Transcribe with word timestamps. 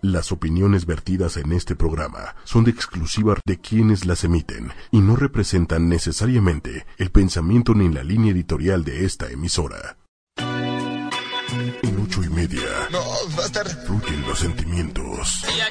Las 0.00 0.30
opiniones 0.30 0.86
vertidas 0.86 1.36
en 1.38 1.52
este 1.52 1.74
programa 1.74 2.36
son 2.44 2.62
de 2.62 2.70
exclusiva 2.70 3.34
de 3.44 3.58
quienes 3.58 4.06
las 4.06 4.22
emiten 4.22 4.70
y 4.92 5.00
no 5.00 5.16
representan 5.16 5.88
necesariamente 5.88 6.86
el 6.98 7.10
pensamiento 7.10 7.74
ni 7.74 7.88
la 7.88 8.04
línea 8.04 8.30
editorial 8.30 8.84
de 8.84 9.04
esta 9.04 9.28
emisora. 9.28 9.96
En 10.36 12.00
ocho 12.00 12.22
y 12.22 12.28
media. 12.28 12.60
No, 12.92 13.00
va 13.36 13.42
a 13.42 13.46
estar. 13.46 13.66
Fluyen 13.66 14.22
los 14.22 14.38
sentimientos. 14.38 15.44
Y 15.56 15.60
ha 15.60 15.70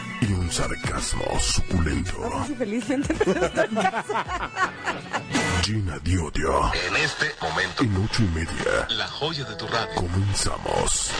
y 0.21 0.33
un 0.33 0.51
sarcasmo 0.51 1.23
suculento. 1.39 2.29
Felizmente. 2.57 3.13
Gina 5.63 5.99
Diodio, 5.99 6.71
En 6.87 6.95
este 6.95 7.25
momento, 7.41 7.83
en 7.83 7.95
ocho 8.03 8.23
y 8.23 8.27
media, 8.27 8.87
la 8.89 9.07
joya 9.07 9.43
de 9.45 9.55
tu 9.55 9.67
radio. 9.67 9.95
comenzamos. 9.95 11.11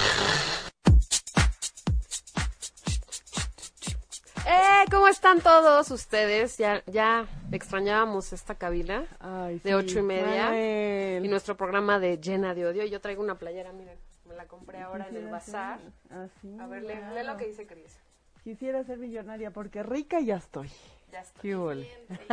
¡Eh! 4.48 4.86
¿Cómo 4.90 5.08
están 5.08 5.40
todos 5.42 5.92
ustedes? 5.92 6.58
Ya, 6.58 6.84
ya 6.88 7.28
extrañábamos 7.52 8.34
esta 8.34 8.56
cabina 8.56 9.06
Ay, 9.20 9.60
de 9.64 9.76
ocho 9.76 10.00
y 10.00 10.02
media 10.02 10.46
Manuel. 10.46 11.26
y 11.26 11.28
nuestro 11.28 11.56
programa 11.56 12.00
de 12.00 12.18
Llena 12.20 12.54
de 12.56 12.66
Odio. 12.66 12.84
Yo 12.86 13.00
traigo 13.02 13.22
una 13.22 13.36
playera, 13.36 13.72
miren, 13.72 13.98
me 14.28 14.36
la 14.36 14.48
compré 14.48 14.82
ahora 14.82 15.08
en 15.10 15.16
el 15.18 15.28
bazar. 15.28 15.80
Así, 16.10 16.58
A 16.60 16.66
ver, 16.68 16.84
lee 16.84 17.24
lo 17.26 17.38
que 17.38 17.48
dice 17.48 17.68
Cris. 17.68 17.98
Quisiera 18.44 18.84
ser 18.84 18.98
millonaria 18.98 19.52
porque 19.52 19.84
rica 19.84 20.20
ya 20.20 20.38
estoy. 20.38 20.70
Ya 21.12 21.22
está. 21.22 21.42
¿Qué 21.42 21.56
huele? 21.56 21.88
¡Eh! 22.10 22.26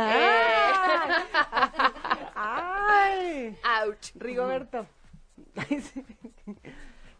¡Ay! 2.35 3.57
¡Ouch! 3.85 4.11
Rigoberto. 4.15 4.87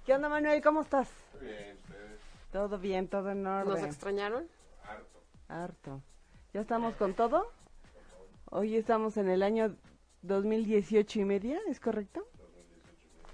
¿Qué 0.06 0.14
onda, 0.14 0.30
Manuel? 0.30 0.62
¿Cómo 0.64 0.82
estás? 0.82 1.10
Todo 2.52 2.80
bien, 2.80 3.08
todo 3.08 3.30
en 3.30 3.44
¿Nos 3.44 3.68
orden. 3.68 3.86
extrañaron? 3.86 4.48
Harto. 5.48 6.02
¿Ya 6.54 6.62
estamos 6.62 6.96
con 6.96 7.14
todo? 7.14 7.52
Hoy 8.50 8.76
estamos 8.76 9.18
en 9.18 9.30
el 9.30 9.44
año 9.44 9.76
2018 10.24 11.20
y 11.20 11.26
media, 11.26 11.60
¿es 11.68 11.80
correcto? 11.80 12.26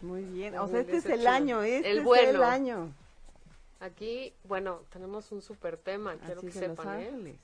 Muy 0.01 0.23
bien. 0.23 0.57
O 0.57 0.67
sea, 0.67 0.81
este 0.81 0.97
es 0.97 1.05
el 1.05 1.23
2018. 1.23 1.29
año, 1.29 1.61
este 1.63 1.91
El 1.91 1.99
es 1.99 2.29
el 2.29 2.43
año. 2.43 2.93
Aquí, 3.85 4.33
bueno, 4.45 4.79
tenemos 4.89 5.31
un 5.31 5.41
super 5.41 5.77
tema, 5.77 6.15
quiero 6.15 6.39
Así 6.39 6.47
que 6.47 6.49
es 6.49 6.55
en 6.63 6.69
Los 6.69 6.77
sepan, 6.79 6.99
¿eh? 6.99 7.07
Ángeles. 7.07 7.35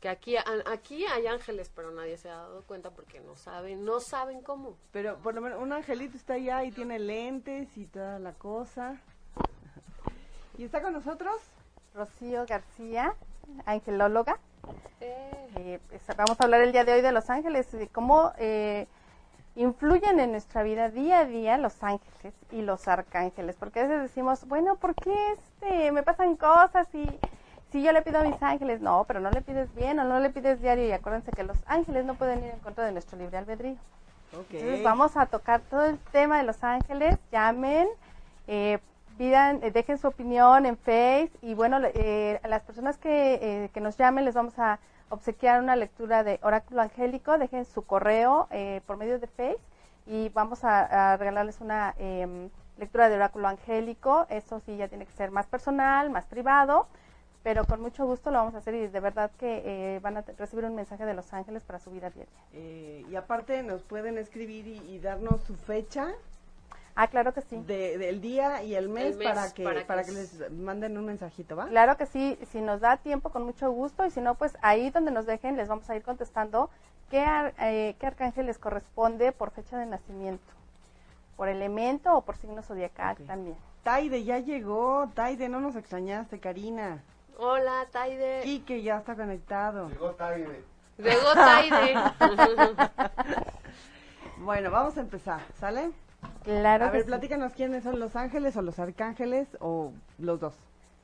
Que 0.00 0.08
aquí, 0.08 0.36
a- 0.36 0.44
aquí 0.66 1.04
hay 1.06 1.26
ángeles, 1.26 1.70
pero 1.74 1.90
nadie 1.90 2.16
se 2.16 2.28
ha 2.30 2.36
dado 2.36 2.62
cuenta 2.62 2.90
porque 2.90 3.20
no 3.20 3.36
saben, 3.36 3.84
no 3.84 4.00
saben 4.00 4.42
cómo. 4.42 4.76
Pero 4.92 5.18
por 5.18 5.34
lo 5.34 5.40
menos 5.40 5.60
un 5.60 5.72
angelito 5.72 6.16
está 6.16 6.34
allá 6.34 6.64
y 6.64 6.70
tiene 6.72 6.98
lentes 6.98 7.76
y 7.76 7.86
toda 7.86 8.18
la 8.18 8.32
cosa. 8.34 9.00
¿Y 10.58 10.64
está 10.64 10.80
con 10.82 10.92
nosotros? 10.92 11.34
Rocío 11.94 12.46
García, 12.46 13.14
angelóloga. 13.66 14.38
Eh, 15.00 15.28
Eh, 15.56 15.78
pues, 15.88 16.02
vamos 16.16 16.40
a 16.40 16.44
hablar 16.44 16.62
el 16.62 16.72
día 16.72 16.84
de 16.84 16.92
hoy 16.94 17.02
de 17.02 17.12
los 17.12 17.28
ángeles, 17.28 17.70
de 17.72 17.86
cómo 17.88 18.32
eh, 18.38 18.86
influyen 19.54 20.18
en 20.20 20.32
nuestra 20.32 20.62
vida 20.62 20.88
día 20.88 21.20
a 21.20 21.24
día 21.24 21.58
los 21.58 21.82
ángeles 21.82 22.34
y 22.50 22.62
los 22.62 22.88
arcángeles. 22.88 23.56
Porque 23.58 23.80
a 23.80 23.82
veces 23.84 24.02
decimos, 24.02 24.46
bueno, 24.46 24.76
¿por 24.76 24.94
qué 24.94 25.14
este, 25.32 25.92
me 25.92 26.02
pasan 26.02 26.36
cosas 26.36 26.88
y 26.94 27.06
si 27.70 27.82
yo 27.82 27.92
le 27.92 28.02
pido 28.02 28.20
a 28.20 28.24
mis 28.24 28.42
ángeles? 28.42 28.80
No, 28.80 29.04
pero 29.06 29.20
no 29.20 29.30
le 29.30 29.42
pides 29.42 29.74
bien 29.74 29.98
o 29.98 30.04
no 30.04 30.20
le 30.20 30.30
pides 30.30 30.60
diario. 30.60 30.86
Y 30.86 30.92
acuérdense 30.92 31.32
que 31.32 31.44
los 31.44 31.58
ángeles 31.66 32.04
no 32.04 32.14
pueden 32.14 32.44
ir 32.44 32.50
en 32.50 32.60
contra 32.60 32.84
de 32.84 32.92
nuestro 32.92 33.18
libre 33.18 33.38
albedrío. 33.38 33.76
Ok. 34.32 34.52
Entonces 34.52 34.82
vamos 34.82 35.16
a 35.16 35.26
tocar 35.26 35.60
todo 35.60 35.84
el 35.84 35.98
tema 36.10 36.38
de 36.38 36.44
los 36.44 36.64
ángeles, 36.64 37.18
llamen, 37.30 37.86
eh, 38.46 38.78
pidan, 39.18 39.60
eh, 39.62 39.70
dejen 39.70 39.98
su 39.98 40.08
opinión 40.08 40.66
en 40.66 40.76
Face 40.76 41.30
y 41.42 41.54
bueno, 41.54 41.78
eh, 41.82 42.40
a 42.42 42.48
las 42.48 42.62
personas 42.62 42.98
que, 42.98 43.34
eh, 43.34 43.70
que 43.72 43.80
nos 43.80 43.96
llamen 43.96 44.24
les 44.24 44.34
vamos 44.34 44.58
a 44.58 44.78
obsequiar 45.12 45.60
una 45.60 45.76
lectura 45.76 46.24
de 46.24 46.40
oráculo 46.42 46.80
angélico, 46.80 47.36
dejen 47.36 47.66
su 47.66 47.82
correo 47.82 48.48
eh, 48.50 48.80
por 48.86 48.96
medio 48.96 49.18
de 49.18 49.26
Face 49.26 49.58
y 50.06 50.30
vamos 50.30 50.64
a, 50.64 51.16
regalarles 51.18 51.60
una 51.60 51.94
em, 51.98 52.48
lectura 52.78 53.10
de 53.10 53.16
oráculo 53.16 53.48
angélico, 53.48 54.26
eso 54.30 54.60
sí 54.60 54.76
ya 54.78 54.88
tiene 54.88 55.04
que 55.04 55.12
ser 55.12 55.30
más 55.30 55.46
personal, 55.46 56.08
más 56.08 56.24
privado, 56.24 56.86
pero 57.42 57.64
con 57.66 57.82
mucho 57.82 58.06
gusto 58.06 58.30
lo 58.30 58.38
vamos 58.38 58.54
a 58.54 58.58
hacer 58.58 58.74
y 58.74 58.86
de 58.86 59.00
verdad 59.00 59.30
que 59.38 59.62
eh, 59.64 60.00
van 60.00 60.16
a 60.16 60.22
recibir 60.22 60.64
un 60.64 60.74
mensaje 60.74 61.04
de 61.04 61.12
los 61.12 61.30
ángeles 61.34 61.62
para 61.62 61.78
su 61.78 61.90
vida 61.90 62.08
diaria. 62.08 62.32
Eh, 62.54 63.04
y 63.10 63.14
aparte 63.14 63.62
nos 63.62 63.82
pueden 63.82 64.16
escribir 64.16 64.66
y 64.66 64.98
darnos 64.98 65.42
su 65.42 65.54
fecha 65.54 66.14
Ah, 66.94 67.06
claro 67.08 67.32
que 67.32 67.40
sí. 67.40 67.56
de- 67.66 67.96
del 67.96 68.20
día 68.20 68.62
y 68.62 68.74
el 68.74 68.88
mes, 68.90 69.12
El 69.12 69.16
mes 69.18 69.28
para 69.28 69.52
que 69.52 69.64
para 69.64 69.86
para 69.86 70.02
que 70.04 70.10
que 70.12 70.16
les 70.18 70.50
manden 70.52 70.98
un 70.98 71.06
mensajito, 71.06 71.56
¿va? 71.56 71.66
Claro 71.66 71.96
que 71.96 72.04
sí, 72.06 72.38
si 72.50 72.60
nos 72.60 72.80
da 72.80 72.98
tiempo, 72.98 73.30
con 73.30 73.44
mucho 73.44 73.70
gusto, 73.70 74.04
y 74.04 74.10
si 74.10 74.20
no, 74.20 74.34
pues 74.34 74.56
ahí 74.60 74.90
donde 74.90 75.10
nos 75.10 75.24
dejen 75.24 75.56
les 75.56 75.68
vamos 75.68 75.88
a 75.88 75.96
ir 75.96 76.02
contestando 76.02 76.68
qué, 77.10 77.20
ar- 77.20 77.54
eh, 77.60 77.96
qué 77.98 78.06
arcángel 78.06 78.44
les 78.46 78.58
corresponde 78.58 79.32
por 79.32 79.50
fecha 79.52 79.78
de 79.78 79.86
nacimiento, 79.86 80.52
por 81.36 81.48
elemento 81.48 82.14
o 82.14 82.20
por 82.22 82.36
signo 82.36 82.62
zodiacal 82.62 83.16
también. 83.26 83.56
Taide 83.82 84.22
ya 84.24 84.38
llegó, 84.38 85.08
Taide, 85.14 85.48
no 85.48 85.60
nos 85.60 85.76
extrañaste, 85.76 86.40
Karina. 86.40 87.02
hola, 87.38 87.86
Taide. 87.90 88.42
Y 88.44 88.60
que 88.60 88.82
ya 88.82 88.98
está 88.98 89.16
conectado. 89.16 89.88
Llegó 89.88 90.12
Taide. 90.12 91.94
Bueno, 94.38 94.70
vamos 94.70 94.96
a 94.96 95.00
empezar, 95.00 95.40
¿sale? 95.58 95.90
Claro 96.44 96.86
A 96.86 96.90
ver, 96.90 97.02
sí. 97.02 97.06
platícanos 97.06 97.52
quiénes 97.52 97.84
son 97.84 98.00
los 98.00 98.16
ángeles 98.16 98.56
o 98.56 98.62
los 98.62 98.78
arcángeles 98.78 99.48
o 99.60 99.92
los 100.18 100.40
dos. 100.40 100.54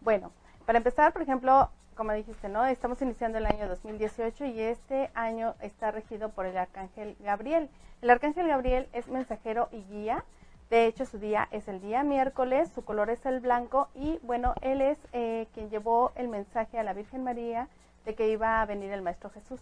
Bueno, 0.01 0.33
para 0.67 0.79
empezar, 0.79 1.13
por 1.13 1.23
ejemplo, 1.23 1.71
como 1.95 2.13
dijiste, 2.13 2.49
¿no? 2.49 2.65
Estamos 2.67 3.03
iniciando 3.03 3.39
el 3.39 3.47
año 3.47 3.69
2018 3.69 4.47
y 4.47 4.61
este 4.61 5.11
año 5.15 5.55
está 5.61 5.91
regido 5.91 6.29
por 6.31 6.47
el 6.47 6.57
arcángel 6.57 7.17
Gabriel. 7.21 7.69
El 8.03 8.11
arcángel 8.11 8.47
Gabriel 8.47 8.89
es 8.93 9.09
mensajero 9.09 9.69
y 9.73 9.83
guía. 9.85 10.25
De 10.71 10.87
hecho, 10.87 11.07
su 11.07 11.19
día 11.19 11.49
es 11.51 11.67
el 11.67 11.81
día 11.81 12.03
miércoles, 12.03 12.71
su 12.75 12.85
color 12.85 13.11
es 13.11 13.25
el 13.27 13.41
blanco 13.41 13.89
y, 13.95 14.19
bueno, 14.23 14.55
él 14.61 14.83
es 14.83 14.99
eh, 15.13 15.49
quien 15.55 15.71
llevó 15.71 16.13
el 16.15 16.29
mensaje 16.29 16.79
a 16.79 16.83
la 16.83 16.93
Virgen 16.93 17.25
María 17.25 17.69
de 18.05 18.15
que 18.15 18.29
iba 18.29 18.61
a 18.61 18.67
venir 18.67 18.93
el 18.93 19.03
Maestro 19.03 19.31
Jesús. 19.31 19.61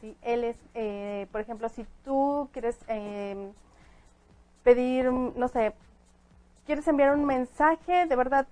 ¿sí? 0.00 0.16
Él 0.22 0.44
es, 0.44 0.56
eh, 0.74 1.26
por 1.32 1.40
ejemplo, 1.40 1.68
si 1.68 1.86
tú 2.04 2.48
quieres 2.52 2.78
eh, 2.88 3.50
pedir, 4.64 5.12
no 5.12 5.48
sé, 5.48 5.74
quieres 6.66 6.88
enviar 6.88 7.14
un 7.14 7.24
mensaje, 7.24 8.06
de 8.06 8.16
verdad, 8.16 8.46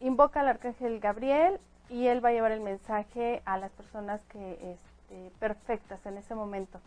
invoca 0.00 0.40
al 0.40 0.48
arcángel 0.48 0.98
Gabriel 0.98 1.60
y 1.88 2.06
él 2.06 2.24
va 2.24 2.30
a 2.30 2.32
llevar 2.32 2.52
el 2.52 2.60
mensaje 2.60 3.42
a 3.44 3.58
las 3.58 3.70
personas 3.72 4.20
que 4.26 4.72
este, 4.72 5.30
perfectas 5.38 6.04
en 6.06 6.16
ese 6.16 6.34
momento. 6.34 6.80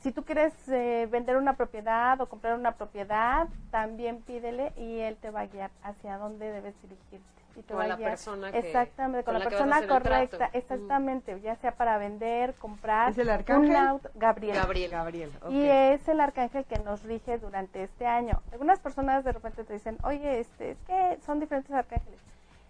Si 0.00 0.12
tú 0.12 0.24
quieres 0.24 0.52
eh, 0.68 1.08
vender 1.10 1.36
una 1.36 1.54
propiedad 1.54 2.20
o 2.20 2.28
comprar 2.28 2.58
una 2.58 2.72
propiedad, 2.72 3.48
también 3.70 4.20
pídele 4.20 4.72
y 4.76 4.98
él 5.00 5.16
te 5.16 5.30
va 5.30 5.40
a 5.40 5.46
guiar 5.46 5.70
hacia 5.82 6.18
dónde 6.18 6.50
debes 6.50 6.74
dirigirte. 6.82 7.43
Y 7.56 7.62
te 7.62 7.72
Con 7.72 7.82
va 7.82 7.86
la 7.86 7.96
guiar 7.96 8.10
persona 8.10 8.50
que- 8.50 8.58
exactamente 8.58 9.24
con, 9.24 9.34
con 9.34 9.42
la, 9.44 9.48
persona 9.48 9.86
correcta, 9.86 10.50
exactamente, 10.52 11.40
ya 11.40 11.54
sea 11.56 11.72
para 11.76 11.98
vender, 11.98 12.54
comprar 12.54 13.12
¿Es 13.12 13.18
el 13.18 13.30
arcángel? 13.30 13.70
un 13.70 13.76
auto, 13.76 14.10
Gabriel. 14.14 14.56
Gabriel. 14.90 15.30
Y 15.50 15.62
es 15.64 16.08
el 16.08 16.18
arcángel 16.20 16.64
que 16.64 16.78
nos 16.80 17.04
rige 17.04 17.38
durante 17.38 17.84
este 17.84 18.06
año. 18.06 18.42
Algunas 18.52 18.80
personas 18.80 19.22
de 19.24 19.32
repente 19.32 19.62
te 19.62 19.72
dicen, 19.74 19.98
oye, 20.02 20.40
este, 20.40 20.72
es 20.72 20.78
que 20.86 21.18
son 21.24 21.38
diferentes 21.38 21.72
arcángeles. 21.72 22.18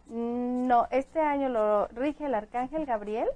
No, 0.09 0.87
este 0.91 1.21
año 1.21 1.49
lo 1.49 1.87
rige 1.89 2.27
el 2.27 2.35
arcángel 2.35 2.85
Gabriel 2.85 3.29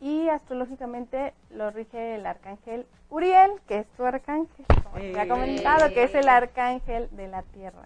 y 0.00 0.28
astrológicamente 0.30 1.34
lo 1.50 1.70
rige 1.70 2.14
el 2.14 2.24
arcángel 2.26 2.86
Uriel, 3.10 3.50
que 3.68 3.80
es 3.80 3.86
tu 3.96 4.04
arcángel, 4.04 4.64
como 4.82 4.96
te 4.96 5.20
ha 5.20 5.28
comentado, 5.28 5.88
que 5.90 6.04
es 6.04 6.14
el 6.14 6.28
arcángel 6.28 7.08
de 7.12 7.28
la 7.28 7.42
tierra. 7.42 7.82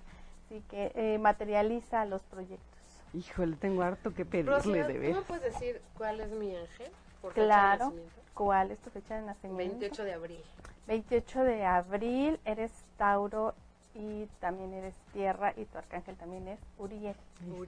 Así 0.46 0.62
que 0.70 0.92
eh, 0.94 1.18
materializa 1.18 2.04
los 2.06 2.22
proyectos. 2.22 2.79
Híjole, 3.12 3.56
tengo 3.56 3.82
harto 3.82 4.14
que 4.14 4.24
pedirle 4.24 4.52
Rocío, 4.56 4.72
de 4.74 4.82
¿tú 4.84 4.88
me 4.92 4.98
ver. 4.98 5.22
puedes 5.24 5.42
decir 5.42 5.82
cuál 5.96 6.20
es 6.20 6.30
mi 6.30 6.54
ángel? 6.54 6.90
Por 7.20 7.32
fecha 7.32 7.42
de 7.42 7.46
Claro. 7.48 7.92
¿Cuál 8.34 8.70
es 8.70 8.78
tu 8.78 8.90
fecha 8.90 9.16
de 9.16 9.22
nacimiento? 9.22 9.78
28 9.78 10.04
de 10.04 10.12
abril. 10.12 10.40
28 10.86 11.44
de 11.44 11.64
abril, 11.64 12.40
eres 12.44 12.72
Tauro 12.96 13.54
y 13.94 14.26
también 14.38 14.72
eres 14.72 14.94
tierra 15.12 15.52
y 15.56 15.64
tu 15.64 15.76
arcángel 15.78 16.16
también 16.16 16.46
es 16.48 16.58
Uriel. 16.78 17.16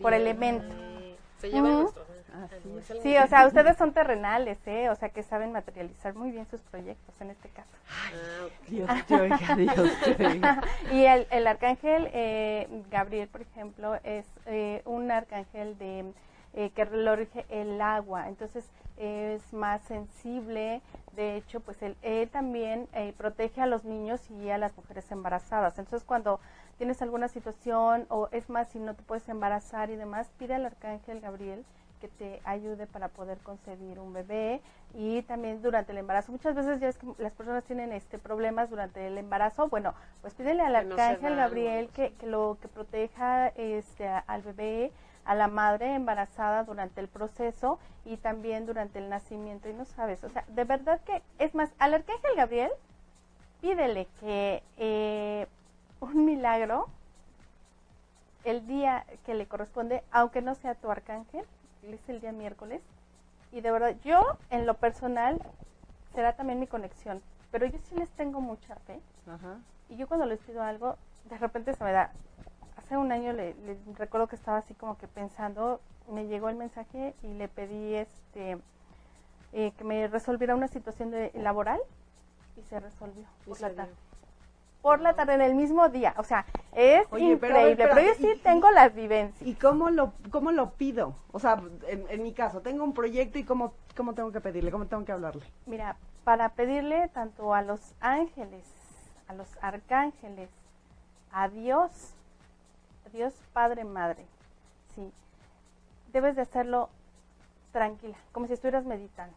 Por 0.00 0.12
Uriel. 0.12 0.22
elemento. 0.22 0.74
Se 1.42 1.50
llevan 1.50 1.80
nuestros 1.82 2.06
ángeles. 2.34 2.90
El 2.90 3.02
Sí, 3.02 3.08
mismo. 3.08 3.24
o 3.24 3.26
sea, 3.26 3.46
ustedes 3.46 3.76
son 3.76 3.92
terrenales, 3.92 4.58
¿eh? 4.66 4.88
O 4.90 4.94
sea, 4.94 5.08
que 5.10 5.22
saben 5.22 5.52
materializar 5.52 6.14
muy 6.14 6.30
bien 6.30 6.46
sus 6.46 6.60
proyectos 6.62 7.20
en 7.20 7.30
este 7.30 7.48
caso. 7.50 7.68
Dios 8.68 8.88
te 9.06 9.14
oiga, 9.20 9.56
Dios 9.56 9.90
te 10.04 10.26
oiga. 10.26 10.62
y 10.92 11.04
el, 11.04 11.26
el 11.30 11.46
arcángel 11.46 12.08
eh, 12.12 12.68
Gabriel, 12.90 13.28
por 13.28 13.42
ejemplo, 13.42 13.96
es 14.04 14.24
eh, 14.46 14.82
un 14.84 15.10
arcángel 15.10 15.76
de 15.78 16.04
eh, 16.54 16.70
que 16.70 16.84
lo 16.84 17.16
rige 17.16 17.46
el 17.49 17.81
agua, 17.81 18.28
entonces 18.28 18.69
es 18.96 19.52
más 19.52 19.82
sensible. 19.82 20.81
De 21.16 21.37
hecho, 21.37 21.60
pues 21.60 21.82
él, 21.82 21.96
él 22.02 22.28
también 22.28 22.88
eh, 22.93 23.12
protege 23.16 23.60
a 23.60 23.66
los 23.66 23.84
niños 23.84 24.20
y 24.31 24.50
a 24.50 24.58
las 24.58 24.76
mujeres 24.76 25.10
embarazadas. 25.10 25.78
Entonces, 25.78 26.04
cuando 26.06 26.40
tienes 26.78 27.02
alguna 27.02 27.28
situación 27.28 28.06
o 28.08 28.28
es 28.32 28.49
más, 28.49 28.69
si 28.69 28.78
no 28.78 28.94
te 28.94 29.02
puedes 29.02 29.28
embarazar 29.28 29.90
y 29.90 29.96
demás, 29.96 30.31
pide 30.38 30.54
al 30.54 30.66
arcángel 30.66 31.20
Gabriel 31.20 31.64
que 32.00 32.08
te 32.08 32.40
ayude 32.44 32.88
para 32.88 33.06
poder 33.08 33.38
concebir 33.38 34.00
un 34.00 34.12
bebé 34.12 34.60
y 34.93 35.22
también 35.22 35.62
durante 35.62 35.93
el 35.93 35.98
embarazo. 35.98 36.32
Muchas 36.32 36.56
veces 36.56 36.81
ya 36.81 36.88
es 36.88 36.98
que 36.98 37.06
las 37.19 37.32
personas 37.32 37.62
tienen 37.62 37.93
este 37.93 38.19
problemas 38.19 38.70
durante 38.70 39.06
el 39.06 39.16
embarazo. 39.19 39.69
Bueno, 39.69 39.94
pues 40.20 40.34
pídele 40.34 40.62
al 40.64 40.72
Que 40.88 41.00
arcángel 41.00 41.37
Gabriel 41.37 41.88
que, 41.90 42.12
que 42.14 42.26
lo 42.26 42.58
que 42.60 42.66
proteja 42.66 43.48
este 43.48 44.08
al 44.08 44.43
bebé, 44.43 44.90
a 45.24 45.34
la 45.34 45.48
madre 45.48 45.94
embarazada 45.94 46.64
durante 46.64 47.00
el 47.00 47.08
proceso 47.08 47.78
y 48.04 48.16
también 48.16 48.66
durante 48.66 48.98
el 48.98 49.08
nacimiento 49.08 49.69
y 49.69 49.72
no 49.72 49.84
sabes, 49.84 50.24
o 50.24 50.28
sea, 50.28 50.44
de 50.48 50.64
verdad 50.64 51.00
que 51.02 51.22
es 51.38 51.54
más 51.54 51.72
al 51.78 51.94
arcángel 51.94 52.36
Gabriel 52.36 52.70
pídele 53.60 54.08
que 54.20 54.62
eh, 54.76 55.46
un 56.00 56.24
milagro 56.24 56.88
el 58.44 58.66
día 58.66 59.06
que 59.24 59.34
le 59.34 59.46
corresponde, 59.46 60.02
aunque 60.10 60.42
no 60.42 60.54
sea 60.54 60.74
tu 60.74 60.90
arcángel, 60.90 61.44
es 61.82 62.08
el 62.08 62.20
día 62.20 62.32
miércoles. 62.32 62.82
Y 63.52 63.60
de 63.60 63.70
verdad, 63.70 63.94
yo 64.04 64.20
en 64.50 64.66
lo 64.66 64.74
personal 64.74 65.40
será 66.14 66.34
también 66.34 66.58
mi 66.58 66.66
conexión, 66.66 67.22
pero 67.50 67.66
yo 67.66 67.78
sí 67.84 67.94
les 67.94 68.10
tengo 68.10 68.40
mucha 68.40 68.74
fe. 68.76 69.00
Ajá. 69.26 69.58
Y 69.88 69.96
yo 69.96 70.08
cuando 70.08 70.26
les 70.26 70.40
pido 70.40 70.62
algo, 70.62 70.96
de 71.28 71.38
repente 71.38 71.74
se 71.74 71.84
me 71.84 71.92
da. 71.92 72.10
Hace 72.76 72.96
un 72.96 73.12
año 73.12 73.32
le, 73.32 73.54
le 73.54 73.76
recuerdo 73.98 74.26
que 74.28 74.36
estaba 74.36 74.58
así 74.58 74.74
como 74.74 74.96
que 74.98 75.06
pensando, 75.08 75.80
me 76.10 76.26
llegó 76.26 76.48
el 76.48 76.56
mensaje 76.56 77.14
y 77.22 77.28
le 77.34 77.48
pedí 77.48 77.94
este 77.94 78.58
eh, 79.52 79.72
que 79.76 79.84
me 79.84 80.06
resolviera 80.08 80.54
una 80.54 80.69
situación 80.69 81.10
de, 81.10 81.30
laboral 81.34 81.80
y 82.56 82.62
se 82.62 82.80
resolvió 82.80 83.24
Y 83.42 83.48
por 83.48 83.56
se 83.56 83.62
la 83.62 83.69
dio. 83.69 83.76
tarde. 83.76 83.92
Por 84.80 85.00
la 85.00 85.14
tarde, 85.14 85.34
en 85.34 85.42
el 85.42 85.54
mismo 85.54 85.88
día. 85.90 86.12
O 86.16 86.24
sea, 86.24 86.44
es 86.72 87.06
Oye, 87.12 87.36
pero 87.36 87.56
increíble. 87.60 87.86
Pero, 87.88 88.00
yo 88.00 88.14
sí 88.14 88.32
y- 88.34 88.38
tengo 88.38 88.69
las 88.72 88.92
vivencias. 88.94 89.48
¿Y 89.48 89.54
cómo 89.54 89.90
lo, 89.90 90.12
cómo 90.32 90.50
lo 90.50 90.70
pido? 90.72 91.14
O 91.30 91.38
sea, 91.38 91.62
en, 91.86 92.04
en 92.08 92.22
mi 92.22 92.32
caso, 92.32 92.62
tengo 92.62 92.82
un 92.82 92.92
proyecto 92.92 93.38
y 93.38 93.44
cómo, 93.44 93.74
cómo 93.96 94.14
tengo 94.14 94.32
que 94.32 94.40
pedirle, 94.40 94.72
cómo 94.72 94.86
tengo 94.86 95.04
que 95.04 95.12
hablarle. 95.12 95.44
Mira, 95.66 95.96
para 96.24 96.48
pedirle 96.48 97.06
tanto 97.08 97.54
a 97.54 97.62
los 97.62 97.94
ángeles, 98.00 98.64
a 99.28 99.34
los 99.34 99.48
arcángeles, 99.62 100.50
a 101.30 101.48
Dios, 101.48 102.14
Dios 103.12 103.34
Padre 103.52 103.84
Madre, 103.84 104.24
sí, 104.94 105.12
debes 106.12 106.36
de 106.36 106.42
hacerlo 106.42 106.88
tranquila, 107.72 108.16
como 108.32 108.46
si 108.46 108.54
estuvieras 108.54 108.84
meditando, 108.84 109.34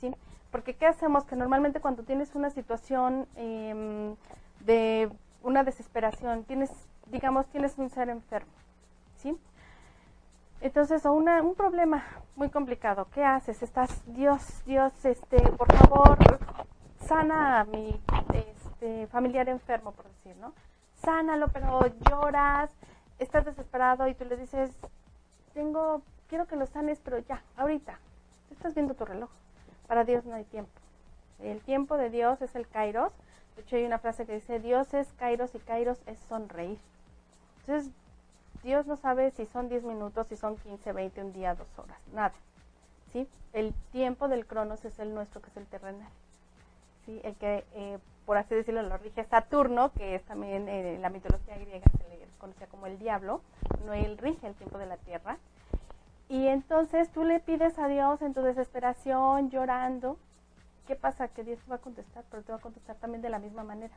¿sí? 0.00 0.14
Porque 0.50 0.74
¿qué 0.74 0.86
hacemos? 0.86 1.24
Que 1.24 1.36
normalmente 1.36 1.80
cuando 1.80 2.02
tienes 2.02 2.34
una 2.34 2.50
situación 2.50 3.26
em, 3.36 4.16
de 4.60 5.10
una 5.42 5.62
desesperación, 5.64 6.44
tienes, 6.44 6.70
digamos, 7.06 7.46
tienes 7.48 7.76
un 7.78 7.90
ser 7.90 8.08
enfermo, 8.08 8.52
¿sí? 9.16 9.36
Entonces, 10.60 11.04
o 11.06 11.12
una, 11.12 11.42
un 11.42 11.54
problema 11.54 12.02
muy 12.34 12.50
complicado, 12.50 13.06
¿qué 13.12 13.24
haces? 13.24 13.62
Estás, 13.62 14.02
Dios, 14.06 14.62
Dios, 14.64 14.92
este, 15.04 15.40
por 15.52 15.72
favor, 15.76 16.18
sana 17.00 17.60
a 17.60 17.64
mi 17.64 18.00
este, 18.34 19.06
familiar 19.06 19.48
enfermo, 19.48 19.92
por 19.92 20.06
decir, 20.06 20.36
¿no? 20.36 20.52
Sánalo, 20.96 21.48
pero 21.48 21.86
lloras, 22.10 22.70
estás 23.18 23.44
desesperado 23.44 24.06
y 24.08 24.14
tú 24.14 24.24
le 24.24 24.36
dices, 24.36 24.70
tengo, 25.54 26.02
quiero 26.28 26.46
que 26.46 26.56
lo 26.56 26.66
sanes, 26.66 27.00
pero 27.02 27.18
ya, 27.18 27.42
ahorita. 27.56 27.98
Estás 28.50 28.74
viendo 28.74 28.94
tu 28.94 29.04
reloj. 29.04 29.30
Para 29.86 30.04
Dios 30.04 30.24
no 30.24 30.34
hay 30.34 30.44
tiempo. 30.44 30.70
El 31.40 31.60
tiempo 31.60 31.96
de 31.96 32.10
Dios 32.10 32.40
es 32.42 32.54
el 32.54 32.66
kairos. 32.68 33.12
De 33.56 33.62
hecho, 33.62 33.76
hay 33.76 33.84
una 33.84 33.98
frase 33.98 34.26
que 34.26 34.34
dice, 34.34 34.60
Dios 34.60 34.94
es 34.94 35.12
kairos 35.14 35.54
y 35.54 35.58
kairos 35.58 35.98
es 36.06 36.18
sonreír. 36.20 36.78
Entonces, 37.60 37.92
Dios 38.62 38.86
no 38.86 38.96
sabe 38.96 39.30
si 39.30 39.46
son 39.46 39.68
10 39.68 39.84
minutos, 39.84 40.26
si 40.28 40.36
son 40.36 40.56
15, 40.56 40.92
20, 40.92 41.22
un 41.22 41.32
día, 41.32 41.54
dos 41.54 41.68
horas, 41.78 41.98
nada. 42.12 42.34
¿sí? 43.12 43.28
El 43.52 43.72
tiempo 43.92 44.28
del 44.28 44.46
cronos 44.46 44.84
es 44.84 44.98
el 44.98 45.14
nuestro, 45.14 45.40
que 45.40 45.50
es 45.50 45.56
el 45.56 45.66
terrenal. 45.66 46.10
¿sí? 47.06 47.20
El 47.24 47.34
que, 47.36 47.64
eh, 47.74 47.98
por 48.26 48.36
así 48.36 48.54
decirlo, 48.54 48.82
lo 48.82 48.96
rige 48.96 49.24
Saturno, 49.24 49.92
que 49.92 50.16
es 50.16 50.22
también 50.24 50.68
eh, 50.68 50.98
la 51.00 51.08
mitología 51.08 51.56
griega 51.56 51.86
se 51.96 52.08
le 52.08 52.17
conocía 52.38 52.66
como 52.66 52.86
el 52.86 52.98
diablo, 52.98 53.42
no 53.84 53.92
él 53.92 54.18
rige 54.18 54.46
el 54.46 54.54
tiempo 54.54 54.78
de 54.78 54.86
la 54.86 54.96
tierra. 54.96 55.38
Y 56.28 56.46
entonces 56.46 57.10
tú 57.10 57.24
le 57.24 57.40
pides 57.40 57.78
a 57.78 57.88
Dios 57.88 58.20
en 58.22 58.34
tu 58.34 58.42
desesperación, 58.42 59.50
llorando. 59.50 60.18
¿Qué 60.86 60.94
pasa? 60.94 61.28
Que 61.28 61.44
Dios 61.44 61.58
te 61.60 61.70
va 61.70 61.76
a 61.76 61.80
contestar, 61.80 62.24
pero 62.30 62.42
te 62.42 62.52
va 62.52 62.58
a 62.58 62.60
contestar 62.60 62.96
también 62.96 63.22
de 63.22 63.30
la 63.30 63.38
misma 63.38 63.64
manera. 63.64 63.94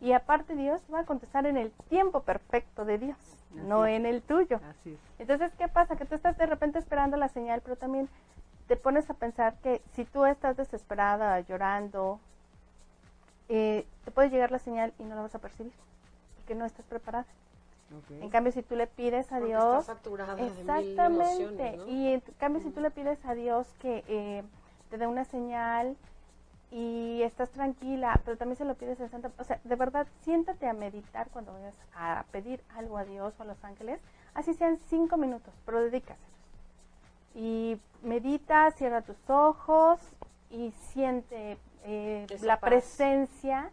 Y 0.00 0.12
aparte 0.12 0.54
Dios 0.54 0.82
va 0.92 1.00
a 1.00 1.04
contestar 1.04 1.46
en 1.46 1.56
el 1.56 1.70
tiempo 1.88 2.22
perfecto 2.22 2.84
de 2.84 2.98
Dios, 2.98 3.16
no 3.52 3.86
es. 3.86 3.96
en 3.96 4.06
el 4.06 4.22
tuyo. 4.22 4.60
Así 4.68 4.92
es. 4.92 5.00
Entonces, 5.18 5.52
¿qué 5.56 5.68
pasa? 5.68 5.96
Que 5.96 6.04
tú 6.04 6.14
estás 6.14 6.36
de 6.36 6.46
repente 6.46 6.78
esperando 6.78 7.16
la 7.16 7.28
señal, 7.28 7.60
pero 7.62 7.76
también 7.76 8.08
te 8.66 8.76
pones 8.76 9.08
a 9.10 9.14
pensar 9.14 9.54
que 9.62 9.82
si 9.92 10.04
tú 10.04 10.24
estás 10.26 10.56
desesperada, 10.56 11.40
llorando, 11.40 12.18
eh, 13.48 13.86
te 14.04 14.10
puede 14.10 14.30
llegar 14.30 14.50
la 14.50 14.58
señal 14.58 14.92
y 14.98 15.04
no 15.04 15.14
la 15.14 15.22
vas 15.22 15.34
a 15.34 15.38
percibir, 15.38 15.72
porque 16.36 16.54
no 16.54 16.64
estás 16.64 16.86
preparada. 16.86 17.26
En 18.20 18.30
cambio, 18.30 18.52
si 18.52 18.62
tú 18.62 18.76
le 18.76 18.86
pides 18.86 19.30
a 19.32 19.36
Porque 19.36 19.48
Dios... 19.48 19.80
está 19.80 19.94
saturada 19.94 20.34
de 20.34 20.42
mil 20.42 20.58
Exactamente. 20.58 21.78
Y 21.86 22.08
en 22.14 22.20
cambio, 22.38 22.62
si 22.62 22.70
tú 22.70 22.80
le 22.80 22.90
pides 22.90 23.24
a 23.24 23.34
Dios 23.34 23.68
que 23.78 24.04
eh, 24.08 24.42
te 24.90 24.98
dé 24.98 25.06
una 25.06 25.24
señal 25.24 25.96
y 26.70 27.22
estás 27.22 27.50
tranquila, 27.50 28.20
pero 28.24 28.36
también 28.36 28.56
se 28.56 28.64
lo 28.64 28.74
pides 28.74 29.00
a 29.00 29.08
Santa, 29.08 29.30
o 29.38 29.44
sea, 29.44 29.60
de 29.62 29.76
verdad, 29.76 30.08
siéntate 30.22 30.66
a 30.66 30.72
meditar 30.72 31.28
cuando 31.30 31.52
vayas 31.52 31.76
a 31.94 32.24
pedir 32.32 32.60
algo 32.76 32.98
a 32.98 33.04
Dios 33.04 33.34
o 33.38 33.42
a 33.42 33.46
los 33.46 33.62
ángeles, 33.64 34.00
así 34.34 34.54
sean 34.54 34.78
cinco 34.88 35.16
minutos, 35.16 35.54
pero 35.64 35.82
dedícaselos. 35.82 36.34
Y 37.34 37.78
medita, 38.02 38.70
cierra 38.72 39.02
tus 39.02 39.30
ojos 39.30 40.00
y 40.50 40.72
siente 40.72 41.58
eh, 41.84 42.26
la 42.42 42.58
paz. 42.58 42.70
presencia 42.70 43.70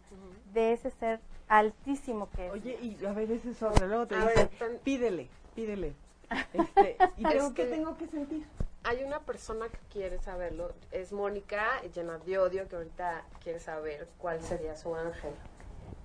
de 0.52 0.72
ese 0.72 0.90
ser 0.90 1.20
altísimo 1.58 2.28
que 2.30 2.46
es. 2.46 2.52
Oye, 2.52 2.78
y 2.80 3.04
a 3.04 3.12
ver, 3.12 3.30
ese 3.30 3.50
es 3.50 3.62
otro. 3.62 3.86
Luego 3.86 4.06
te 4.06 4.14
A 4.16 4.20
dice, 4.22 4.34
ver, 4.34 4.48
pen- 4.58 4.80
pídele, 4.82 5.28
pídele. 5.54 5.92
Este, 6.54 6.96
¿Y 7.18 7.24
tengo, 7.24 7.52
qué 7.52 7.62
Este- 7.64 7.76
tengo 7.76 7.96
que 7.98 8.06
sentir? 8.08 8.46
Hay 8.84 9.04
una 9.04 9.20
persona 9.20 9.68
que 9.68 9.78
quiere 9.92 10.18
saberlo, 10.18 10.72
es 10.90 11.12
Mónica 11.12 11.64
llena 11.94 12.18
de 12.18 12.38
odio, 12.38 12.66
que 12.68 12.76
ahorita 12.76 13.22
quiere 13.42 13.60
saber 13.60 14.08
cuál 14.18 14.40
sería 14.42 14.74
su 14.76 14.94
ángel. 14.96 15.34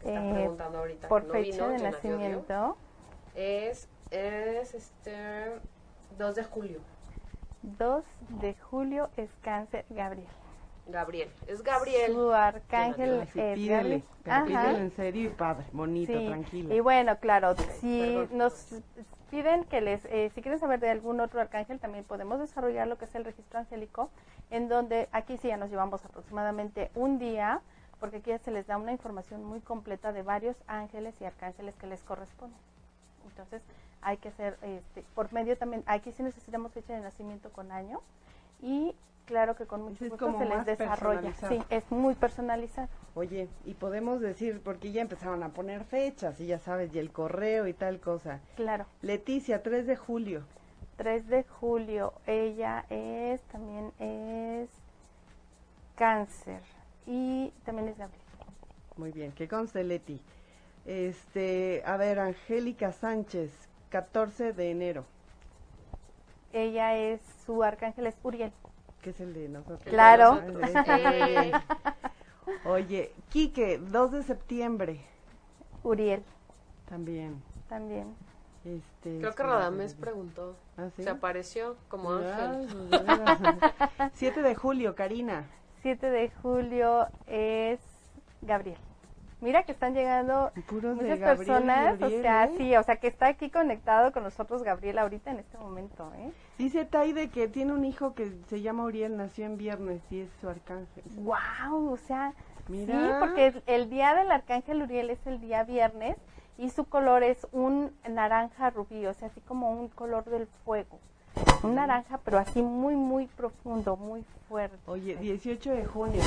Que 0.01 0.09
está 0.09 0.29
Eh, 0.29 0.33
preguntando 0.33 0.77
ahorita. 0.79 1.07
por 1.07 1.21
que 1.23 1.27
no 1.27 1.33
fecha 1.33 1.51
vino, 1.51 1.67
de 1.69 1.75
odio. 1.75 1.91
nacimiento. 1.91 2.77
Es, 3.35 3.87
es 4.11 4.73
este 4.75 5.59
2 6.17 6.35
de 6.35 6.43
julio. 6.43 6.79
2 7.63 8.03
de 8.41 8.53
julio 8.55 9.09
es 9.17 9.29
cáncer 9.41 9.85
Gabriel. 9.89 10.27
Gabriel. 10.89 11.29
Es 11.47 11.61
Gabriel. 11.63 12.13
Su 12.13 12.31
arcángel 12.31 13.21
es 13.21 13.29
pídele, 13.31 14.03
pero 14.23 14.45
pídele 14.45 14.79
en 14.79 14.91
serio 14.91 15.29
y 15.29 15.33
padre, 15.33 15.65
bonito, 15.71 16.13
Sí, 16.13 16.25
tranquilo. 16.27 16.73
Y 16.73 16.79
bueno, 16.79 17.17
claro, 17.19 17.55
si 17.79 17.99
Perdón. 17.99 18.37
nos 18.37 18.75
piden 19.29 19.65
que 19.65 19.81
les, 19.81 20.05
eh, 20.05 20.31
si 20.33 20.41
quieren 20.41 20.59
saber 20.59 20.79
de 20.79 20.89
algún 20.89 21.19
otro 21.19 21.41
arcángel, 21.41 21.79
también 21.79 22.05
podemos 22.05 22.39
desarrollar 22.39 22.87
lo 22.87 22.97
que 22.97 23.05
es 23.05 23.15
el 23.15 23.25
registro 23.25 23.59
angélico, 23.59 24.09
en 24.49 24.69
donde 24.69 25.09
aquí 25.11 25.37
sí 25.37 25.49
ya 25.49 25.57
nos 25.57 25.69
llevamos 25.69 26.03
aproximadamente 26.05 26.89
un 26.95 27.19
día, 27.19 27.61
porque 27.99 28.17
aquí 28.17 28.29
ya 28.29 28.37
se 28.37 28.51
les 28.51 28.67
da 28.67 28.77
una 28.77 28.91
información 28.91 29.43
muy 29.43 29.59
completa 29.59 30.13
de 30.13 30.21
varios 30.21 30.55
ángeles 30.67 31.19
y 31.19 31.25
arcángeles 31.25 31.75
que 31.75 31.87
les 31.87 32.03
corresponden. 32.03 32.59
Entonces, 33.27 33.61
hay 34.01 34.17
que 34.17 34.29
hacer, 34.29 34.57
este, 34.61 35.03
por 35.13 35.33
medio 35.33 35.57
también, 35.57 35.83
aquí 35.87 36.11
sí 36.11 36.23
necesitamos 36.23 36.71
fecha 36.71 36.93
de 36.93 37.01
nacimiento 37.01 37.51
con 37.51 37.71
año, 37.71 38.01
y 38.61 38.95
claro 39.27 39.55
que 39.55 39.67
con 39.67 39.83
mucho 39.83 40.03
es 40.03 40.09
gusto 40.09 40.25
como 40.25 40.39
se 40.39 40.45
les 40.45 40.65
desarrolla. 40.65 41.33
Sí, 41.47 41.59
es 41.69 41.83
muy 41.91 42.15
personalizado. 42.15 42.87
Oye, 43.13 43.47
y 43.65 43.73
podemos 43.75 44.21
decir, 44.21 44.61
porque 44.63 44.91
ya 44.91 45.01
empezaron 45.01 45.43
a 45.43 45.49
poner 45.49 45.83
fechas, 45.83 46.39
y 46.39 46.47
ya 46.47 46.57
sabes, 46.57 46.93
y 46.95 46.99
el 46.99 47.11
correo 47.11 47.67
y 47.67 47.73
tal 47.73 47.99
cosa. 47.99 48.39
Claro. 48.55 48.85
Leticia, 49.01 49.61
3 49.61 49.85
de 49.85 49.95
julio. 49.95 50.43
3 50.95 51.27
de 51.27 51.43
julio, 51.43 52.13
ella 52.25 52.85
es, 52.89 53.41
también 53.43 53.91
es 53.99 54.69
cáncer 55.95 56.61
y 57.05 57.51
también 57.65 57.89
es 57.89 57.97
Gabriel. 57.97 58.21
Muy 58.95 59.11
bien, 59.11 59.31
que 59.31 59.47
conste 59.47 59.83
Leti. 59.83 60.19
Este, 60.85 61.83
a 61.85 61.97
ver, 61.97 62.17
Angélica 62.19 62.91
Sánchez, 62.93 63.51
14 63.89 64.53
de 64.53 64.71
enero. 64.71 65.05
ella 66.53 66.95
es, 66.97 67.21
su 67.45 67.61
arcángel 67.63 68.07
es 68.07 68.15
Uriel. 68.23 68.51
Que 69.07 69.11
es 69.11 69.21
el 69.21 69.33
de 69.33 69.47
nosotros. 69.47 69.79
Claro. 69.85 70.41
Eh, 70.67 71.51
Oye, 72.65 73.13
Quique, 73.29 73.77
2 73.77 74.11
de 74.11 74.23
septiembre. 74.23 74.99
Uriel 75.81 76.21
También. 76.89 77.41
también. 77.69 78.13
Este, 78.65 79.19
Creo 79.19 79.21
que 79.21 79.27
espera, 79.29 79.49
Radames 79.59 79.91
espera. 79.91 80.11
preguntó. 80.11 80.57
¿Ah, 80.75 80.89
sí? 80.93 81.03
Se 81.03 81.09
apareció 81.09 81.77
como 81.87 82.11
ángel. 82.11 82.67
pues, 82.67 82.89
de 82.91 82.97
veras. 82.97 83.39
7 84.15 84.41
de 84.41 84.55
julio, 84.55 84.93
Karina. 84.93 85.45
7 85.83 86.09
de 86.09 86.29
julio 86.41 87.07
es 87.27 87.79
Gabriel. 88.41 88.77
Mira 89.39 89.63
que 89.63 89.71
están 89.71 89.93
llegando 89.93 90.51
Puros 90.67 90.95
muchas 90.95 91.19
personas, 91.19 92.01
o 92.01 92.09
sea, 92.09 92.45
¿eh? 92.45 92.53
sí, 92.57 92.75
o 92.75 92.81
sea, 92.81 92.95
que 92.95 93.07
está 93.07 93.27
aquí 93.27 93.51
conectado 93.51 94.11
con 94.11 94.23
nosotros 94.23 94.63
Gabriel 94.63 94.97
ahorita 94.97 95.29
en 95.29 95.39
este 95.39 95.57
momento, 95.59 96.11
¿eh? 96.17 96.31
Dice 96.57 96.85
Taide 96.85 97.29
que 97.29 97.47
tiene 97.47 97.73
un 97.73 97.85
hijo 97.85 98.15
que 98.15 98.31
se 98.47 98.61
llama 98.61 98.83
Uriel, 98.83 99.15
nació 99.15 99.45
en 99.45 99.57
viernes 99.57 100.01
y 100.09 100.21
es 100.21 100.29
su 100.41 100.49
arcángel. 100.49 101.03
Wow, 101.17 101.93
o 101.93 101.97
sea, 101.97 102.33
Mira. 102.67 102.99
sí, 102.99 103.15
porque 103.19 103.47
el, 103.47 103.63
el 103.67 103.89
día 103.91 104.15
del 104.15 104.31
arcángel 104.31 104.81
Uriel 104.81 105.11
es 105.11 105.19
el 105.27 105.39
día 105.39 105.63
viernes 105.63 106.17
y 106.57 106.71
su 106.71 106.85
color 106.85 107.21
es 107.21 107.45
un 107.51 107.91
naranja 108.09 108.71
rubí, 108.71 109.05
o 109.05 109.13
sea, 109.13 109.27
así 109.27 109.41
como 109.41 109.69
un 109.71 109.89
color 109.89 110.25
del 110.25 110.47
fuego. 110.65 110.99
Un 111.61 111.75
naranja, 111.75 112.19
pero 112.25 112.39
así 112.39 112.63
muy, 112.63 112.95
muy 112.95 113.27
profundo, 113.27 113.95
muy 113.95 114.25
fuerte. 114.49 114.77
Oye, 114.87 115.15
18 115.17 115.71
de 115.71 115.85
junio. 115.85 116.23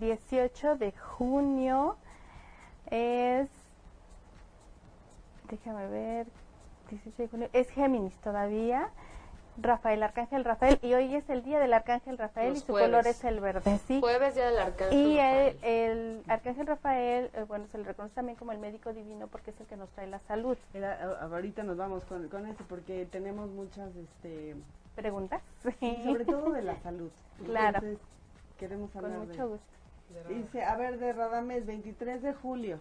18 0.00 0.76
de 0.76 0.92
junio 0.92 1.96
es, 2.90 3.48
déjame 5.50 5.86
ver, 5.88 6.26
18 6.90 7.22
de 7.22 7.28
junio, 7.28 7.48
es 7.52 7.70
Géminis 7.70 8.14
todavía, 8.18 8.88
Rafael, 9.56 10.02
Arcángel 10.02 10.44
Rafael, 10.44 10.78
y 10.82 10.94
hoy 10.94 11.14
es 11.14 11.30
el 11.30 11.44
día 11.44 11.60
del 11.60 11.72
Arcángel 11.72 12.18
Rafael 12.18 12.50
Los 12.50 12.58
y 12.58 12.60
su 12.62 12.72
jueves. 12.72 12.88
color 12.90 13.06
es 13.06 13.22
el 13.24 13.38
verde, 13.40 13.78
sí. 13.86 14.00
Jueves 14.00 14.34
día 14.34 14.50
del 14.50 14.58
arcángel. 14.58 14.98
Y 14.98 15.18
el, 15.18 15.54
Rafael. 15.54 15.58
el 15.62 16.24
Arcángel 16.26 16.66
Rafael, 16.66 17.30
eh, 17.34 17.44
bueno, 17.46 17.66
se 17.68 17.78
le 17.78 17.84
reconoce 17.84 18.14
también 18.14 18.36
como 18.36 18.50
el 18.50 18.58
médico 18.58 18.92
divino 18.92 19.28
porque 19.28 19.52
es 19.52 19.60
el 19.60 19.66
que 19.66 19.76
nos 19.76 19.88
trae 19.90 20.08
la 20.08 20.18
salud. 20.20 20.58
Ahorita 21.20 21.62
nos 21.62 21.76
vamos 21.76 22.04
con, 22.04 22.28
con 22.28 22.46
eso 22.46 22.64
porque 22.68 23.06
tenemos 23.12 23.48
muchas, 23.50 23.94
este, 23.94 24.56
¿Preguntas? 24.96 25.40
sobre 25.62 26.24
todo 26.24 26.50
de 26.50 26.62
la 26.62 26.76
salud. 26.82 27.10
Claro. 27.44 27.78
Entonces, 27.78 27.98
queremos 28.58 28.90
Con 28.92 29.10
de 29.10 29.18
mucho 29.18 29.48
gusto. 29.48 29.73
Dice, 30.28 30.62
a 30.62 30.76
ver, 30.76 30.98
de 30.98 31.12
Radames, 31.12 31.66
23 31.66 32.22
de 32.22 32.34
julio. 32.34 32.78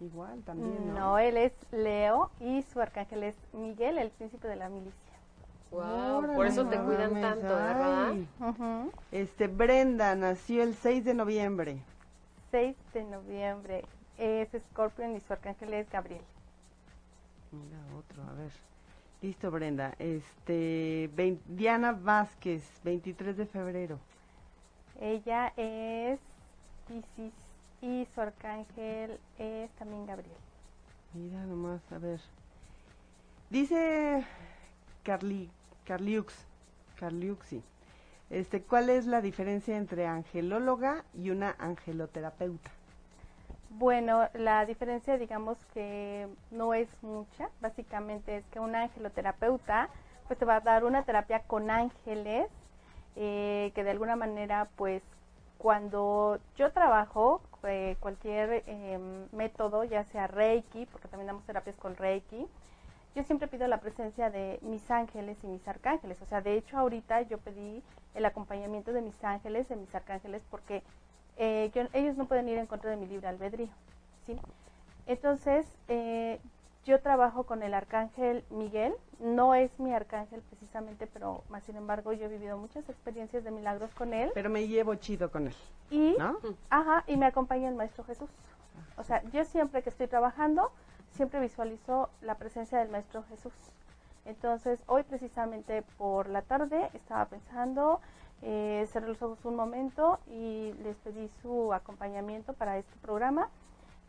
Igual, 0.00 0.42
también, 0.42 0.88
¿no? 0.88 0.94
No, 0.94 1.18
él 1.18 1.36
es 1.38 1.52
Leo 1.72 2.30
y 2.38 2.62
su 2.62 2.80
arcángel 2.80 3.22
es 3.22 3.34
Miguel, 3.52 3.98
el 3.98 4.10
príncipe 4.10 4.46
de 4.46 4.56
la 4.56 4.68
milicia. 4.68 4.92
Wow, 5.70 6.18
Órale, 6.18 6.34
por 6.34 6.46
eso 6.46 6.66
te 6.66 6.78
cuidan 6.78 7.20
tanto, 7.20 7.46
¿verdad? 7.46 8.14
Este, 9.10 9.48
Brenda 9.48 10.14
nació 10.14 10.62
el 10.62 10.74
6 10.74 11.04
de 11.04 11.14
noviembre. 11.14 11.78
6 12.50 12.76
de 12.92 13.04
noviembre 13.04 13.84
es 14.18 14.48
Scorpion 14.70 15.16
y 15.16 15.20
su 15.20 15.32
arcángel 15.32 15.72
es 15.74 15.90
Gabriel. 15.90 16.22
Mira, 17.52 17.78
otro, 17.98 18.22
a 18.22 18.32
ver. 18.34 18.52
Listo, 19.22 19.50
Brenda. 19.50 19.94
Este, 19.98 21.10
Diana 21.46 21.92
Vázquez, 21.92 22.62
23 22.84 23.36
de 23.36 23.46
febrero. 23.46 23.98
Ella 25.00 25.52
es 25.56 26.20
Y 27.80 28.06
su 28.14 28.20
arcángel 28.20 29.18
es 29.38 29.70
también 29.72 30.06
Gabriel. 30.06 30.36
Mira 31.14 31.44
nomás, 31.44 31.80
a 31.92 31.98
ver. 31.98 32.20
Dice 33.50 34.24
Carli, 35.02 35.50
Carliux, 35.84 36.34
Carliuxi, 36.98 37.62
este, 38.28 38.60
¿cuál 38.62 38.90
es 38.90 39.06
la 39.06 39.20
diferencia 39.20 39.76
entre 39.76 40.06
angelóloga 40.06 41.04
y 41.14 41.30
una 41.30 41.54
angeloterapeuta? 41.58 42.70
Bueno, 43.70 44.28
la 44.34 44.66
diferencia 44.66 45.16
digamos 45.16 45.58
que 45.74 46.26
no 46.50 46.74
es 46.74 46.88
mucha, 47.02 47.50
básicamente 47.60 48.38
es 48.38 48.44
que 48.46 48.58
un 48.58 48.74
angeloterapeuta 48.74 49.90
pues 50.26 50.38
te 50.38 50.44
va 50.44 50.56
a 50.56 50.60
dar 50.60 50.84
una 50.84 51.04
terapia 51.04 51.40
con 51.40 51.70
ángeles 51.70 52.48
eh, 53.14 53.70
que 53.74 53.84
de 53.84 53.90
alguna 53.90 54.16
manera 54.16 54.68
pues 54.76 55.02
cuando 55.58 56.38
yo 56.56 56.72
trabajo 56.72 57.40
eh, 57.64 57.96
cualquier 58.00 58.64
eh, 58.66 58.98
método, 59.32 59.84
ya 59.84 60.04
sea 60.04 60.26
Reiki, 60.26 60.86
porque 60.86 61.08
también 61.08 61.26
damos 61.28 61.44
terapias 61.44 61.76
con 61.76 61.96
Reiki, 61.96 62.46
yo 63.14 63.22
siempre 63.24 63.48
pido 63.48 63.66
la 63.68 63.80
presencia 63.80 64.30
de 64.30 64.58
mis 64.62 64.90
ángeles 64.90 65.38
y 65.42 65.46
mis 65.46 65.66
arcángeles. 65.68 66.20
O 66.22 66.26
sea, 66.26 66.40
de 66.42 66.54
hecho 66.56 66.78
ahorita 66.78 67.22
yo 67.22 67.38
pedí 67.38 67.82
el 68.14 68.24
acompañamiento 68.26 68.92
de 68.92 69.02
mis 69.02 69.22
ángeles, 69.24 69.68
de 69.68 69.76
mis 69.76 69.94
arcángeles, 69.94 70.42
porque 70.50 70.82
eh, 71.38 71.70
yo- 71.74 71.88
ellos 71.92 72.16
no 72.16 72.26
pueden 72.26 72.48
ir 72.48 72.58
en 72.58 72.66
contra 72.66 72.90
de 72.90 72.96
mi 72.96 73.06
libre 73.06 73.28
albedrío. 73.28 73.68
¿sí? 74.26 74.38
Entonces, 75.06 75.66
eh, 75.88 76.40
yo 76.86 77.00
trabajo 77.00 77.42
con 77.42 77.62
el 77.64 77.74
arcángel 77.74 78.44
Miguel, 78.48 78.94
no 79.18 79.54
es 79.54 79.78
mi 79.80 79.92
arcángel 79.92 80.40
precisamente, 80.42 81.08
pero 81.08 81.42
más 81.50 81.64
sin 81.64 81.76
embargo 81.76 82.12
yo 82.12 82.26
he 82.26 82.28
vivido 82.28 82.56
muchas 82.56 82.88
experiencias 82.88 83.42
de 83.42 83.50
milagros 83.50 83.90
con 83.94 84.14
él 84.14 84.30
Pero 84.34 84.50
me 84.50 84.68
llevo 84.68 84.94
chido 84.94 85.30
con 85.30 85.48
él, 85.48 85.54
y 85.90 86.14
¿no? 86.16 86.38
Ajá, 86.70 87.02
y 87.08 87.16
me 87.16 87.26
acompaña 87.26 87.68
el 87.68 87.74
Maestro 87.74 88.04
Jesús. 88.04 88.30
O 88.96 89.02
sea, 89.02 89.22
yo 89.32 89.44
siempre 89.44 89.82
que 89.82 89.90
estoy 89.90 90.06
trabajando, 90.06 90.70
siempre 91.10 91.40
visualizo 91.40 92.08
la 92.22 92.36
presencia 92.36 92.78
del 92.78 92.88
Maestro 92.88 93.24
Jesús. 93.24 93.52
Entonces, 94.24 94.80
hoy 94.86 95.02
precisamente 95.02 95.82
por 95.98 96.28
la 96.28 96.42
tarde 96.42 96.88
estaba 96.94 97.24
pensando, 97.26 98.00
eh, 98.42 98.86
cerré 98.92 99.08
los 99.08 99.22
ojos 99.22 99.44
un 99.44 99.56
momento 99.56 100.20
y 100.28 100.72
les 100.84 100.96
pedí 100.98 101.28
su 101.42 101.72
acompañamiento 101.72 102.52
para 102.52 102.78
este 102.78 102.94
programa 103.02 103.48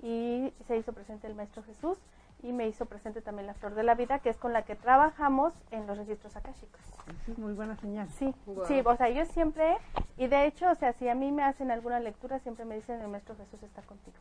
y 0.01 0.53
se 0.67 0.77
hizo 0.77 0.93
presente 0.93 1.25
el 1.27 1.33
Maestro 1.33 1.63
Jesús 1.63 1.97
y 2.43 2.53
me 2.53 2.67
hizo 2.67 2.85
presente 2.85 3.21
también 3.21 3.47
la 3.47 3.53
Flor 3.55 3.75
de 3.75 3.83
la 3.83 3.95
Vida, 3.95 4.19
que 4.19 4.29
es 4.29 4.37
con 4.37 4.53
la 4.53 4.63
que 4.63 4.75
trabajamos 4.75 5.53
en 5.71 5.87
los 5.87 5.97
registros 5.97 6.35
akáshicos. 6.35 6.81
Es 7.27 7.37
muy 7.37 7.53
buena 7.53 7.75
señal. 7.77 8.07
Sí, 8.09 8.33
Guau. 8.45 8.67
sí, 8.67 8.81
o 8.85 8.95
sea, 8.95 9.09
yo 9.09 9.25
siempre, 9.25 9.77
y 10.17 10.27
de 10.27 10.45
hecho, 10.45 10.69
o 10.69 10.75
sea, 10.75 10.93
si 10.93 11.07
a 11.09 11.15
mí 11.15 11.31
me 11.31 11.43
hacen 11.43 11.71
alguna 11.71 11.99
lectura, 11.99 12.39
siempre 12.39 12.65
me 12.65 12.75
dicen, 12.75 13.01
el 13.01 13.07
Maestro 13.07 13.35
Jesús 13.35 13.63
está 13.63 13.81
contigo. 13.81 14.17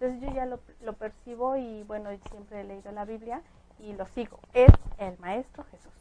Entonces 0.00 0.20
yo 0.20 0.34
ya 0.34 0.46
lo, 0.46 0.58
lo 0.80 0.94
percibo 0.94 1.56
y 1.56 1.84
bueno, 1.84 2.10
siempre 2.30 2.60
he 2.60 2.64
leído 2.64 2.90
la 2.90 3.04
Biblia 3.04 3.40
y 3.78 3.92
lo 3.92 4.06
sigo. 4.06 4.38
Es 4.52 4.70
el 4.98 5.16
Maestro 5.18 5.64
Jesús. 5.70 5.92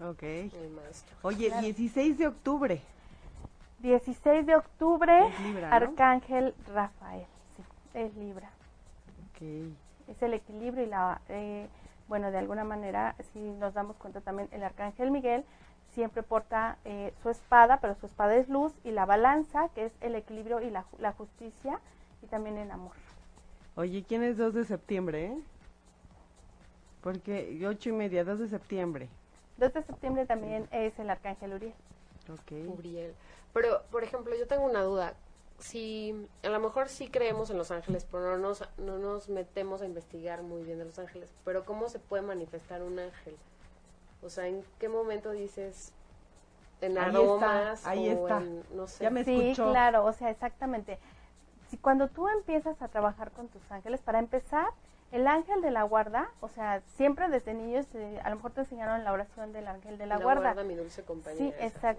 Ok. 0.00 0.22
El 0.22 0.70
maestro. 0.76 1.16
Oye, 1.22 1.52
16 1.60 2.18
de 2.18 2.28
octubre. 2.28 2.80
16 3.80 4.46
de 4.46 4.56
octubre, 4.56 5.26
Es 5.28 5.40
Libra, 5.40 5.68
¿no? 5.68 5.74
Arcángel 5.74 6.54
Rafael. 6.72 7.26
Sí, 7.56 7.62
es 7.94 8.14
Libra. 8.16 8.50
Ok. 9.30 9.42
Es 10.08 10.22
el 10.22 10.34
equilibrio 10.34 10.84
y 10.84 10.88
la, 10.88 11.20
eh, 11.28 11.68
bueno, 12.08 12.30
de 12.30 12.38
alguna 12.38 12.64
manera, 12.64 13.14
si 13.32 13.38
nos 13.38 13.74
damos 13.74 13.96
cuenta 13.96 14.20
también, 14.20 14.48
el 14.52 14.62
Arcángel 14.64 15.10
Miguel 15.10 15.44
siempre 15.92 16.22
porta 16.22 16.76
eh, 16.84 17.12
su 17.22 17.30
espada, 17.30 17.78
pero 17.80 17.94
su 17.94 18.06
espada 18.06 18.36
es 18.36 18.48
luz 18.48 18.72
y 18.84 18.90
la 18.90 19.06
balanza, 19.06 19.68
que 19.74 19.86
es 19.86 19.92
el 20.00 20.14
equilibrio 20.14 20.60
y 20.60 20.70
la, 20.70 20.82
ju- 20.84 20.98
la 20.98 21.12
justicia 21.12 21.78
y 22.22 22.26
también 22.26 22.56
el 22.58 22.70
amor. 22.70 22.92
Oye, 23.76 24.04
¿quién 24.06 24.22
es 24.22 24.36
2 24.36 24.54
de 24.54 24.64
septiembre, 24.64 25.26
eh? 25.26 25.38
Porque 27.02 27.64
8 27.66 27.90
y 27.90 27.92
media, 27.92 28.24
2 28.24 28.38
de 28.40 28.48
septiembre. 28.48 29.08
2 29.56 29.72
de 29.72 29.82
septiembre 29.82 30.26
también 30.26 30.68
es 30.72 30.98
el 30.98 31.10
Arcángel 31.10 31.54
Uriel. 31.54 31.74
Ok. 32.32 32.52
Uriel. 32.78 33.14
Pero, 33.52 33.82
por 33.90 34.02
ejemplo, 34.04 34.34
yo 34.36 34.46
tengo 34.46 34.64
una 34.64 34.82
duda. 34.82 35.14
Si 35.58 36.28
a 36.44 36.48
lo 36.48 36.60
mejor 36.60 36.88
sí 36.88 37.08
creemos 37.08 37.50
en 37.50 37.58
los 37.58 37.70
ángeles, 37.70 38.06
pero 38.10 38.36
no 38.36 38.38
nos, 38.38 38.62
no 38.78 38.98
nos 38.98 39.28
metemos 39.28 39.82
a 39.82 39.86
investigar 39.86 40.42
muy 40.42 40.62
bien 40.62 40.78
de 40.78 40.84
los 40.84 40.98
ángeles, 40.98 41.30
pero 41.44 41.64
¿cómo 41.64 41.88
se 41.88 41.98
puede 41.98 42.22
manifestar 42.22 42.82
un 42.82 42.98
ángel? 42.98 43.36
O 44.22 44.30
sea, 44.30 44.46
¿en 44.46 44.64
qué 44.78 44.88
momento 44.88 45.32
dices 45.32 45.92
en 46.80 46.96
Ahí 46.96 47.06
está, 47.06 47.18
aromas 47.18 47.86
ahí 47.86 48.08
o 48.08 48.12
está. 48.12 48.38
en, 48.38 48.64
no 48.74 48.86
sé? 48.86 49.04
Ya 49.04 49.10
me 49.10 49.24
Sí, 49.24 49.52
claro, 49.56 50.04
o 50.04 50.12
sea, 50.12 50.30
exactamente. 50.30 50.98
Si 51.68 51.76
cuando 51.76 52.08
tú 52.08 52.28
empiezas 52.28 52.80
a 52.80 52.88
trabajar 52.88 53.30
con 53.32 53.48
tus 53.48 53.70
ángeles, 53.70 54.00
para 54.00 54.18
empezar, 54.18 54.68
el 55.10 55.26
ángel 55.26 55.60
de 55.62 55.70
la 55.70 55.82
guarda, 55.82 56.30
o 56.40 56.48
sea, 56.48 56.82
siempre 56.96 57.28
desde 57.28 57.54
niños, 57.54 57.86
eh, 57.94 58.20
a 58.22 58.30
lo 58.30 58.36
mejor 58.36 58.52
te 58.52 58.60
enseñaron 58.60 59.04
la 59.04 59.12
oración 59.12 59.52
del 59.52 59.66
ángel 59.68 59.98
de 59.98 60.06
la, 60.06 60.18
guarda. 60.18 60.54
mi 60.64 60.74
dulce 60.74 61.02
compañía. 61.02 61.38
Sí, 61.38 61.54
esa, 61.58 61.94
¿no? 61.94 61.98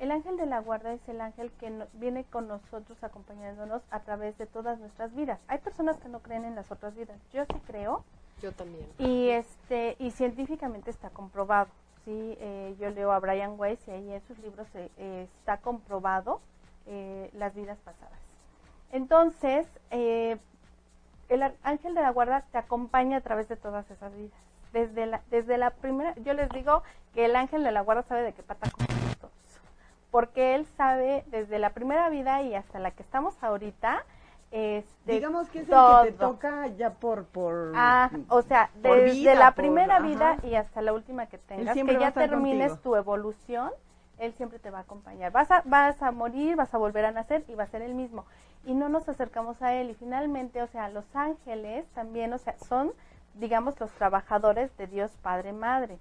El 0.00 0.10
ángel 0.10 0.36
de 0.38 0.46
la 0.46 0.60
guarda 0.60 0.92
es 0.94 1.08
el 1.08 1.20
ángel 1.20 1.52
que 1.60 1.70
no- 1.70 1.86
viene 1.92 2.24
con 2.24 2.48
nosotros 2.48 2.96
acompañándonos 3.04 3.82
a 3.90 4.00
través 4.00 4.36
de 4.38 4.46
todas 4.46 4.78
nuestras 4.80 5.14
vidas. 5.14 5.38
Hay 5.46 5.58
personas 5.58 5.98
que 5.98 6.08
no 6.08 6.20
creen 6.20 6.44
en 6.46 6.54
las 6.56 6.72
otras 6.72 6.96
vidas. 6.96 7.16
Yo 7.32 7.44
sí 7.44 7.60
creo 7.66 8.02
Yo 8.40 8.50
también. 8.52 8.86
y 8.98 9.28
este 9.28 9.96
y 9.98 10.10
científicamente 10.10 10.90
está 10.90 11.10
comprobado. 11.10 11.68
Sí, 12.06 12.34
eh, 12.40 12.74
yo 12.80 12.88
leo 12.90 13.12
a 13.12 13.18
Brian 13.20 13.54
Weiss 13.60 13.86
y 13.86 13.90
ahí 13.90 14.12
en 14.14 14.22
sus 14.26 14.38
libros 14.38 14.66
eh, 14.74 14.90
eh, 14.96 15.28
está 15.38 15.58
comprobado 15.58 16.40
eh, 16.86 17.30
las 17.34 17.54
vidas 17.54 17.76
pasadas. 17.84 18.18
Entonces, 18.92 19.68
el 19.90 20.40
ángel 21.62 21.94
de 21.94 22.00
la 22.00 22.10
guarda 22.10 22.42
te 22.50 22.58
acompaña 22.58 23.18
a 23.18 23.20
través 23.20 23.48
de 23.48 23.56
todas 23.56 23.88
esas 23.90 24.12
vidas. 24.16 24.32
desde 24.72 25.04
la, 25.06 25.20
desde 25.30 25.58
la 25.58 25.70
primera, 25.70 26.14
yo 26.24 26.32
les 26.32 26.48
digo 26.50 26.82
que 27.12 27.26
el 27.26 27.36
ángel 27.36 27.62
de 27.64 27.70
la 27.72 27.82
guarda 27.82 28.02
sabe 28.04 28.22
de 28.22 28.32
qué 28.32 28.42
pata 28.42 28.68
todos. 28.70 28.99
Porque 30.10 30.54
él 30.54 30.66
sabe 30.76 31.24
desde 31.28 31.58
la 31.58 31.70
primera 31.70 32.08
vida 32.08 32.42
y 32.42 32.54
hasta 32.54 32.78
la 32.78 32.90
que 32.90 33.02
estamos 33.02 33.34
ahorita, 33.42 34.04
este, 34.50 35.12
Digamos 35.12 35.48
que 35.48 35.60
es 35.60 35.68
todo. 35.68 36.00
el 36.02 36.06
que 36.08 36.12
te 36.12 36.18
toca 36.18 36.66
ya 36.68 36.90
por... 36.94 37.24
por 37.26 37.72
Ah, 37.76 38.10
o 38.28 38.42
sea, 38.42 38.70
desde 38.82 39.04
vida, 39.12 39.34
la 39.34 39.52
por- 39.52 39.62
primera 39.62 39.96
ajá. 39.96 40.04
vida 40.06 40.36
y 40.42 40.54
hasta 40.56 40.82
la 40.82 40.92
última 40.92 41.26
que 41.26 41.38
tengas, 41.38 41.76
que 41.76 41.98
ya 41.98 42.10
termines 42.10 42.70
contigo. 42.72 42.82
tu 42.90 42.96
evolución, 42.96 43.70
él 44.18 44.32
siempre 44.34 44.58
te 44.58 44.70
va 44.70 44.78
a 44.78 44.82
acompañar. 44.82 45.30
Vas 45.30 45.50
a, 45.52 45.62
vas 45.64 46.02
a 46.02 46.10
morir, 46.10 46.56
vas 46.56 46.74
a 46.74 46.78
volver 46.78 47.04
a 47.04 47.12
nacer 47.12 47.44
y 47.46 47.54
va 47.54 47.62
a 47.64 47.68
ser 47.68 47.82
el 47.82 47.94
mismo. 47.94 48.24
Y 48.66 48.74
no 48.74 48.88
nos 48.88 49.08
acercamos 49.08 49.62
a 49.62 49.74
él. 49.74 49.90
Y 49.90 49.94
finalmente, 49.94 50.60
o 50.62 50.66
sea, 50.66 50.88
los 50.88 51.04
ángeles 51.14 51.86
también, 51.94 52.32
o 52.32 52.38
sea, 52.38 52.58
son, 52.58 52.92
digamos, 53.34 53.78
los 53.78 53.90
trabajadores 53.92 54.76
de 54.76 54.88
Dios 54.88 55.12
Padre 55.22 55.52
Madre. 55.52 55.96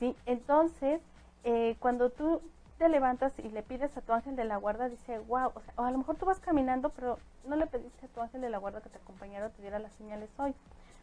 ¿sí? 0.00 0.16
Entonces, 0.26 1.00
eh, 1.44 1.76
cuando 1.78 2.10
tú 2.10 2.42
te 2.82 2.88
levantas 2.88 3.32
y 3.38 3.48
le 3.48 3.62
pides 3.62 3.96
a 3.96 4.00
tu 4.00 4.12
ángel 4.12 4.34
de 4.34 4.42
la 4.42 4.56
guarda, 4.56 4.88
dice, 4.88 5.20
wow, 5.28 5.52
o, 5.54 5.60
sea, 5.60 5.72
o 5.76 5.84
a 5.84 5.92
lo 5.92 5.98
mejor 5.98 6.16
tú 6.16 6.26
vas 6.26 6.40
caminando, 6.40 6.88
pero 6.88 7.16
no 7.46 7.54
le 7.54 7.68
pediste 7.68 8.06
a 8.06 8.08
tu 8.08 8.20
ángel 8.20 8.40
de 8.40 8.50
la 8.50 8.58
guarda 8.58 8.80
que 8.80 8.88
te 8.88 8.98
acompañara 8.98 9.46
o 9.46 9.50
te 9.50 9.62
diera 9.62 9.78
las 9.78 9.92
señales 9.92 10.28
hoy. 10.36 10.52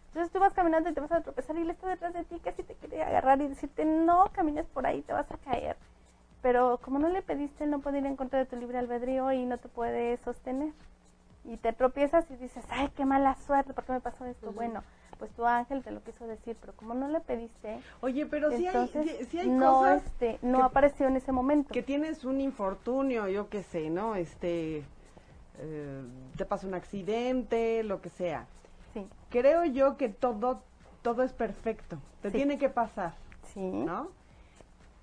Entonces 0.08 0.30
tú 0.30 0.42
vas 0.42 0.52
caminando 0.54 0.90
y 0.90 0.94
te 0.94 1.00
vas 1.00 1.14
a 1.14 1.22
tropezar 1.22 1.56
y 1.56 1.62
él 1.62 1.70
está 1.70 1.88
detrás 1.88 2.14
de 2.14 2.26
ti, 2.26 2.38
casi 2.44 2.64
te 2.64 2.76
quiere 2.76 3.02
agarrar 3.02 3.40
y 3.42 3.48
decirte, 3.48 3.86
no 3.86 4.26
camines 4.34 4.66
por 4.68 4.86
ahí, 4.86 5.02
te 5.04 5.14
vas 5.14 5.32
a 5.32 5.38
caer. 5.38 5.78
Pero 6.42 6.82
como 6.84 7.00
no 7.00 7.08
le 7.08 7.22
pediste, 7.22 7.64
él 7.64 7.70
no 7.70 7.80
puede 7.80 8.00
ir 8.00 8.06
en 8.06 8.18
contra 8.18 8.40
de 8.40 8.46
tu 8.46 8.58
libre 8.58 8.78
albedrío 8.78 9.32
y 9.32 9.46
no 9.46 9.58
te 9.58 9.70
puede 9.70 10.18
sostener. 10.18 10.74
Y 11.46 11.56
te 11.56 11.72
tropiezas 11.72 12.30
y 12.30 12.36
dices, 12.36 12.66
ay, 12.72 12.90
qué 12.94 13.06
mala 13.06 13.36
suerte, 13.36 13.74
¿por 13.74 13.86
qué 13.86 13.94
me 13.94 14.02
pasó 14.02 14.26
esto? 14.26 14.52
Bueno, 14.52 14.84
pues 15.20 15.32
tu 15.34 15.46
ángel 15.46 15.84
te 15.84 15.92
lo 15.92 16.02
quiso 16.02 16.26
decir, 16.26 16.58
pero 16.60 16.74
como 16.74 16.94
no 16.96 17.08
le 17.10 17.20
pediste, 17.20 17.80
Oye, 18.02 18.26
pero 18.26 18.50
sí 18.52 18.66
hay, 18.66 18.90
entonces 18.94 19.48
no, 19.48 19.80
cosas 19.80 20.06
este, 20.06 20.40
no 20.42 20.58
que- 20.60 20.64
apareció 20.64 21.08
en 21.08 21.18
ese 21.18 21.32
momento. 21.32 21.74
que 21.74 21.84
tienes 21.84 22.24
un 22.24 22.40
infortunio, 22.42 23.28
yo 23.28 23.50
qué 23.50 23.62
sé, 23.62 23.90
¿no? 23.90 24.16
Este, 24.16 24.84
eh, 25.60 26.02
te 26.38 26.46
pasa 26.46 26.66
un 26.66 26.74
accidente, 26.74 27.84
lo 27.84 28.02
que 28.02 28.10
sea. 28.10 28.48
Sí, 28.94 29.06
Creo 29.30 29.66
yo 29.66 29.98
que 29.98 30.10
todo, 30.10 30.64
todo 31.04 31.22
es 31.24 31.34
perfecto. 31.34 31.98
Te 32.22 32.32
Sí. 32.32 32.38
tiene 32.38 32.58
que 32.58 32.70
pasar, 32.70 33.14
sí. 33.54 33.60
¿no? 33.60 34.08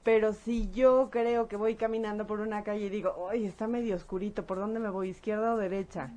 Pero 0.02 0.32
si 0.32 0.70
yo 0.72 1.08
creo 1.10 1.46
que 1.48 1.56
voy 1.56 1.74
caminando 1.74 2.26
por 2.26 2.40
una 2.40 2.62
calle 2.64 2.86
y 2.86 2.88
digo, 2.88 3.28
¡ay, 3.30 3.44
está 3.44 3.66
medio 3.66 3.96
oscurito! 3.96 4.44
¿Por 4.46 4.58
dónde 4.58 4.80
me 4.80 4.88
voy? 4.88 5.08
¿Izquierda 5.10 5.52
o 5.54 5.56
derecha? 5.58 6.10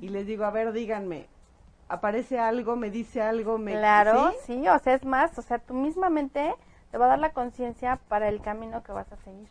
Y 0.00 0.08
les 0.08 0.26
digo, 0.26 0.44
a 0.44 0.50
ver, 0.50 0.72
díganme, 0.72 1.26
¿aparece 1.88 2.38
algo? 2.38 2.76
¿Me 2.76 2.90
dice 2.90 3.22
algo? 3.22 3.58
Me... 3.58 3.72
Claro, 3.72 4.32
¿Sí? 4.46 4.54
¿sí? 4.60 4.68
o 4.68 4.78
sea, 4.78 4.94
es 4.94 5.04
más, 5.04 5.38
o 5.38 5.42
sea, 5.42 5.58
tú 5.58 5.74
misma 5.74 6.08
mente 6.10 6.54
te 6.90 6.98
va 6.98 7.06
a 7.06 7.08
dar 7.10 7.18
la 7.18 7.30
conciencia 7.30 7.98
para 8.08 8.28
el 8.28 8.40
camino 8.40 8.82
que 8.82 8.92
vas 8.92 9.12
a 9.12 9.16
seguir. 9.16 9.48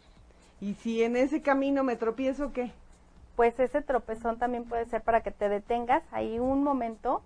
Y 0.62 0.74
si 0.76 1.04
en 1.04 1.16
ese 1.16 1.42
camino 1.42 1.84
me 1.84 1.96
tropiezo, 1.96 2.52
¿qué? 2.54 2.72
Pues 3.36 3.60
ese 3.60 3.82
tropezón 3.82 4.38
también 4.40 4.64
puede 4.64 4.86
ser 4.86 5.02
para 5.02 5.22
que 5.22 5.32
te 5.32 5.50
detengas 5.50 6.04
ahí 6.12 6.40
un 6.40 6.64
momento, 6.64 7.22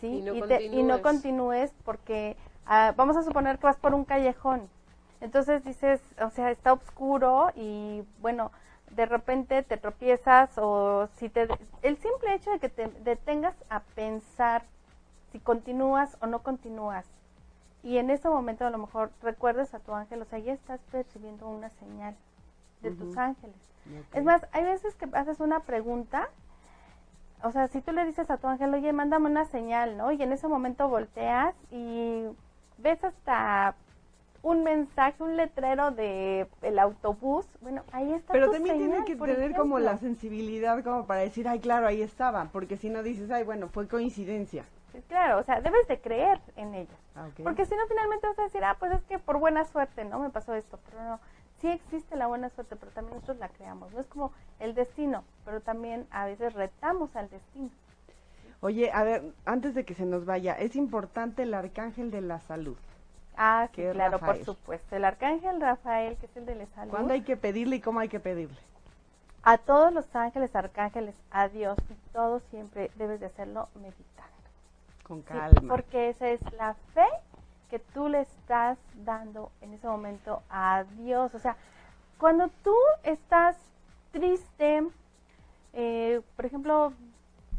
¿sí? 0.00 0.08
Y 0.08 0.20
no 0.20 0.46
te- 0.46 0.64
y 0.66 0.82
no 0.82 1.00
continúes. 1.00 1.02
continúes 1.02 1.72
porque 1.84 2.36
ah, 2.66 2.92
vamos 2.96 3.16
a 3.16 3.22
suponer 3.22 3.58
que 3.58 3.66
vas 3.66 3.78
por 3.78 3.94
un 3.94 4.04
callejón. 4.04 4.68
Entonces 5.22 5.64
dices, 5.64 6.00
o 6.20 6.28
sea, 6.30 6.50
está 6.50 6.74
oscuro 6.74 7.50
y 7.56 8.02
bueno, 8.20 8.52
de 8.90 9.06
repente 9.06 9.62
te 9.62 9.76
tropiezas 9.76 10.56
o 10.58 11.08
si 11.16 11.28
te... 11.28 11.48
El 11.82 11.96
simple 11.98 12.34
hecho 12.34 12.50
de 12.50 12.58
que 12.58 12.68
te 12.68 12.88
detengas 12.88 13.54
a 13.68 13.80
pensar 13.80 14.64
si 15.32 15.38
continúas 15.38 16.16
o 16.20 16.26
no 16.26 16.42
continúas 16.42 17.06
y 17.86 17.98
en 17.98 18.10
ese 18.10 18.28
momento 18.28 18.66
a 18.66 18.70
lo 18.70 18.78
mejor 18.78 19.12
recuerdes 19.22 19.72
a 19.72 19.78
tu 19.78 19.94
ángel, 19.94 20.20
o 20.20 20.24
sea, 20.24 20.40
ya 20.40 20.52
estás 20.52 20.80
percibiendo 20.90 21.48
una 21.48 21.70
señal 21.70 22.16
de 22.82 22.90
tus 22.90 23.16
ángeles. 23.16 23.54
Es 24.12 24.24
más, 24.24 24.44
hay 24.50 24.64
veces 24.64 24.96
que 24.96 25.08
haces 25.12 25.38
una 25.38 25.60
pregunta, 25.60 26.28
o 27.44 27.52
sea, 27.52 27.68
si 27.68 27.80
tú 27.80 27.92
le 27.92 28.04
dices 28.04 28.28
a 28.28 28.38
tu 28.38 28.48
ángel, 28.48 28.74
oye, 28.74 28.92
mándame 28.92 29.30
una 29.30 29.44
señal, 29.44 29.96
¿no? 29.96 30.10
Y 30.10 30.20
en 30.20 30.32
ese 30.32 30.48
momento 30.48 30.88
volteas 30.88 31.54
y 31.70 32.24
ves 32.78 33.04
hasta 33.04 33.76
un 34.46 34.62
mensaje, 34.62 35.20
un 35.24 35.36
letrero 35.36 35.90
de 35.90 36.46
el 36.62 36.78
autobús, 36.78 37.44
bueno, 37.60 37.82
ahí 37.90 38.12
está 38.12 38.32
Pero 38.32 38.46
tu 38.46 38.52
también 38.52 38.76
tiene 38.76 38.92
señal, 38.92 39.04
que 39.04 39.16
por 39.16 39.28
tener 39.28 39.56
como 39.56 39.80
la 39.80 39.96
sensibilidad 39.96 40.84
como 40.84 41.04
para 41.04 41.22
decir, 41.22 41.48
ay, 41.48 41.58
claro, 41.58 41.88
ahí 41.88 42.00
estaba, 42.00 42.44
porque 42.52 42.76
si 42.76 42.88
no 42.88 43.02
dices, 43.02 43.28
ay, 43.32 43.42
bueno, 43.42 43.66
fue 43.66 43.88
coincidencia. 43.88 44.64
Sí, 44.92 45.02
Claro, 45.08 45.40
o 45.40 45.42
sea, 45.42 45.60
debes 45.60 45.88
de 45.88 46.00
creer 46.00 46.40
en 46.54 46.76
ellos. 46.76 46.94
Ah. 47.16 47.26
Porque 47.42 47.66
si 47.66 47.74
no, 47.74 47.88
finalmente 47.88 48.28
vas 48.28 48.38
a 48.38 48.44
decir, 48.44 48.62
ah, 48.62 48.76
pues 48.78 48.92
es 48.92 49.02
que 49.02 49.18
por 49.18 49.40
buena 49.40 49.64
suerte, 49.64 50.04
¿no? 50.04 50.20
Me 50.20 50.30
pasó 50.30 50.54
esto, 50.54 50.78
pero 50.88 51.02
no. 51.02 51.20
Sí 51.60 51.66
existe 51.66 52.14
la 52.14 52.28
buena 52.28 52.48
suerte, 52.50 52.76
pero 52.76 52.92
también 52.92 53.16
nosotros 53.16 53.38
la 53.38 53.48
creamos. 53.48 53.92
No 53.92 53.98
es 53.98 54.06
como 54.06 54.30
el 54.60 54.76
destino, 54.76 55.24
pero 55.44 55.60
también 55.60 56.06
a 56.12 56.24
veces 56.24 56.52
retamos 56.52 57.16
al 57.16 57.28
destino. 57.30 57.70
Oye, 58.60 58.92
a 58.92 59.02
ver, 59.02 59.24
antes 59.44 59.74
de 59.74 59.84
que 59.84 59.94
se 59.94 60.06
nos 60.06 60.24
vaya, 60.24 60.52
es 60.52 60.76
importante 60.76 61.42
el 61.42 61.52
arcángel 61.52 62.12
de 62.12 62.20
la 62.20 62.38
salud. 62.38 62.76
Ah, 63.36 63.68
sí, 63.74 63.82
claro, 63.92 64.18
Rafael. 64.18 64.36
por 64.38 64.44
supuesto. 64.44 64.96
El 64.96 65.04
arcángel 65.04 65.60
Rafael, 65.60 66.16
que 66.16 66.26
es 66.26 66.36
el 66.36 66.46
de 66.46 66.54
la 66.54 66.66
salud. 66.74 66.90
¿Cuándo 66.90 67.12
hay 67.14 67.22
que 67.22 67.36
pedirle 67.36 67.76
y 67.76 67.80
cómo 67.80 68.00
hay 68.00 68.08
que 68.08 68.20
pedirle? 68.20 68.58
A 69.42 69.58
todos 69.58 69.92
los 69.92 70.14
ángeles, 70.16 70.56
arcángeles, 70.56 71.14
a 71.30 71.48
Dios, 71.48 71.78
y 71.90 71.94
todo 72.12 72.40
siempre 72.50 72.90
debes 72.96 73.20
de 73.20 73.26
hacerlo 73.26 73.68
meditando. 73.74 74.04
Con 75.06 75.18
Sí, 75.18 75.24
calma. 75.28 75.68
porque 75.74 76.08
esa 76.08 76.28
es 76.28 76.40
la 76.54 76.74
fe 76.94 77.06
que 77.70 77.78
tú 77.78 78.08
le 78.08 78.20
estás 78.22 78.78
dando 79.04 79.50
en 79.60 79.72
ese 79.74 79.86
momento 79.86 80.42
a 80.50 80.84
Dios. 80.98 81.34
O 81.34 81.38
sea, 81.38 81.56
cuando 82.18 82.48
tú 82.64 82.74
estás 83.04 83.56
triste, 84.12 84.82
eh, 85.74 86.20
por 86.36 86.46
ejemplo, 86.46 86.92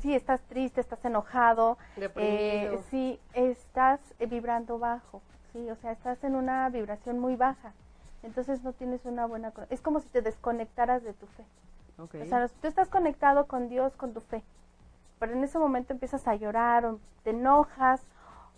si 0.02 0.14
estás 0.14 0.42
triste, 0.44 0.82
estás 0.82 1.04
enojado, 1.06 1.78
eh, 2.16 2.78
si 2.90 3.20
estás 3.34 4.00
vibrando 4.20 4.78
bajo, 4.80 5.22
sí, 5.54 5.70
o 5.70 5.76
sea, 5.76 5.92
estás 5.92 6.24
en 6.24 6.36
una 6.36 6.70
vibración 6.70 7.20
muy 7.20 7.36
baja. 7.36 7.74
Entonces 8.24 8.64
no 8.64 8.74
tienes 8.74 9.06
una 9.06 9.26
buena... 9.26 9.54
Es 9.70 9.82
como 9.82 10.00
si 10.00 10.10
te 10.10 10.22
desconectaras 10.22 11.04
de 11.04 11.14
tu 11.14 11.28
fe. 11.28 11.46
O 12.00 12.26
sea, 12.26 12.48
tú 12.48 12.68
estás 12.68 12.90
conectado 12.90 13.48
con 13.48 13.70
Dios, 13.70 13.96
con 13.96 14.14
tu 14.14 14.22
fe, 14.22 14.44
pero 15.20 15.34
en 15.34 15.44
ese 15.44 15.58
momento 15.58 15.94
empiezas 15.94 16.28
a 16.28 16.36
llorar 16.36 16.86
o 16.86 17.00
te 17.24 17.32
enojas 17.32 18.04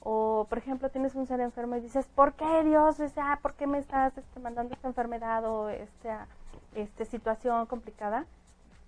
o, 0.02 0.46
por 0.50 0.58
ejemplo, 0.58 0.90
tienes 0.90 1.16
un 1.16 1.26
ser 1.26 1.40
enfermo 1.40 1.76
y 1.76 1.82
dices, 1.82 2.06
¿por 2.16 2.34
qué 2.34 2.64
Dios? 2.64 3.00
O 3.00 3.10
sea, 3.10 3.40
¿por 3.42 3.54
qué 3.54 3.66
me 3.66 3.80
estás 3.80 4.18
este, 4.18 4.40
mandando 4.40 4.74
esta 4.74 4.88
enfermedad 4.88 5.46
o 5.46 5.70
esta 5.70 6.28
este, 6.76 7.06
situación 7.06 7.66
complicada? 7.66 8.26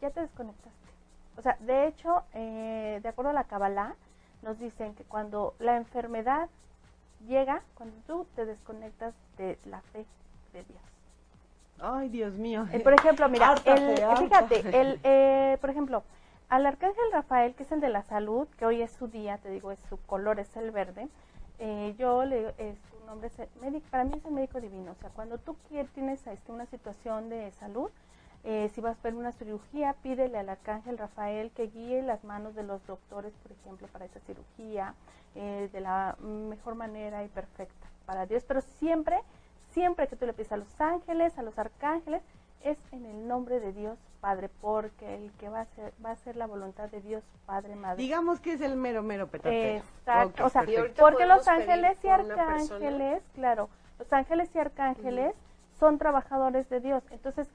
Ya 0.02 0.10
te 0.10 0.22
desconectaste. 0.22 0.70
O 1.38 1.42
sea, 1.42 1.58
de 1.62 1.88
hecho, 1.88 2.24
eh, 2.34 3.00
de 3.02 3.10
acuerdo 3.10 3.32
a 3.32 3.34
la 3.34 3.46
Kabbalah, 3.46 3.96
nos 4.42 4.60
dicen 4.60 4.96
que 4.96 5.04
cuando 5.04 5.54
la 5.60 5.78
enfermedad 5.78 6.50
llega, 7.28 7.62
cuando 7.76 7.96
tú 8.08 8.26
te 8.36 8.46
desconectas 8.46 9.14
de 9.38 9.58
la 9.66 9.82
fe 9.82 10.06
de 10.54 10.64
Dios. 10.64 10.82
Ay, 11.80 12.10
Dios 12.10 12.34
mío. 12.34 12.68
Eh, 12.72 12.80
por 12.80 12.94
ejemplo, 12.94 13.28
mira, 13.30 13.56
el, 13.66 13.96
fíjate, 14.18 14.80
el, 14.80 15.00
eh, 15.04 15.58
por 15.62 15.70
ejemplo, 15.70 16.04
al 16.50 16.66
arcángel 16.66 17.04
Rafael, 17.12 17.56
que 17.56 17.64
es 17.64 17.72
el 17.72 17.82
de 17.82 17.90
la 17.90 18.04
salud, 18.04 18.48
que 18.58 18.66
hoy 18.66 18.82
es 18.82 18.92
su 18.92 19.08
día, 19.08 19.38
te 19.40 19.50
digo, 19.50 19.72
es 19.72 19.80
su 19.90 19.98
color 20.06 20.40
es 20.40 20.56
el 20.58 20.72
verde. 20.72 21.08
eh, 21.60 21.96
yo 21.98 22.26
le, 22.26 22.54
eh, 22.58 22.76
su 22.90 23.06
nombre 23.06 23.28
es 23.28 23.40
el 23.40 23.48
médico, 23.62 23.86
para 23.90 24.04
mí 24.04 24.14
es 24.18 24.26
el 24.26 24.32
médico 24.32 24.60
divino. 24.60 24.92
O 24.92 24.96
sea, 24.96 25.10
cuando 25.12 25.38
tú 25.38 25.56
quieres, 25.70 25.92
tienes 25.92 26.26
este, 26.28 26.52
una 26.52 26.66
situación 26.66 27.30
de 27.30 27.52
salud, 27.52 27.90
eh, 28.44 28.70
si 28.74 28.82
vas 28.82 28.98
a 28.98 29.04
ver 29.04 29.16
una 29.16 29.32
cirugía, 29.32 29.94
pídele 30.02 30.38
al 30.40 30.50
arcángel 30.50 30.98
Rafael 30.98 31.52
que 31.52 31.68
guíe 31.68 32.02
las 32.02 32.24
manos 32.24 32.56
de 32.56 32.64
los 32.64 32.86
doctores, 32.88 33.34
por 33.44 33.52
ejemplo, 33.52 33.88
para 33.88 34.06
esa 34.06 34.20
cirugía, 34.22 34.96
eh, 35.36 35.70
de 35.72 35.80
la 35.80 36.16
mejor 36.20 36.76
manera 36.76 37.24
y 37.24 37.28
perfecta 37.28 37.88
para 38.06 38.26
Dios. 38.26 38.44
Pero 38.48 38.62
siempre, 38.62 39.20
siempre 39.70 40.08
que 40.08 40.16
tú 40.16 40.26
le 40.26 40.34
pides 40.34 40.52
a 40.52 40.58
los 40.58 40.82
ángeles, 40.82 41.38
a 41.38 41.44
los 41.44 41.58
arcángeles, 41.60 42.24
es 42.64 42.78
en 42.92 43.06
el 43.06 43.28
nombre 43.28 43.60
de 43.60 43.74
Dios 43.74 43.98
Padre, 44.22 44.50
porque 44.62 45.16
el 45.16 45.32
que 45.34 45.50
va 45.50 45.62
a 45.62 45.66
ser, 45.66 45.94
va 46.04 46.12
a 46.12 46.16
ser 46.16 46.36
la 46.36 46.46
voluntad 46.46 46.90
de 46.90 47.02
Dios 47.02 47.24
Padre, 47.48 47.76
Madre. 47.76 48.02
Digamos 48.02 48.40
que 48.40 48.54
es 48.54 48.62
el 48.62 48.76
mero, 48.76 49.02
mero 49.02 49.28
petatero. 49.28 49.84
Exacto, 49.84 50.46
o 50.46 50.50
sea, 50.50 50.64
porque 51.00 51.26
los 51.26 51.48
ángeles 51.48 51.98
y 52.04 52.08
arcángeles, 52.08 53.24
claro, 53.34 53.70
los 53.98 54.14
ángeles 54.14 54.50
y 54.54 54.60
arcángeles 54.60 55.34
son 55.80 55.98
trabajadores 55.98 56.70
de 56.70 56.80
Dios. 56.82 57.04
Entonces, 57.10 57.50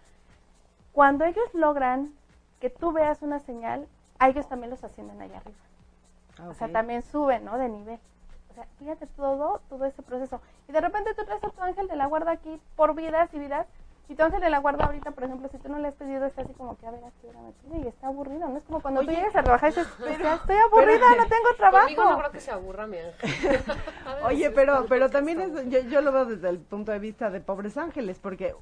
cuando 0.96 1.26
ellos 1.26 1.44
logran 1.52 2.14
que 2.58 2.70
tú 2.70 2.90
veas 2.90 3.20
una 3.20 3.38
señal, 3.38 3.86
a 4.18 4.30
ellos 4.30 4.48
también 4.48 4.70
los 4.70 4.82
ascienden 4.82 5.20
allá 5.20 5.36
arriba. 5.36 5.58
Ah, 6.38 6.48
O 6.48 6.54
sea, 6.54 6.72
también 6.72 7.02
suben, 7.02 7.44
¿no? 7.44 7.58
De 7.58 7.68
nivel. 7.68 7.98
O 8.50 8.54
sea, 8.54 8.64
fíjate 8.78 9.06
todo, 9.08 9.60
todo 9.68 9.84
ese 9.84 10.00
proceso. 10.00 10.40
Y 10.66 10.72
de 10.72 10.80
repente 10.80 11.12
tú 11.12 11.26
traes 11.26 11.44
a 11.44 11.50
tu 11.50 11.62
ángel 11.62 11.86
de 11.86 11.96
la 11.96 12.06
guarda 12.06 12.30
aquí 12.30 12.58
por 12.76 12.94
vidas 12.94 13.28
y 13.34 13.38
vidas 13.38 13.66
Y 14.08 14.14
tu 14.14 14.22
ángel 14.22 14.40
de 14.40 14.48
la 14.48 14.58
guarda 14.58 14.86
ahorita, 14.86 15.10
por 15.10 15.24
ejemplo, 15.24 15.48
si 15.50 15.58
tú 15.58 15.68
no 15.68 15.78
le 15.80 15.88
has 15.88 15.94
pedido, 15.96 16.24
está 16.24 16.40
así 16.40 16.54
como 16.54 16.78
que 16.78 16.86
a 16.86 16.90
ver 16.92 17.04
a 17.04 17.10
qué 17.20 17.28
hora 17.28 17.40
me 17.40 17.52
pide 17.52 17.84
y 17.84 17.88
está 17.88 18.06
aburrido. 18.06 18.48
No 18.48 18.56
es 18.56 18.64
como 18.64 18.80
cuando 18.80 19.02
tú 19.02 19.08
Oye, 19.08 19.16
llegas 19.18 19.36
a 19.36 19.42
trabajar 19.42 19.72
y 19.72 19.74
dices, 19.74 19.92
"Ya 20.22 20.34
estoy 20.36 20.56
aburrida, 20.56 21.14
no 21.18 21.26
tengo 21.26 21.48
trabajo. 21.58 22.04
No 22.04 22.18
creo 22.20 22.30
que 22.30 22.40
se 22.40 22.52
aburra 22.52 22.86
mi 22.86 22.96
ángel. 22.96 23.60
Oye, 24.24 24.50
pero, 24.50 24.86
pero 24.88 25.10
también 25.10 25.42
es, 25.42 25.52
yo, 25.68 25.80
yo 25.90 26.00
lo 26.00 26.10
veo 26.12 26.24
desde 26.24 26.48
el 26.48 26.58
punto 26.58 26.90
de 26.92 27.00
vista 27.00 27.28
de 27.28 27.40
pobres 27.42 27.76
ángeles, 27.76 28.18
porque, 28.18 28.54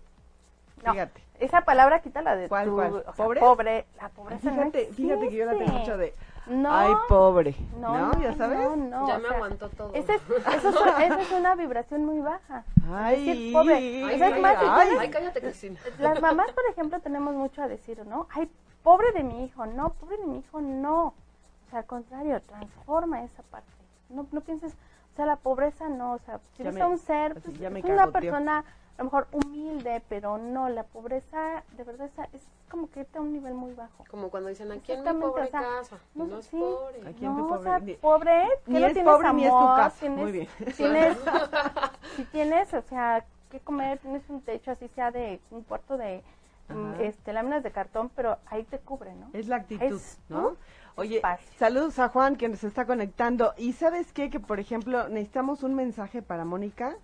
No, 0.85 0.93
fíjate, 0.93 1.23
esa 1.41 1.63
palabra 1.63 2.01
quítala 2.01 2.37
de 2.37 2.49
¿Cuál, 2.49 2.67
tu... 2.69 2.75
cuál? 2.75 2.95
o 2.95 3.03
sea, 3.03 3.13
¿Pobre? 3.15 3.41
Pobre, 3.41 3.87
la 4.01 4.09
pobreza 4.11 4.51
no 4.51 4.57
fíjate, 4.71 4.87
fíjate 4.93 5.29
que 5.29 5.37
yo 5.37 5.47
la 5.47 5.53
tengo 5.53 5.73
mucho 5.73 5.97
de, 5.97 6.15
No, 6.47 6.71
ay, 6.73 6.93
pobre, 7.09 7.55
no, 7.79 7.97
¿no? 8.15 8.23
¿Ya 8.23 8.35
sabes? 8.35 8.59
No, 8.59 8.77
no, 8.77 9.09
Ya 9.09 9.17
o 9.17 9.19
me 9.21 9.29
sea, 9.29 9.37
aguantó 9.37 9.69
todo. 9.71 9.95
Esa 9.95 10.15
es, 10.15 10.23
eso 10.31 10.69
es, 10.69 11.05
esa 11.07 11.21
es 11.21 11.33
una 11.33 11.55
vibración 11.55 12.05
muy 12.05 12.21
baja. 12.21 12.65
Ay, 12.93 13.25
Decir 13.27 13.53
pobre. 13.53 13.75
Ay, 13.75 14.05
es 14.15 14.23
ay, 14.23 14.41
más, 14.43 14.59
si 14.61 14.65
ay. 14.69 14.81
tienes- 14.89 15.01
Ay, 15.01 15.11
cállate, 15.11 15.41
Cristina. 15.41 15.81
Las 15.99 16.21
mamás, 16.21 16.53
por 16.53 16.65
ejemplo, 16.71 17.01
tenemos 17.01 17.35
mucho 17.35 17.63
a 17.63 17.69
decir, 17.69 18.05
¿no? 18.07 18.29
Ay, 18.35 18.51
pobre 18.83 19.11
de 19.13 19.23
mi 19.25 19.45
hijo, 19.45 19.65
no, 19.67 19.91
pobre 19.95 20.19
de 20.19 20.27
mi 20.27 20.39
hijo, 20.39 20.61
no. 20.61 21.07
O 21.07 21.71
sea, 21.71 21.79
al 21.81 21.87
contrario, 21.87 22.41
transforma 22.43 23.23
esa 23.25 23.43
parte. 23.45 23.69
No, 24.11 24.27
no 24.31 24.41
pienses, 24.43 24.75
o 24.75 25.17
sea, 25.17 25.25
la 25.27 25.37
pobreza 25.37 25.89
no, 25.89 26.13
o 26.13 26.19
sea, 26.19 26.41
si 26.57 26.63
ves 26.63 26.79
a 26.79 26.87
un 26.87 26.99
ser, 26.99 27.33
pues, 27.41 27.59
ya 27.59 27.71
me 27.71 27.79
es 27.81 27.85
una 27.87 27.97
cagoteó. 27.97 28.21
persona 28.21 28.65
a 28.97 28.99
lo 28.99 29.05
mejor 29.05 29.27
humilde, 29.33 30.03
pero 30.09 30.39
no, 30.39 30.69
la 30.69 30.85
pobreza, 30.85 31.63
de 31.77 31.85
verdad, 31.85 32.09
es 32.33 32.43
como 32.71 32.89
que 32.91 33.01
está 33.03 33.19
a 33.19 33.23
un 33.23 33.33
nivel 33.33 33.55
muy 33.55 33.73
bajo. 33.75 34.05
Como 34.11 34.31
cuando 34.31 34.49
dicen, 34.49 34.71
aquí 34.73 34.93
en 34.93 35.03
mi 35.03 35.13
pobre 35.21 35.43
o 35.45 35.47
sea, 35.49 35.61
casa. 35.61 35.97
No, 36.15 36.27
No 36.27 36.39
es 36.39 36.47
sí. 36.47 36.57
pobre. 36.59 37.01
Aquí 37.09 37.25
en 37.27 37.37
tu 37.37 37.43
no, 37.43 37.49
pobre- 37.49 37.59
o 37.59 37.63
sea, 37.63 37.79
ni- 37.81 37.95
pobre, 37.95 38.45
que 38.65 38.73
ni 38.73 38.81
no 38.81 38.87
es 38.87 38.93
tienes 38.93 39.13
pobre 39.13 39.29
amor, 39.29 39.41
ni 39.41 39.47
es 39.47 39.53
tu 39.53 39.67
casa. 39.77 39.97
tienes, 40.01 40.19
Muy 40.21 40.33
bien. 40.33 40.49
tienes, 40.77 41.19
si 42.17 42.25
tienes, 42.27 42.75
o 42.75 42.83
sea, 42.83 43.25
que 43.51 43.61
comer, 43.61 43.99
tienes 43.99 44.23
un 44.29 44.41
techo 44.43 44.71
así 44.71 44.89
sea 44.89 45.11
de 45.11 45.41
un 45.51 45.63
cuarto 45.63 45.97
de 45.97 46.23
mm, 46.69 46.93
Ajá. 46.95 47.03
este 47.03 47.33
láminas 47.33 47.63
de 47.63 47.71
cartón, 47.73 48.11
pero 48.15 48.39
ahí 48.47 48.65
te 48.65 48.79
cubre, 48.79 49.15
¿no? 49.15 49.29
Es 49.33 49.47
la 49.49 49.57
actitud, 49.57 49.85
Es 50.01 50.19
¿no? 50.29 50.57
Oye, 50.97 51.17
espacio. 51.17 51.49
saludos 51.59 51.99
a 51.99 52.09
Juan 52.09 52.37
que 52.37 52.49
nos 52.49 52.63
está 52.63 52.87
conectando. 52.87 53.53
¿Y 53.57 53.73
sabes 53.73 54.13
qué? 54.13 54.31
Que, 54.31 54.39
por 54.41 54.61
ejemplo, 54.61 55.09
necesitamos 55.09 55.63
un 55.65 55.75
mensaje 55.75 56.23
para 56.23 56.45
Mónica 56.45 56.97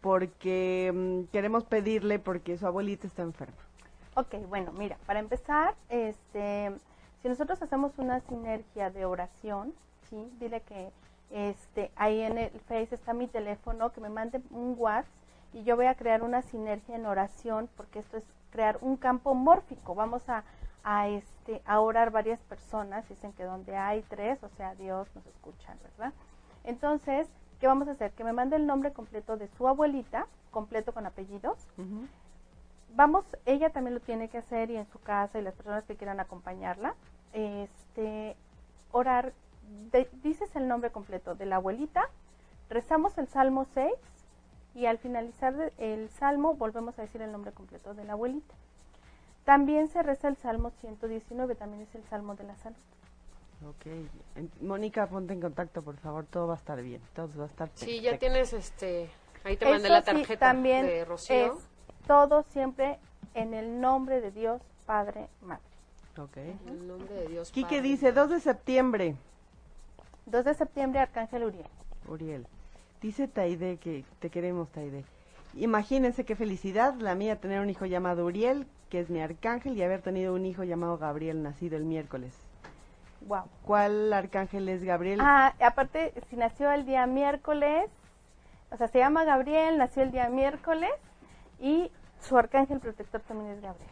porque 0.00 0.92
mm, 0.94 1.30
queremos 1.32 1.64
pedirle 1.64 2.18
porque 2.18 2.56
su 2.58 2.66
abuelita 2.66 3.06
está 3.06 3.22
enferma. 3.22 3.56
Ok, 4.14 4.34
bueno, 4.48 4.72
mira, 4.72 4.96
para 5.06 5.20
empezar, 5.20 5.74
este, 5.88 6.72
si 7.22 7.28
nosotros 7.28 7.62
hacemos 7.62 7.98
una 7.98 8.20
sinergia 8.20 8.90
de 8.90 9.04
oración, 9.04 9.72
sí, 10.08 10.30
dile 10.40 10.60
que 10.62 10.90
este, 11.30 11.90
ahí 11.96 12.22
en 12.22 12.38
el 12.38 12.50
Face 12.60 12.94
está 12.94 13.12
mi 13.12 13.28
teléfono, 13.28 13.92
que 13.92 14.00
me 14.00 14.08
mande 14.08 14.40
un 14.50 14.74
WhatsApp 14.78 15.12
y 15.52 15.62
yo 15.64 15.76
voy 15.76 15.86
a 15.86 15.94
crear 15.94 16.22
una 16.22 16.42
sinergia 16.42 16.96
en 16.96 17.06
oración, 17.06 17.68
porque 17.76 18.00
esto 18.00 18.16
es 18.16 18.24
crear 18.50 18.78
un 18.80 18.96
campo 18.96 19.34
mórfico. 19.34 19.94
Vamos 19.94 20.28
a, 20.28 20.44
a 20.84 21.08
este, 21.08 21.62
a 21.64 21.80
orar 21.80 22.10
varias 22.10 22.40
personas, 22.40 23.08
dicen 23.08 23.32
que 23.32 23.44
donde 23.44 23.76
hay 23.76 24.02
tres, 24.08 24.42
o 24.42 24.48
sea, 24.50 24.74
Dios 24.74 25.08
nos 25.14 25.26
escucha, 25.26 25.76
¿verdad? 25.82 26.12
Entonces, 26.64 27.28
¿qué 27.60 27.66
vamos 27.66 27.88
a 27.88 27.92
hacer? 27.92 28.12
Que 28.12 28.24
me 28.24 28.32
mande 28.32 28.56
el 28.56 28.66
nombre 28.66 28.92
completo 28.92 29.36
de 29.36 29.48
su 29.48 29.66
abuelita, 29.68 30.26
completo 30.50 30.92
con 30.92 31.06
apellidos, 31.06 31.58
vamos, 32.94 33.24
ella 33.46 33.70
también 33.70 33.94
lo 33.94 34.00
tiene 34.00 34.28
que 34.28 34.38
hacer 34.38 34.70
y 34.70 34.76
en 34.76 34.86
su 34.86 34.98
casa 35.00 35.38
y 35.38 35.42
las 35.42 35.54
personas 35.54 35.84
que 35.84 35.96
quieran 35.96 36.20
acompañarla, 36.20 36.94
este, 37.32 38.36
orar, 38.92 39.32
de- 39.92 40.08
dices 40.22 40.54
el 40.56 40.66
nombre 40.68 40.90
completo 40.90 41.34
de 41.34 41.46
la 41.46 41.56
abuelita, 41.56 42.08
rezamos 42.70 43.16
el 43.18 43.28
Salmo 43.28 43.66
6 43.74 43.92
y 44.74 44.86
al 44.86 44.98
finalizar 44.98 45.72
el 45.78 46.08
Salmo 46.10 46.54
volvemos 46.54 46.98
a 46.98 47.02
decir 47.02 47.20
el 47.22 47.32
nombre 47.32 47.52
completo 47.52 47.94
de 47.94 48.04
la 48.04 48.12
abuelita. 48.14 48.54
También 49.44 49.88
se 49.88 50.02
reza 50.02 50.28
el 50.28 50.36
Salmo 50.36 50.70
119, 50.80 51.54
también 51.54 51.82
es 51.82 51.94
el 51.94 52.04
Salmo 52.04 52.34
de 52.34 52.44
la 52.44 52.56
salud. 52.56 52.76
Ok. 53.66 53.86
Mónica, 54.62 55.06
ponte 55.08 55.32
en 55.32 55.40
contacto, 55.40 55.82
por 55.82 55.96
favor. 55.96 56.24
Todo 56.26 56.46
va 56.48 56.54
a 56.54 56.56
estar 56.58 56.80
bien. 56.82 57.00
Todo 57.14 57.28
va 57.38 57.44
a 57.44 57.46
estar 57.48 57.68
Sí, 57.74 57.86
perfecto. 57.86 58.02
ya 58.12 58.18
tienes 58.18 58.52
este. 58.52 59.10
Ahí 59.44 59.56
te 59.56 59.64
mandé 59.64 59.84
Eso 59.84 59.92
la 59.94 60.00
sí, 60.00 60.06
tarjeta 60.06 60.38
también 60.46 60.86
de 60.86 61.04
Rocío. 61.04 61.36
es 61.36 61.52
todo 62.06 62.42
siempre 62.50 62.98
en 63.34 63.54
el 63.54 63.80
nombre 63.80 64.20
de 64.20 64.30
Dios, 64.30 64.60
Padre, 64.86 65.28
Madre. 65.42 65.62
Ok. 66.18 66.36
En 66.36 66.68
el 66.68 66.86
nombre 66.88 67.14
de 67.14 67.28
Dios. 67.28 67.50
Quique 67.52 67.76
Padre. 67.76 67.82
dice 67.82 68.12
2 68.12 68.30
de 68.30 68.40
septiembre. 68.40 69.16
2 70.26 70.44
de 70.44 70.54
septiembre, 70.54 71.00
Arcángel 71.00 71.44
Uriel. 71.44 71.66
Uriel. 72.08 72.46
Dice 73.00 73.28
Taide 73.28 73.76
que 73.78 74.04
te 74.18 74.30
queremos, 74.30 74.68
Taide. 74.70 75.04
Imagínense 75.54 76.24
qué 76.24 76.36
felicidad 76.36 76.94
la 76.94 77.14
mía 77.14 77.40
tener 77.40 77.60
un 77.60 77.70
hijo 77.70 77.86
llamado 77.86 78.24
Uriel, 78.26 78.66
que 78.90 79.00
es 79.00 79.08
mi 79.10 79.20
arcángel, 79.20 79.76
y 79.76 79.82
haber 79.82 80.02
tenido 80.02 80.34
un 80.34 80.44
hijo 80.46 80.64
llamado 80.64 80.98
Gabriel, 80.98 81.42
nacido 81.42 81.76
el 81.76 81.84
miércoles. 81.84 82.34
Wow. 83.22 83.44
¿Cuál 83.64 84.12
arcángel 84.12 84.68
es 84.68 84.82
Gabriel? 84.84 85.20
Ah, 85.22 85.54
aparte, 85.60 86.12
si 86.28 86.36
nació 86.36 86.70
el 86.70 86.86
día 86.86 87.06
miércoles, 87.06 87.90
o 88.70 88.76
sea, 88.76 88.88
se 88.88 88.98
llama 88.98 89.24
Gabriel, 89.24 89.78
nació 89.78 90.02
el 90.02 90.12
día 90.12 90.28
miércoles 90.28 90.90
y 91.60 91.90
su 92.20 92.36
arcángel 92.36 92.80
protector 92.80 93.20
también 93.22 93.52
es 93.52 93.60
Gabriel. 93.62 93.90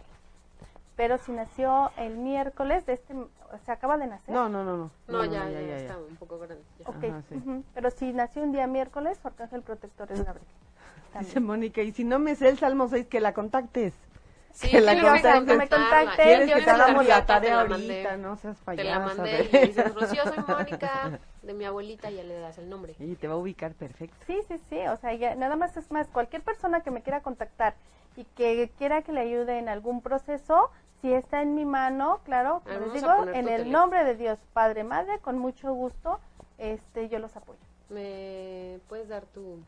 Pero 0.96 1.18
si 1.18 1.32
nació 1.32 1.90
el 1.98 2.16
miércoles 2.16 2.86
de 2.86 2.94
este, 2.94 3.14
o 3.14 3.58
sea, 3.64 3.74
acaba 3.74 3.98
de 3.98 4.06
nacer. 4.06 4.34
No, 4.34 4.48
no, 4.48 4.64
no, 4.64 4.76
no. 4.76 4.90
No, 5.08 5.24
ya, 5.24 5.48
ya, 5.50 5.60
ya, 5.60 5.76
está 5.76 5.98
un 5.98 6.16
poco 6.16 6.38
grande. 6.38 6.64
ya. 6.78 6.88
Ok, 6.88 7.04
Ajá, 7.04 7.22
sí. 7.28 7.64
Pero 7.74 7.90
si 7.90 8.12
nació 8.12 8.42
un 8.42 8.52
día 8.52 8.66
miércoles, 8.66 9.18
su 9.20 9.28
arcángel 9.28 9.62
protector 9.62 10.10
es 10.10 10.24
Gabriel. 10.24 10.48
Dice. 11.18 11.40
Mónica, 11.40 11.82
y 11.82 11.92
si 11.92 12.04
no 12.04 12.18
me 12.18 12.34
sé 12.34 12.48
el 12.48 12.58
Salmo 12.58 12.88
6, 12.88 13.06
que 13.06 13.20
la 13.20 13.34
contactes. 13.34 13.94
Sí, 14.57 14.71
Que 14.71 14.81
la 14.81 14.95
que 14.95 15.03
contacte, 15.03 15.45
que 15.45 15.57
me 15.59 15.69
contacte. 15.69 16.23
¿Quieres 16.23 16.49
yo 16.49 16.55
que 16.57 16.61
te 16.62 16.66
la 16.66 16.85
hagamos 16.85 17.07
la 17.07 17.27
tarjeta, 17.27 17.40
te 17.40 17.49
tarea 17.49 17.61
ahorita? 17.61 18.16
No 18.16 18.37
seas 18.37 18.57
Te 18.59 18.64
payasa. 18.64 18.90
la 18.90 19.07
mandé 19.07 19.49
y 19.53 19.66
dices, 19.66 19.95
Rocío, 19.95 20.23
soy 20.25 20.38
Mónica, 20.49 21.19
de 21.42 21.53
mi 21.53 21.64
abuelita, 21.66 22.11
y 22.11 22.16
ya 22.16 22.23
le 22.23 22.38
das 22.40 22.57
el 22.57 22.71
nombre. 22.71 22.95
Y 22.99 23.16
te 23.16 23.29
va 23.29 23.35
a 23.35 23.37
ubicar 23.37 23.75
perfecto. 23.75 24.16
Sí, 24.27 24.38
sí, 24.49 24.59
sí, 24.71 24.79
o 24.88 24.97
sea, 24.97 25.12
ya, 25.12 25.35
nada 25.35 25.57
más 25.57 25.77
es 25.77 25.90
más, 25.90 26.07
cualquier 26.09 26.40
persona 26.42 26.81
que 26.81 26.90
me 26.90 27.03
quiera 27.03 27.21
contactar 27.21 27.75
y 28.16 28.25
que 28.25 28.71
quiera 28.79 29.03
que 29.03 29.12
le 29.12 29.21
ayude 29.21 29.59
en 29.59 29.69
algún 29.69 30.01
proceso, 30.01 30.71
si 31.03 31.12
está 31.12 31.42
en 31.42 31.55
mi 31.55 31.66
mano, 31.66 32.21
claro, 32.25 32.62
como 32.64 32.77
Ah, 32.77 32.81
les 32.81 32.92
digo, 32.95 33.12
en 33.25 33.29
el 33.37 33.45
teléfono. 33.59 33.79
nombre 33.79 34.05
de 34.05 34.14
Dios, 34.16 34.38
Padre, 34.55 34.85
Madre, 34.85 35.19
con 35.19 35.37
mucho 35.38 35.71
gusto, 35.75 36.19
este, 36.57 37.11
yo 37.11 37.19
los 37.19 37.37
apoyo. 37.37 37.59
¿Me 37.90 38.81
puedes 38.88 39.09
dar 39.09 39.27
tu 39.27 39.59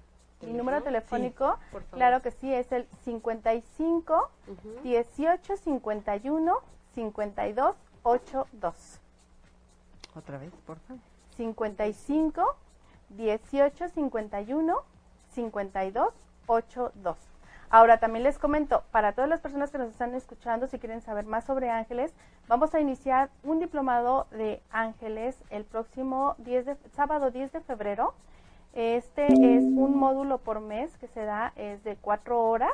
Mi 0.40 0.52
número 0.52 0.82
telefónico, 0.82 1.58
por 1.72 1.82
favor. 1.82 1.98
claro 1.98 2.22
que 2.22 2.30
sí, 2.30 2.52
es 2.52 2.70
el 2.72 2.86
55 3.04 4.30
Ujú. 4.46 4.80
18 4.82 5.56
51 5.56 6.54
52 6.94 7.74
82. 8.04 9.00
Otra 10.14 10.38
vez, 10.38 10.52
por 10.66 10.78
favor. 10.80 11.02
55 11.36 12.56
18 13.10 13.88
51 13.88 14.82
52 15.34 16.14
82. 16.46 17.16
Ahora 17.70 17.98
también 17.98 18.22
les 18.24 18.38
comento, 18.38 18.82
para 18.92 19.12
todas 19.12 19.28
las 19.28 19.40
personas 19.40 19.70
que 19.70 19.76
nos 19.76 19.90
están 19.90 20.14
escuchando, 20.14 20.66
si 20.68 20.78
quieren 20.78 21.02
saber 21.02 21.26
más 21.26 21.44
sobre 21.44 21.68
ángeles, 21.68 22.14
vamos 22.46 22.74
a 22.74 22.80
iniciar 22.80 23.28
un 23.42 23.58
diplomado 23.58 24.26
de 24.30 24.62
ángeles 24.70 25.36
el 25.50 25.64
próximo 25.64 26.34
10 26.38 26.64
de, 26.64 26.76
sábado 26.94 27.30
10 27.30 27.52
de 27.52 27.60
febrero. 27.60 28.14
Este 28.72 29.26
es 29.26 29.64
un 29.64 29.96
módulo 29.96 30.38
por 30.38 30.60
mes 30.60 30.96
que 30.98 31.08
se 31.08 31.24
da, 31.24 31.52
es 31.56 31.82
de 31.84 31.96
cuatro 31.96 32.42
horas 32.42 32.72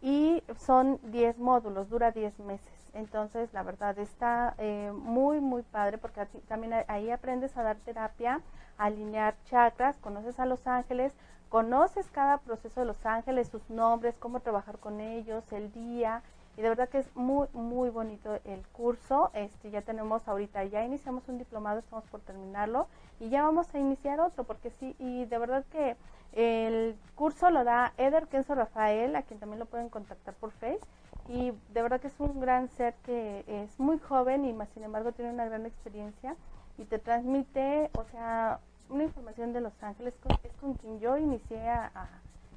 y 0.00 0.42
son 0.56 0.98
10 1.04 1.38
módulos, 1.38 1.88
dura 1.88 2.10
10 2.10 2.38
meses. 2.40 2.72
Entonces, 2.94 3.52
la 3.52 3.62
verdad 3.62 3.98
está 3.98 4.54
eh, 4.58 4.92
muy, 4.94 5.40
muy 5.40 5.62
padre 5.62 5.98
porque 5.98 6.26
también 6.48 6.74
ahí 6.88 7.10
aprendes 7.10 7.56
a 7.56 7.62
dar 7.62 7.76
terapia, 7.76 8.40
a 8.76 8.84
alinear 8.86 9.34
chakras, 9.44 9.96
conoces 9.98 10.40
a 10.40 10.46
los 10.46 10.66
ángeles, 10.66 11.12
conoces 11.48 12.08
cada 12.10 12.38
proceso 12.38 12.80
de 12.80 12.86
los 12.86 13.04
ángeles, 13.06 13.48
sus 13.48 13.68
nombres, 13.70 14.18
cómo 14.18 14.40
trabajar 14.40 14.78
con 14.78 15.00
ellos, 15.00 15.44
el 15.52 15.72
día. 15.72 16.22
Y 16.58 16.60
de 16.60 16.68
verdad 16.70 16.88
que 16.88 16.98
es 16.98 17.14
muy, 17.16 17.46
muy 17.52 17.88
bonito 17.88 18.34
el 18.44 18.66
curso. 18.72 19.30
Este, 19.32 19.70
ya 19.70 19.80
tenemos 19.82 20.26
ahorita, 20.26 20.64
ya 20.64 20.84
iniciamos 20.84 21.28
un 21.28 21.38
diplomado, 21.38 21.78
estamos 21.78 22.04
por 22.06 22.20
terminarlo 22.20 22.88
y 23.20 23.28
ya 23.28 23.44
vamos 23.44 23.72
a 23.74 23.78
iniciar 23.78 24.18
otro 24.20 24.42
porque 24.42 24.70
sí, 24.70 24.96
y 24.98 25.24
de 25.26 25.38
verdad 25.38 25.64
que 25.70 25.96
el 26.32 26.96
curso 27.14 27.50
lo 27.50 27.62
da 27.62 27.92
Eder 27.96 28.26
Kenzo 28.26 28.56
Rafael, 28.56 29.14
a 29.14 29.22
quien 29.22 29.38
también 29.38 29.60
lo 29.60 29.66
pueden 29.66 29.88
contactar 29.88 30.34
por 30.34 30.50
Face. 30.50 30.80
Y 31.28 31.52
de 31.72 31.82
verdad 31.82 32.00
que 32.00 32.08
es 32.08 32.18
un 32.18 32.40
gran 32.40 32.68
ser 32.70 32.94
que 33.04 33.44
es 33.46 33.78
muy 33.78 33.98
joven 34.00 34.44
y 34.44 34.52
más 34.52 34.68
sin 34.70 34.82
embargo 34.82 35.12
tiene 35.12 35.30
una 35.32 35.44
gran 35.44 35.64
experiencia 35.64 36.34
y 36.76 36.84
te 36.86 36.98
transmite, 36.98 37.90
o 37.94 38.04
sea, 38.04 38.58
una 38.88 39.04
información 39.04 39.52
de 39.52 39.60
los 39.60 39.80
ángeles. 39.82 40.14
con- 40.22 40.36
Es 40.42 40.52
con 40.60 40.74
quien 40.74 40.98
yo 40.98 41.16
inicié 41.18 41.68
a, 41.68 41.90
a- 41.94 42.08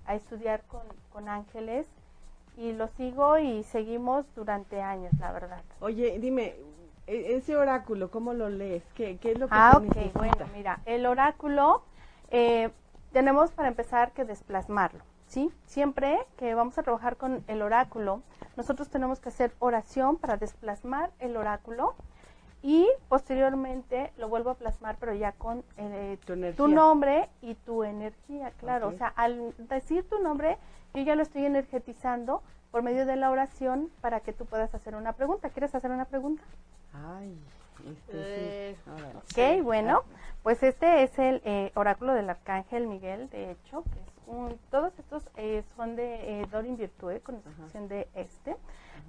a 0.08 0.16
estudiar 0.16 0.64
con, 0.64 0.82
con 1.14 1.30
ángeles 1.30 1.86
y 2.58 2.74
lo 2.74 2.88
sigo 2.88 3.38
y 3.38 3.64
seguimos 3.64 4.26
durante 4.36 4.82
años, 4.82 5.14
la 5.20 5.32
verdad. 5.32 5.62
Oye, 5.80 6.18
dime, 6.20 6.56
e- 7.08 7.36
ese 7.36 7.56
oráculo, 7.56 8.10
¿cómo 8.12 8.34
lo 8.34 8.50
lees? 8.50 8.84
¿Qué, 8.96 9.18
qué 9.18 9.32
es 9.32 9.38
lo 9.38 9.48
que 9.48 9.56
Ah, 9.56 9.78
se 9.78 9.80
ok, 9.80 9.84
necesita? 9.84 10.18
bueno, 10.18 10.46
mira, 10.54 10.80
el 10.86 11.06
oráculo 11.06 11.84
eh, 12.30 12.70
tenemos 13.12 13.52
para 13.52 13.68
empezar 13.68 14.12
que 14.12 14.26
desplasmarlo, 14.26 15.02
¿sí? 15.28 15.52
Siempre 15.66 16.20
que 16.38 16.54
vamos 16.54 16.78
a 16.78 16.84
trabajar 16.84 17.18
con 17.18 17.44
el 17.48 17.62
oráculo, 17.62 18.22
nosotros 18.56 18.90
tenemos 18.90 19.20
que 19.20 19.30
hacer 19.30 19.54
oración 19.60 20.18
para 20.18 20.38
desplasmar 20.38 21.12
el 21.20 21.36
oráculo 21.38 21.96
y 22.64 22.88
posteriormente 23.10 24.12
lo 24.18 24.30
vuelvo 24.30 24.52
a 24.52 24.56
plasmar, 24.56 24.98
pero 25.00 25.14
ya 25.14 25.32
con 25.32 25.64
eh, 25.78 26.18
Tu 26.56 26.68
nombre 26.68 27.30
y 27.42 27.56
tu 27.56 27.84
energía, 27.84 28.52
claro. 28.60 28.90
O 28.90 28.92
sea, 28.92 29.08
al 29.08 29.54
decir 29.58 30.08
tu 30.08 30.20
nombre, 30.20 30.58
yo 30.94 31.02
ya 31.02 31.16
lo 31.16 31.24
estoy 31.24 31.46
energetizando 31.46 32.42
por 32.72 32.84
medio 32.84 33.06
de 33.06 33.16
la 33.16 33.30
oración 33.32 33.90
para 34.02 34.20
que 34.22 34.34
tú 34.34 34.46
puedas 34.46 34.74
hacer 34.74 34.96
una 34.96 35.14
pregunta. 35.14 35.50
¿Quieres 35.50 35.74
hacer 35.76 35.92
una 35.92 36.06
pregunta? 36.06 36.44
Ay, 36.94 37.36
este 37.86 38.12
Eh, 38.14 38.76
sí. 38.84 38.90
Órale. 38.90 39.58
Ok, 39.60 39.64
bueno, 39.64 40.04
pues 40.44 40.62
este 40.64 41.04
es 41.04 41.18
el 41.20 41.42
eh, 41.46 41.72
oráculo 41.76 42.14
del 42.14 42.30
arcángel 42.30 42.88
Miguel, 42.88 43.30
de 43.30 43.52
hecho, 43.52 43.84
que 43.84 44.00
es 44.00 44.28
un, 44.28 44.58
todos 44.70 44.98
estos 45.00 45.24
eh, 45.38 45.64
son 45.76 45.96
de 45.96 46.42
eh, 46.42 46.48
Dorin 46.52 46.78
Virtue, 46.78 47.20
con 47.22 47.36
excepción 47.36 47.88
de 47.88 48.08
este, 48.14 48.56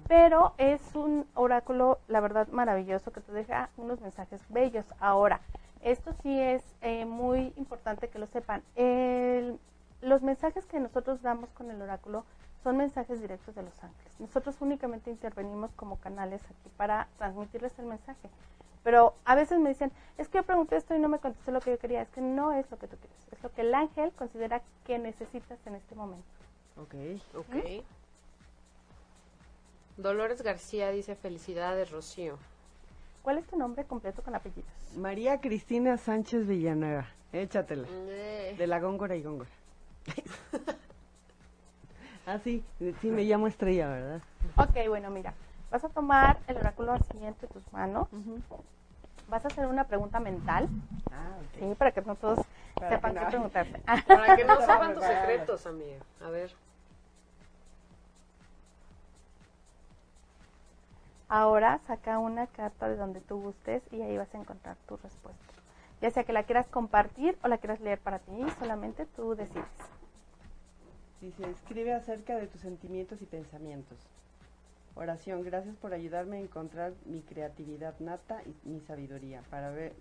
pero 0.07 0.53
es 0.57 0.81
un 0.95 1.25
oráculo, 1.35 1.99
la 2.07 2.19
verdad, 2.19 2.47
maravilloso, 2.49 3.11
que 3.11 3.21
te 3.21 3.31
deja 3.31 3.69
unos 3.77 4.01
mensajes 4.01 4.41
bellos. 4.49 4.85
Ahora, 4.99 5.39
esto 5.81 6.13
sí 6.23 6.39
es 6.39 6.63
eh, 6.81 7.05
muy 7.05 7.53
importante 7.57 8.07
que 8.07 8.19
lo 8.19 8.27
sepan. 8.27 8.63
El- 8.75 9.59
los 10.03 10.21
mensajes 10.21 10.65
que 10.65 10.79
nosotros 10.79 11.21
damos 11.21 11.49
con 11.51 11.71
el 11.71 11.81
oráculo 11.81 12.25
son 12.63 12.77
mensajes 12.77 13.21
directos 13.21 13.55
de 13.55 13.63
los 13.63 13.83
ángeles. 13.83 14.19
Nosotros 14.19 14.55
únicamente 14.61 15.09
intervenimos 15.09 15.71
como 15.75 15.97
canales 15.99 16.41
aquí 16.45 16.69
para 16.77 17.07
transmitirles 17.17 17.77
el 17.79 17.85
mensaje. 17.85 18.29
Pero 18.83 19.15
a 19.25 19.35
veces 19.35 19.59
me 19.59 19.69
dicen, 19.69 19.91
es 20.17 20.27
que 20.27 20.39
yo 20.39 20.43
pregunté 20.43 20.75
esto 20.75 20.93
y 20.95 20.99
no 20.99 21.07
me 21.07 21.19
contesté 21.19 21.51
lo 21.51 21.61
que 21.61 21.71
yo 21.71 21.79
quería. 21.79 22.01
Es 22.01 22.09
que 22.09 22.21
no 22.21 22.51
es 22.51 22.69
lo 22.69 22.77
que 22.77 22.87
tú 22.87 22.97
quieres, 22.97 23.17
es 23.31 23.41
lo 23.41 23.51
que 23.51 23.61
el 23.61 23.73
ángel 23.73 24.11
considera 24.11 24.61
que 24.85 24.99
necesitas 24.99 25.59
en 25.65 25.75
este 25.75 25.95
momento. 25.95 26.25
Ok. 26.77 26.95
Ok. 27.35 27.83
Dolores 29.95 30.41
García 30.41 30.89
dice 30.89 31.15
felicidades, 31.15 31.91
Rocío. 31.91 32.37
¿Cuál 33.21 33.37
es 33.37 33.47
tu 33.47 33.57
nombre 33.57 33.85
completo 33.85 34.21
con 34.21 34.35
apellidos? 34.35 34.69
María 34.97 35.39
Cristina 35.39 35.97
Sánchez 35.97 36.45
Villanueva. 36.45 37.07
Échatela. 37.31 37.87
Eh, 37.89 38.55
De 38.57 38.67
la 38.67 38.79
Góngora 38.79 39.15
y 39.15 39.23
Góngora. 39.23 39.49
ah, 42.27 42.39
sí. 42.43 42.63
Sí, 43.01 43.09
me 43.09 43.23
llamo 43.23 43.47
Estrella, 43.47 43.89
¿verdad? 43.89 44.21
Ok, 44.57 44.87
bueno, 44.87 45.09
mira, 45.09 45.33
vas 45.71 45.83
a 45.83 45.89
tomar 45.89 46.37
el 46.47 46.57
oráculo 46.57 46.93
así 46.93 47.25
entre 47.25 47.47
tus 47.47 47.63
manos. 47.71 48.07
Vas 49.29 49.45
a 49.45 49.47
hacer 49.47 49.65
una 49.65 49.85
pregunta 49.85 50.19
mental, 50.19 50.67
Ah, 51.11 51.37
ok. 51.39 51.59
¿sí? 51.59 51.75
Para 51.75 51.91
que 51.91 52.01
no 52.01 52.15
todos 52.15 52.39
Para 52.75 52.89
sepan 52.95 53.13
que 53.13 53.19
qué 53.19 53.25
preguntarte. 53.27 53.81
Para 54.07 54.35
que 54.35 54.43
no 54.43 54.59
sepan 54.59 54.93
tus 54.93 55.05
secretos, 55.05 55.65
amiga. 55.65 55.97
A 56.23 56.29
ver. 56.29 56.51
Ahora 61.29 61.79
saca 61.87 62.19
una 62.19 62.47
carta 62.47 62.87
de 62.89 62.95
donde 62.95 63.21
tú 63.21 63.41
gustes 63.41 63.81
y 63.91 64.01
ahí 64.01 64.17
vas 64.17 64.33
a 64.35 64.37
encontrar 64.37 64.75
tu 64.87 64.97
respuesta. 64.97 65.52
Ya 66.03 66.11
sea 66.11 66.25
que 66.25 66.33
la 66.33 66.43
quieras 66.43 66.67
compartir 66.67 67.37
o 67.45 67.47
la 67.47 67.59
quieras 67.59 67.79
leer 67.79 67.97
para 67.97 68.19
ti, 68.19 68.33
solamente 68.59 69.05
tú 69.15 69.35
decides. 69.35 69.63
Dice, 71.21 71.49
escribe 71.49 71.93
acerca 71.93 72.35
de 72.35 72.45
tus 72.47 72.59
sentimientos 72.59 73.21
y 73.21 73.25
pensamientos. 73.25 73.97
Oración, 74.95 75.43
gracias 75.45 75.77
por 75.77 75.93
ayudarme 75.93 76.39
a 76.39 76.41
encontrar 76.41 76.91
mi 77.05 77.21
creatividad 77.21 77.93
nata 77.99 78.41
y 78.43 78.67
mi 78.67 78.81
sabiduría 78.81 79.43
para 79.49 79.69
ver, 79.69 79.93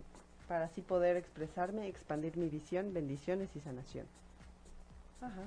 para 0.48 0.64
así 0.64 0.82
poder 0.82 1.16
expresarme, 1.16 1.86
expandir 1.86 2.36
mi 2.36 2.48
visión, 2.48 2.92
bendiciones 2.92 3.54
y 3.54 3.60
sanación. 3.60 4.06
Ajá. 5.20 5.42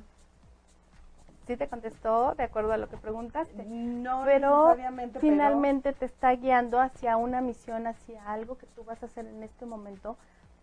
Sí 1.48 1.58
te 1.58 1.68
contestó 1.68 2.34
de 2.36 2.44
acuerdo 2.44 2.72
a 2.72 2.78
lo 2.78 2.88
que 2.88 2.96
preguntaste. 2.96 3.66
No 3.66 4.22
pero 4.24 4.68
necesariamente, 4.70 5.20
pero- 5.20 5.34
finalmente 5.34 5.92
te 5.92 6.06
está 6.06 6.32
guiando 6.32 6.80
hacia 6.80 7.18
una 7.18 7.42
misión, 7.42 7.88
hacia 7.88 8.24
algo 8.32 8.58
que 8.58 8.68
tú 8.68 8.86
vas 8.86 9.04
a 9.04 9.08
hacer 9.08 9.26
en 9.28 9.44
este 9.44 9.66
momento 9.66 10.16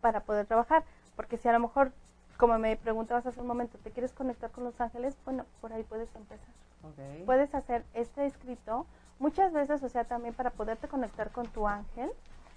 para 0.03 0.21
poder 0.21 0.45
trabajar. 0.45 0.85
Porque 1.17 1.38
si 1.38 1.49
a 1.49 1.53
lo 1.53 1.61
mejor, 1.61 1.93
como 2.37 2.59
me 2.59 2.77
preguntabas 2.77 3.25
hace 3.25 3.41
un 3.41 3.47
momento, 3.47 3.79
te 3.79 3.91
quieres 3.91 4.12
conectar 4.12 4.51
con 4.51 4.65
los 4.65 4.79
ángeles, 4.79 5.17
bueno, 5.25 5.47
por 5.62 5.73
ahí 5.73 5.83
puedes 5.85 6.15
empezar. 6.15 6.53
Ok. 6.83 7.25
Puedes 7.25 7.55
hacer 7.55 7.85
este 7.95 8.27
escrito 8.27 8.85
muchas 9.19 9.55
veces, 9.55 9.83
o 9.83 9.88
sea, 9.88 10.05
también 10.05 10.35
para 10.35 10.51
poderte 10.51 10.88
conectar 10.88 11.31
con 11.31 11.47
tu 11.47 11.67
ángel, 11.67 12.11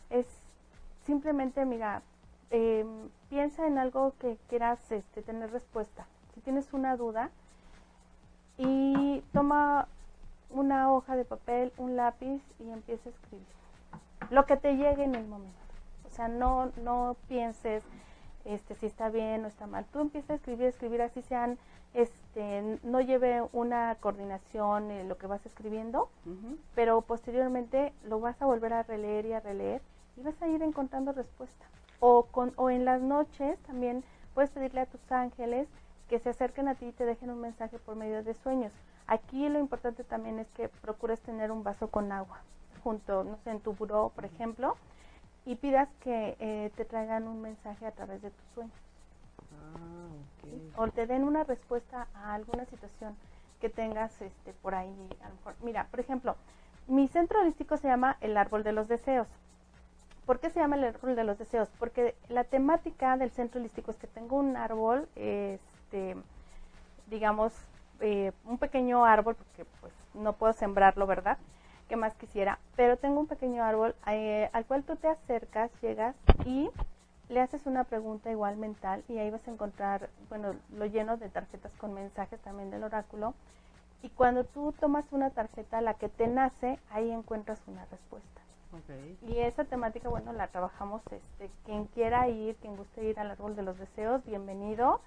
es 0.10 0.26
simplemente, 1.06 1.64
mira, 1.64 2.02
eh, 2.50 2.86
piensa 3.30 3.66
en 3.66 3.78
algo 3.78 4.14
que 4.20 4.38
quieras 4.50 4.92
este, 4.92 5.22
tener 5.22 5.52
respuesta. 5.52 6.06
Si 6.34 6.42
tienes 6.42 6.74
una 6.74 6.98
duda, 6.98 7.30
y 8.58 9.22
toma 9.34 9.88
una 10.50 10.92
hoja 10.92 11.16
de 11.16 11.26
papel, 11.26 11.74
un 11.78 11.96
lápiz 11.96 12.42
y 12.60 12.70
empieza 12.70 13.10
a 13.10 13.12
escribir. 13.12 13.46
Lo 14.30 14.46
que 14.46 14.58
te 14.58 14.76
llegue 14.76 15.04
en 15.04 15.16
el 15.16 15.28
momento. 15.28 15.65
O 16.16 16.18
sea, 16.18 16.30
no, 16.30 16.72
no 16.82 17.18
pienses 17.28 17.84
este, 18.46 18.74
si 18.76 18.86
está 18.86 19.10
bien 19.10 19.44
o 19.44 19.50
está 19.50 19.68
mal. 19.68 19.84
Tú 19.92 20.00
empiezas 20.00 20.30
a 20.30 20.36
escribir, 20.36 20.68
escribir 20.68 21.02
así 21.02 21.22
sean, 21.22 21.58
este, 21.94 22.80
no 22.84 23.02
lleve 23.02 23.44
una 23.52 23.98
coordinación 24.00 24.92
en 24.92 25.10
lo 25.10 25.18
que 25.18 25.28
vas 25.28 25.46
escribiendo, 25.46 26.08
pero 26.74 27.02
posteriormente 27.02 27.92
lo 28.06 28.22
vas 28.22 28.42
a 28.42 28.46
volver 28.46 28.72
a 28.72 28.84
releer 28.84 29.26
y 29.26 29.34
a 29.34 29.42
releer 29.42 29.82
y 30.16 30.22
vas 30.22 30.42
a 30.42 30.48
ir 30.48 30.64
encontrando 30.64 31.12
respuesta. 31.12 31.66
O, 32.00 32.24
con, 32.24 32.54
o 32.56 32.70
en 32.70 32.86
las 32.86 33.02
noches 33.02 33.60
también 33.64 34.02
puedes 34.34 34.52
pedirle 34.52 34.80
a 34.80 34.86
tus 34.86 35.12
ángeles 35.12 35.68
que 36.08 36.20
se 36.20 36.30
acerquen 36.30 36.70
a 36.70 36.76
ti 36.76 36.86
y 36.86 36.92
te 36.94 37.04
dejen 37.04 37.30
un 37.30 37.42
mensaje 37.42 37.78
por 37.78 37.98
medio 37.98 38.24
de 38.24 38.36
sueños. 38.36 38.72
Aquí 39.06 39.50
lo 39.50 39.60
importante 39.60 40.06
también 40.06 40.40
es 40.40 40.48
que 40.52 40.70
procures 40.70 41.20
tener 41.20 41.52
un 41.52 41.66
vaso 41.66 41.90
con 41.90 42.14
agua 42.14 42.40
junto, 42.86 43.26
no 43.26 43.36
sé, 43.44 43.50
en 43.50 43.60
tu 43.60 43.74
buró, 43.74 44.14
por 44.16 44.24
ejemplo, 44.24 44.78
y 45.46 45.56
pidas 45.56 45.90
que 46.02 46.36
eh, 46.40 46.72
te 46.76 46.86
traigan 46.86 47.28
un 47.28 47.42
mensaje 47.42 47.86
a 47.86 47.92
través 47.92 48.22
de 48.22 48.32
tus 48.32 48.46
sueños 48.54 48.74
Ah, 49.52 50.08
ok. 50.44 50.80
o 50.80 50.88
te 50.92 51.06
den 51.08 51.24
una 51.24 51.44
respuesta 51.44 52.08
a 52.16 52.34
alguna 52.34 52.66
situación 52.66 53.16
que 53.62 53.70
tengas 53.70 54.22
este 54.22 54.54
por 54.62 54.76
ahí 54.76 54.94
a 55.24 55.30
lo 55.30 55.36
mejor 55.36 55.56
mira 55.62 55.86
por 55.92 56.00
ejemplo 56.00 56.36
mi 56.88 57.08
centro 57.08 57.40
holístico 57.42 57.78
se 57.78 57.88
llama 57.88 58.18
el 58.22 58.38
árbol 58.38 58.64
de 58.64 58.72
los 58.74 58.88
deseos 58.88 59.28
¿por 60.26 60.40
qué 60.40 60.50
se 60.50 60.60
llama 60.60 60.76
el 60.78 60.84
árbol 60.86 61.16
de 61.16 61.24
los 61.24 61.38
deseos? 61.38 61.70
porque 61.80 62.16
la 62.30 62.44
temática 62.44 63.18
del 63.18 63.32
centro 63.32 63.60
holístico 63.60 63.92
es 63.92 63.98
que 63.98 64.08
tengo 64.08 64.38
un 64.38 64.58
árbol 64.58 65.08
este 65.16 66.16
digamos 67.08 67.54
eh, 68.02 68.32
un 68.46 68.58
pequeño 68.58 69.06
árbol 69.06 69.36
porque 69.36 69.66
pues 69.80 69.94
no 70.16 70.34
puedo 70.34 70.54
sembrarlo 70.54 71.08
verdad 71.08 71.38
que 71.88 71.96
más 71.96 72.14
quisiera 72.16 72.60
pero 72.76 72.98
tengo 72.98 73.20
un 73.20 73.28
pequeño 73.28 73.64
árbol 73.64 73.96
eh, 74.08 74.50
al 74.54 74.66
cual 74.66 74.84
tú 74.84 74.96
te 74.96 75.08
acercas 75.08 75.72
llegas 75.82 76.16
y 76.46 76.70
le 77.30 77.42
haces 77.42 77.66
una 77.66 77.84
pregunta 77.84 78.30
igual 78.32 78.58
mental 78.58 79.04
y 79.08 79.18
ahí 79.18 79.30
vas 79.30 79.48
a 79.48 79.52
encontrar, 79.52 80.10
bueno, 80.30 80.56
lo 80.74 80.86
lleno 80.86 81.18
de 81.18 81.30
tarjetas 81.30 81.74
con 81.76 81.94
mensajes 81.94 82.40
también 82.42 82.70
del 82.70 82.84
oráculo. 82.84 83.34
Y 84.04 84.10
cuando 84.10 84.44
tú 84.44 84.74
tomas 84.80 85.12
una 85.12 85.32
tarjeta, 85.32 85.82
la 85.82 85.96
que 85.96 86.10
te 86.10 86.28
nace, 86.28 86.80
ahí 86.92 87.10
encuentras 87.10 87.60
una 87.68 87.86
respuesta. 87.86 88.42
Y 89.22 89.38
esa 89.38 89.64
temática, 89.64 90.10
bueno, 90.10 90.34
la 90.34 90.48
trabajamos, 90.48 91.02
este, 91.10 91.50
quien 91.66 91.86
quiera 91.86 92.28
ir, 92.28 92.56
quien 92.58 92.76
guste 92.76 93.06
ir 93.06 93.20
al 93.20 93.32
árbol 93.32 93.56
de 93.56 93.64
los 93.64 93.80
deseos, 93.80 94.24
bienvenido. 94.26 95.00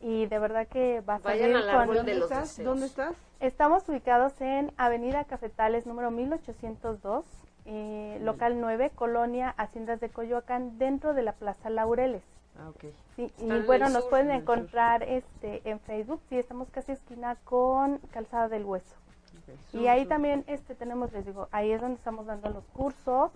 Y 0.00 0.26
de 0.26 0.38
verdad 0.38 0.66
que 0.66 1.00
va 1.02 1.16
a 1.16 1.18
Vayan 1.18 1.52
salir 1.52 1.56
al 1.56 1.62
con- 1.70 1.80
árbol 1.82 1.96
¿Dónde 1.96 2.12
de 2.14 2.18
los 2.20 2.30
estás? 2.30 2.48
deseos. 2.48 2.64
¿Dónde 2.66 2.86
estás? 2.86 3.14
Estamos 3.40 3.88
ubicados 3.88 4.40
en 4.40 4.72
Avenida 4.76 5.24
Cafetales, 5.24 5.86
número 5.86 6.10
1802, 6.10 7.24
eh, 7.66 8.18
local 8.22 8.60
9, 8.60 8.90
Colonia 8.94 9.50
Haciendas 9.56 10.00
de 10.00 10.08
Coyoacán, 10.08 10.78
dentro 10.78 11.12
de 11.14 11.22
la 11.22 11.32
Plaza 11.32 11.68
Laureles. 11.70 12.22
Ah, 12.58 12.68
ok. 12.70 12.84
Sí, 13.16 13.32
y 13.38 13.50
en 13.50 13.66
bueno, 13.66 13.88
nos 13.90 14.04
pueden 14.06 14.30
en 14.30 14.40
encontrar 14.42 15.02
este 15.02 15.60
en 15.68 15.78
Facebook, 15.80 16.20
sí, 16.28 16.38
estamos 16.38 16.70
casi 16.70 16.92
esquina 16.92 17.36
con 17.44 17.98
Calzada 18.10 18.48
del 18.48 18.64
Hueso. 18.64 18.96
Y 19.72 19.86
ahí 19.88 20.00
sur. 20.02 20.08
también 20.08 20.44
este 20.46 20.74
tenemos, 20.74 21.12
les 21.12 21.26
digo, 21.26 21.48
ahí 21.52 21.72
es 21.72 21.80
donde 21.80 21.96
estamos 21.96 22.26
dando 22.26 22.50
los 22.50 22.64
cursos. 22.68 23.30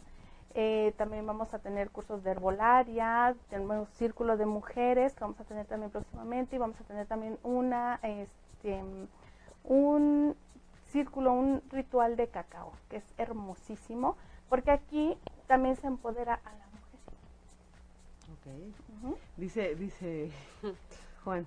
Eh, 0.56 0.94
también 0.96 1.26
vamos 1.26 1.52
a 1.52 1.58
tener 1.58 1.90
cursos 1.90 2.22
de 2.22 2.30
herbolaria, 2.30 3.34
tenemos 3.50 3.88
círculo 3.90 4.36
de 4.36 4.46
mujeres 4.46 5.12
que 5.12 5.20
vamos 5.20 5.40
a 5.40 5.44
tener 5.44 5.66
también 5.66 5.90
próximamente 5.90 6.54
y 6.54 6.58
vamos 6.60 6.80
a 6.80 6.84
tener 6.84 7.08
también 7.08 7.38
una, 7.42 7.98
este, 8.04 8.80
un 9.64 10.36
círculo, 10.86 11.32
un 11.32 11.60
ritual 11.72 12.14
de 12.14 12.28
cacao, 12.28 12.72
que 12.88 12.98
es 12.98 13.04
hermosísimo, 13.18 14.16
porque 14.48 14.70
aquí 14.70 15.18
también 15.48 15.74
se 15.74 15.88
empodera 15.88 16.34
a 16.44 16.50
la 16.52 16.66
mujer. 16.66 17.00
Ok. 18.32 19.02
Ujú. 19.02 19.18
Dice, 19.36 19.74
dice 19.74 20.30
Juan, 21.24 21.46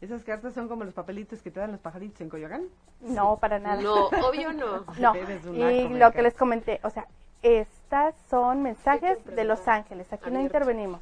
¿esas 0.00 0.24
cartas 0.24 0.54
son 0.54 0.66
como 0.66 0.84
los 0.84 0.94
papelitos 0.94 1.42
que 1.42 1.50
te 1.50 1.60
dan 1.60 1.72
los 1.72 1.80
pajaritos 1.80 2.22
en 2.22 2.30
Coyoacán? 2.30 2.62
No, 3.02 3.36
para 3.36 3.58
nada. 3.58 3.82
No, 3.82 4.06
obvio 4.06 4.54
no. 4.54 4.86
No, 4.98 5.70
y 5.70 5.88
lo 5.90 6.10
que 6.12 6.22
les 6.22 6.34
comenté, 6.34 6.80
o 6.84 6.88
sea, 6.88 7.06
estas 7.42 8.14
son 8.28 8.62
mensajes 8.62 9.18
Sí, 9.24 9.30
de 9.34 9.44
los 9.44 9.66
ángeles, 9.68 10.12
aquí 10.12 10.30
no 10.30 10.40
intervenimos. 10.40 11.00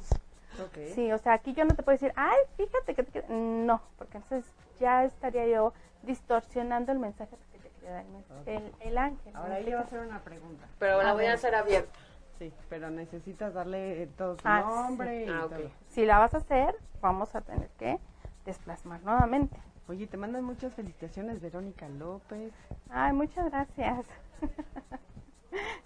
Sí, 0.93 1.11
o 1.11 1.17
sea, 1.17 1.33
aquí 1.33 1.53
yo 1.53 1.63
no 1.65 1.73
te 1.75 1.83
puedo 1.83 1.95
decir, 1.95 2.11
ay, 2.15 2.37
fíjate 2.57 2.93
que... 2.95 3.03
te 3.03 3.23
qued-". 3.23 3.29
No, 3.29 3.81
porque 3.97 4.17
entonces 4.17 4.51
ya 4.79 5.03
estaría 5.05 5.47
yo 5.47 5.73
distorsionando 6.03 6.91
el 6.91 6.99
mensaje 6.99 7.35
que 7.51 7.59
te 7.59 7.69
quería 7.69 7.91
dar 7.91 8.05
el, 8.05 8.11
men- 8.11 8.25
el, 8.45 8.73
el 8.79 8.97
ángel. 8.97 9.35
Ahora 9.35 9.59
yo 9.59 9.65
voy 9.65 9.73
a 9.73 9.79
hacer 9.81 9.99
una 9.99 10.21
pregunta. 10.21 10.65
Pero 10.79 11.01
la 11.01 11.11
A 11.11 11.13
voy 11.13 11.25
a 11.25 11.33
hacer 11.33 11.55
abierta. 11.55 11.97
Sí, 12.39 12.53
pero 12.69 12.89
necesitas 12.89 13.53
darle 13.53 14.03
eh, 14.03 14.07
todo 14.17 14.35
su 14.35 14.41
Ah, 14.45 14.61
nombre 14.61 15.25
y 15.25 15.29
Ah, 15.29 15.45
ok. 15.45 15.51
todo. 15.55 15.71
Si 15.89 16.05
la 16.05 16.19
vas 16.19 16.33
a 16.33 16.37
hacer, 16.37 16.75
vamos 17.01 17.35
a 17.35 17.41
tener 17.41 17.69
que 17.77 17.99
desplasmar 18.45 19.01
nuevamente. 19.03 19.57
Oye, 19.87 20.07
te 20.07 20.17
mandan 20.17 20.43
muchas 20.43 20.73
felicitaciones, 20.73 21.41
Verónica 21.41 21.87
López. 21.89 22.53
Ay, 22.89 23.11
muchas 23.13 23.49
gracias. 23.49 24.05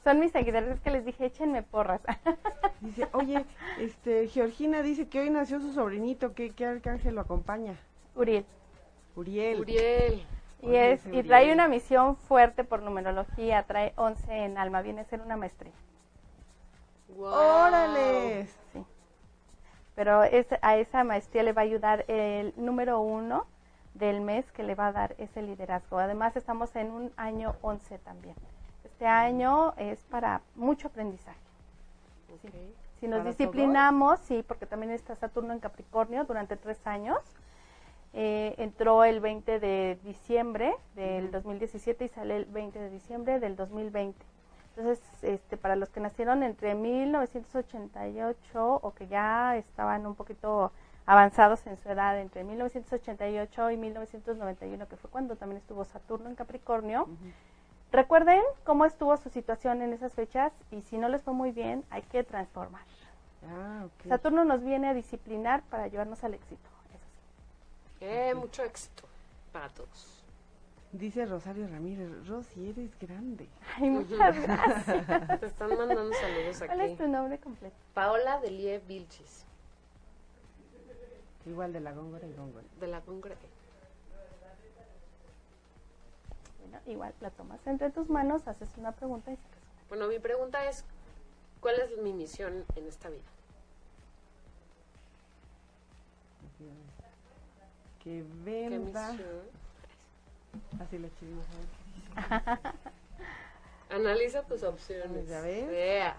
Son 0.03 0.19
mis 0.19 0.31
seguidores 0.31 0.69
es 0.69 0.79
que 0.81 0.91
les 0.91 1.05
dije, 1.05 1.25
échenme 1.25 1.63
porras. 1.63 2.01
Dice, 2.81 3.07
oye, 3.13 3.45
este, 3.79 4.27
Georgina 4.27 4.81
dice 4.81 5.07
que 5.07 5.21
hoy 5.21 5.29
nació 5.29 5.61
su 5.61 5.71
sobrinito, 5.71 6.33
¿qué, 6.33 6.51
qué 6.51 6.65
arcángel 6.65 7.15
lo 7.15 7.21
acompaña? 7.21 7.77
Uriel. 8.15 8.45
Uriel. 9.15 9.61
Uriel. 9.61 10.25
Y, 10.61 10.67
Oye, 10.67 10.93
es, 10.93 11.05
y 11.11 11.23
trae 11.23 11.53
una 11.53 11.67
misión 11.67 12.17
fuerte 12.17 12.63
por 12.63 12.81
numerología, 12.81 13.63
trae 13.63 13.93
11 13.95 14.45
en 14.45 14.57
alma, 14.57 14.81
viene 14.81 15.01
a 15.01 15.05
ser 15.05 15.21
una 15.21 15.37
maestría. 15.37 15.71
¡Órale! 17.17 18.47
Sí. 18.73 18.85
Pero 19.95 20.23
es, 20.23 20.47
a 20.61 20.77
esa 20.77 21.03
maestría 21.03 21.43
le 21.43 21.53
va 21.53 21.61
a 21.61 21.65
ayudar 21.65 22.05
el 22.07 22.53
número 22.57 22.99
uno 22.99 23.45
del 23.93 24.21
mes 24.21 24.51
que 24.51 24.63
le 24.63 24.75
va 24.75 24.87
a 24.87 24.91
dar 24.91 25.15
ese 25.19 25.41
liderazgo. 25.41 25.99
Además, 25.99 26.35
estamos 26.35 26.75
en 26.75 26.91
un 26.91 27.11
año 27.15 27.55
11 27.61 27.99
también. 27.99 28.35
Este 28.93 29.07
año 29.07 29.73
es 29.77 29.99
para 30.03 30.41
mucho 30.55 30.87
aprendizaje. 30.87 31.39
Si 32.99 33.07
nos 33.07 33.21
¿Para 33.21 33.31
disciplinamos, 33.31 34.19
sí, 34.19 34.45
porque 34.47 34.67
también 34.67 34.91
está 34.91 35.15
Saturno 35.15 35.51
en 35.51 35.59
Capricornio 35.59 36.25
durante 36.25 36.57
tres 36.57 36.85
años. 36.85 37.17
Eh, 38.13 38.53
entró 38.59 39.03
el 39.03 39.19
20 39.19 39.59
de 39.59 39.97
diciembre 40.03 40.75
del 40.95 41.31
2017 41.31 42.05
y 42.05 42.09
sale 42.09 42.37
el 42.37 42.45
20 42.45 42.77
de 42.77 42.91
diciembre 42.91 43.39
del 43.39 43.55
2020. 43.55 44.23
Entonces, 44.75 45.03
este, 45.23 45.57
para 45.57 45.75
los 45.75 45.89
que 45.89 45.99
nacieron 45.99 46.43
entre 46.43 46.75
1988 46.75 48.79
o 48.81 48.93
que 48.93 49.07
ya 49.07 49.57
estaban 49.57 50.05
un 50.05 50.13
poquito 50.13 50.71
avanzados 51.07 51.65
en 51.65 51.77
su 51.77 51.89
edad, 51.89 52.19
entre 52.19 52.43
1988 52.43 53.71
y 53.71 53.77
1991, 53.77 54.87
que 54.87 54.97
fue 54.97 55.09
cuando 55.09 55.35
también 55.35 55.57
estuvo 55.57 55.83
Saturno 55.83 56.29
en 56.29 56.35
Capricornio, 56.35 57.07
recuerden 57.93 58.41
cómo 58.65 58.83
estuvo 58.85 59.15
su 59.17 59.29
situación 59.29 59.81
en 59.81 59.93
esas 59.93 60.11
fechas 60.13 60.51
y 60.71 60.81
si 60.81 60.97
no 60.97 61.07
les 61.07 61.21
fue 61.21 61.33
muy 61.33 61.51
bien, 61.51 61.85
hay 61.89 62.01
que 62.01 62.23
transformar. 62.25 62.81
Ah, 63.47 63.85
ok. 63.85 64.07
Saturno 64.09 64.43
nos 64.43 64.63
viene 64.63 64.89
a 64.89 64.93
disciplinar 64.93 65.61
para 65.63 65.87
llevarnos 65.87 66.23
al 66.23 66.33
éxito. 66.33 66.69
Eso 66.93 67.05
sí. 67.05 68.05
Eh, 68.05 68.33
mucho 68.35 68.63
éxito 68.63 69.03
para 69.51 69.69
todos. 69.69 70.19
Dice 70.91 71.25
Rosario 71.25 71.67
Ramírez, 71.67 72.27
Rosy, 72.27 72.69
eres 72.69 72.91
grande. 72.99 73.47
Ay, 73.77 73.89
muchas 73.89 74.39
gracias. 74.41 75.39
Te 75.39 75.45
están 75.47 75.69
mandando 75.75 76.13
saludos 76.13 76.57
¿Cuál 76.65 76.81
es 76.81 76.91
aquí. 76.91 76.95
tu 77.03 77.07
nombre 77.07 77.39
completo? 77.39 77.75
Paola 77.95 78.39
Delie 78.39 78.77
Vilchis, 78.79 79.43
Igual 81.47 81.73
de 81.73 81.79
la 81.79 81.91
Góngora 81.93 82.25
y 82.27 82.33
Góngora. 82.33 82.63
de 82.79 82.87
la 82.87 83.01
Congre. 83.01 83.35
Bueno, 86.63 86.79
igual 86.87 87.13
la 87.21 87.29
tomas 87.29 87.65
entre 87.67 87.91
tus 87.91 88.09
manos, 88.09 88.47
haces 88.47 88.69
una 88.77 88.91
pregunta 88.91 89.31
y 89.31 89.35
sacas 89.35 89.59
una. 89.61 89.87
Bueno, 89.89 90.07
mi 90.07 90.19
pregunta 90.19 90.67
es, 90.67 90.83
¿cuál 91.59 91.79
es 91.79 91.97
mi 91.99 92.13
misión 92.13 92.65
en 92.75 92.87
esta 92.87 93.09
vida? 93.09 93.21
Que 98.03 98.03
¿Qué 98.03 98.25
venda. 98.43 99.11
misión? 99.11 99.63
Así 100.79 100.99
la 100.99 101.07
chivimos 101.19 101.45
a 101.47 102.37
ver. 102.37 102.59
Analiza 103.89 104.43
tus 104.43 104.63
opciones. 104.63 105.27
Ya 105.27 105.41
ves. 105.41 105.67
Vea. 105.67 106.15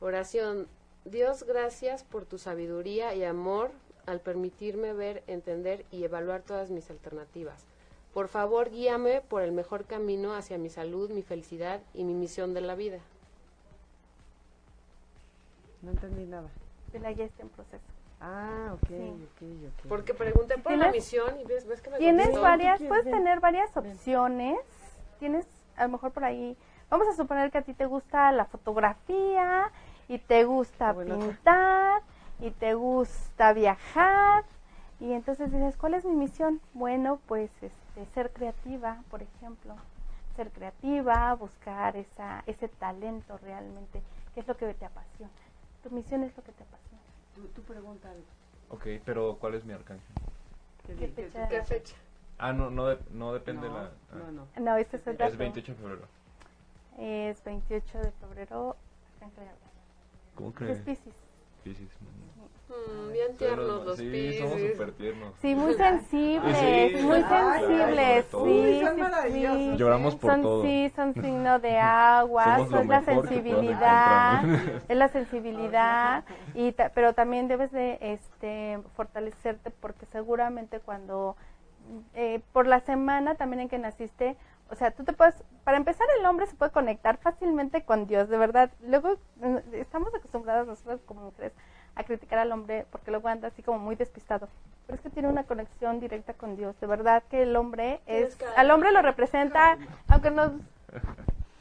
Oración. 0.00 0.68
Dios, 1.04 1.44
gracias 1.44 2.02
por 2.02 2.26
tu 2.26 2.38
sabiduría 2.38 3.14
y 3.14 3.24
amor 3.24 3.70
al 4.06 4.20
permitirme 4.20 4.92
ver, 4.92 5.22
entender 5.26 5.84
y 5.90 6.04
evaluar 6.04 6.42
todas 6.42 6.70
mis 6.70 6.90
alternativas. 6.90 7.64
Por 8.16 8.28
favor, 8.28 8.70
guíame 8.70 9.20
por 9.20 9.42
el 9.42 9.52
mejor 9.52 9.84
camino 9.84 10.34
hacia 10.34 10.56
mi 10.56 10.70
salud, 10.70 11.10
mi 11.10 11.20
felicidad 11.20 11.82
y 11.92 12.02
mi 12.02 12.14
misión 12.14 12.54
de 12.54 12.62
la 12.62 12.74
vida. 12.74 12.96
No 15.82 15.90
entendí 15.90 16.24
nada. 16.24 16.48
De 16.94 16.98
la 16.98 17.12
guía 17.12 17.26
está 17.26 17.42
en 17.42 17.50
proceso. 17.50 17.84
Ah, 18.22 18.70
ok, 18.72 18.88
Sí. 18.88 18.94
ok, 18.94 19.42
ok. 19.82 19.86
Porque 19.90 20.14
pregunté 20.14 20.56
por 20.56 20.72
la 20.72 20.84
¿Tienes- 20.90 20.92
misión 20.94 21.38
y 21.38 21.44
ves, 21.44 21.66
ves 21.66 21.82
que 21.82 21.90
me 21.90 21.98
Tienes 21.98 22.24
contestó. 22.28 22.42
varias, 22.42 22.80
puedes 22.84 23.04
Ven. 23.04 23.14
tener 23.16 23.40
varias 23.40 23.76
opciones. 23.76 24.58
Tienes 25.18 25.46
a 25.76 25.82
lo 25.84 25.90
mejor 25.90 26.10
por 26.12 26.24
ahí, 26.24 26.56
vamos 26.88 27.06
a 27.08 27.12
suponer 27.16 27.50
que 27.50 27.58
a 27.58 27.62
ti 27.64 27.74
te 27.74 27.84
gusta 27.84 28.32
la 28.32 28.46
fotografía 28.46 29.70
y 30.08 30.16
te 30.20 30.44
gusta 30.44 30.94
bueno. 30.94 31.18
pintar 31.18 32.00
y 32.40 32.50
te 32.50 32.72
gusta 32.72 33.52
viajar 33.52 34.44
y 35.00 35.12
entonces 35.12 35.52
dices, 35.52 35.76
¿cuál 35.76 35.94
es 35.94 36.04
mi 36.04 36.14
misión? 36.14 36.60
Bueno, 36.74 37.20
pues 37.26 37.50
este, 37.62 38.06
ser 38.14 38.32
creativa, 38.32 39.02
por 39.10 39.22
ejemplo, 39.22 39.74
ser 40.36 40.50
creativa, 40.50 41.34
buscar 41.34 41.96
esa, 41.96 42.42
ese 42.46 42.68
talento 42.68 43.38
realmente, 43.38 44.02
que 44.34 44.40
es 44.40 44.48
lo 44.48 44.56
que 44.56 44.72
te 44.74 44.84
apasiona. 44.84 45.32
Tu 45.82 45.90
misión 45.90 46.22
es 46.24 46.36
lo 46.36 46.42
que 46.42 46.52
te 46.52 46.62
apasiona. 46.62 47.02
Tú, 47.34 47.46
tú 47.48 47.62
pregunta 47.62 48.10
algo. 48.10 48.24
Ok, 48.70 48.86
pero 49.04 49.36
¿cuál 49.38 49.54
es 49.54 49.64
mi 49.64 49.72
arcángel? 49.72 50.04
¿Qué, 50.86 50.94
¿Qué 50.94 51.08
fecha? 51.08 51.48
¿Qué 51.48 51.62
fecha? 51.62 51.94
Ah, 52.38 52.52
no, 52.52 52.70
no, 52.70 52.86
de- 52.86 52.98
no 53.12 53.32
depende 53.32 53.68
no, 53.68 53.74
la... 53.74 53.80
ah, 53.84 54.16
no, 54.18 54.32
no. 54.32 54.46
No, 54.62 54.76
este 54.76 54.96
es 54.96 55.06
el 55.06 55.16
dato. 55.16 55.32
Es 55.32 55.38
28 55.38 55.72
de 55.72 55.78
febrero. 55.78 56.08
Es 56.98 57.44
28 57.44 57.98
de 57.98 58.10
febrero. 58.12 58.76
Arcángel. 59.20 59.48
¿Cómo 60.34 60.48
Es 60.50 60.54
crees? 60.54 60.78
Piscis. 60.78 61.14
Mm, 62.68 63.12
bien 63.12 63.36
tiernos 63.36 63.86
los 63.86 63.96
Sí, 63.96 64.38
somos 64.38 64.54
piscis. 64.56 64.72
súper 64.72 64.92
tiernos. 64.92 65.34
Sí, 65.40 65.54
muy 65.54 65.74
sensibles, 65.74 66.90
Sí, 66.92 67.04
muy 67.04 67.22
sensibles. 67.22 68.24
Sí, 68.26 68.80
son 68.82 68.94
sí, 68.96 69.00
maravillosos. 69.00 69.58
sí. 69.58 69.76
Lloramos 69.76 70.16
por 70.16 70.30
son, 70.32 70.42
todo. 70.42 70.62
Sí, 70.62 70.92
son 70.96 71.14
signo 71.14 71.58
de 71.60 71.78
agua, 71.78 72.58
lo 72.58 72.80
es 72.80 72.86
la 72.88 73.02
sensibilidad, 73.02 74.42
es 74.88 74.96
la 74.96 75.08
sensibilidad, 75.08 76.24
y 76.54 76.72
ta- 76.72 76.90
pero 76.94 77.12
también 77.14 77.46
debes 77.46 77.70
de 77.70 77.98
este, 78.00 78.80
fortalecerte 78.96 79.70
porque 79.70 80.06
seguramente 80.06 80.80
cuando, 80.80 81.36
eh, 82.14 82.40
por 82.52 82.66
la 82.66 82.80
semana 82.80 83.36
también 83.36 83.60
en 83.60 83.68
que 83.68 83.78
naciste, 83.78 84.36
o 84.70 84.74
sea, 84.74 84.90
tú 84.90 85.04
te 85.04 85.12
puedes, 85.12 85.36
para 85.62 85.76
empezar 85.76 86.08
el 86.18 86.26
hombre 86.26 86.46
se 86.48 86.56
puede 86.56 86.72
conectar 86.72 87.18
fácilmente 87.18 87.84
con 87.84 88.08
Dios, 88.08 88.28
de 88.28 88.36
verdad. 88.38 88.72
Luego 88.84 89.12
eh, 89.40 89.62
estamos 89.74 90.12
acostumbrados 90.12 90.66
nosotros 90.66 91.00
como 91.06 91.20
mujeres 91.20 91.52
a 91.96 92.04
criticar 92.04 92.38
al 92.38 92.52
hombre 92.52 92.86
porque 92.92 93.10
luego 93.10 93.28
anda 93.28 93.48
así 93.48 93.62
como 93.62 93.78
muy 93.78 93.96
despistado. 93.96 94.48
Pero 94.86 94.96
es 94.96 95.02
que 95.02 95.10
tiene 95.10 95.28
una 95.28 95.44
conexión 95.44 95.98
directa 95.98 96.34
con 96.34 96.56
Dios. 96.56 96.78
De 96.80 96.86
verdad 96.86 97.22
que 97.28 97.42
el 97.42 97.56
hombre 97.56 98.00
es, 98.06 98.38
al 98.56 98.70
hombre 98.70 98.92
lo 98.92 99.02
representa, 99.02 99.78
aunque 100.06 100.30
nos, 100.30 100.52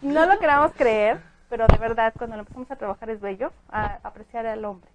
no 0.01 0.25
lo 0.27 0.37
queramos 0.37 0.73
creer, 0.73 1.19
pero 1.49 1.65
de 1.67 1.77
verdad 1.77 2.13
cuando 2.17 2.35
lo 2.35 2.41
empezamos 2.41 2.69
a 2.69 2.75
trabajar 2.75 3.09
es 3.09 3.21
bello, 3.21 3.51
a, 3.69 3.99
apreciar 4.03 4.45
al 4.45 4.63
hombre. 4.65 4.89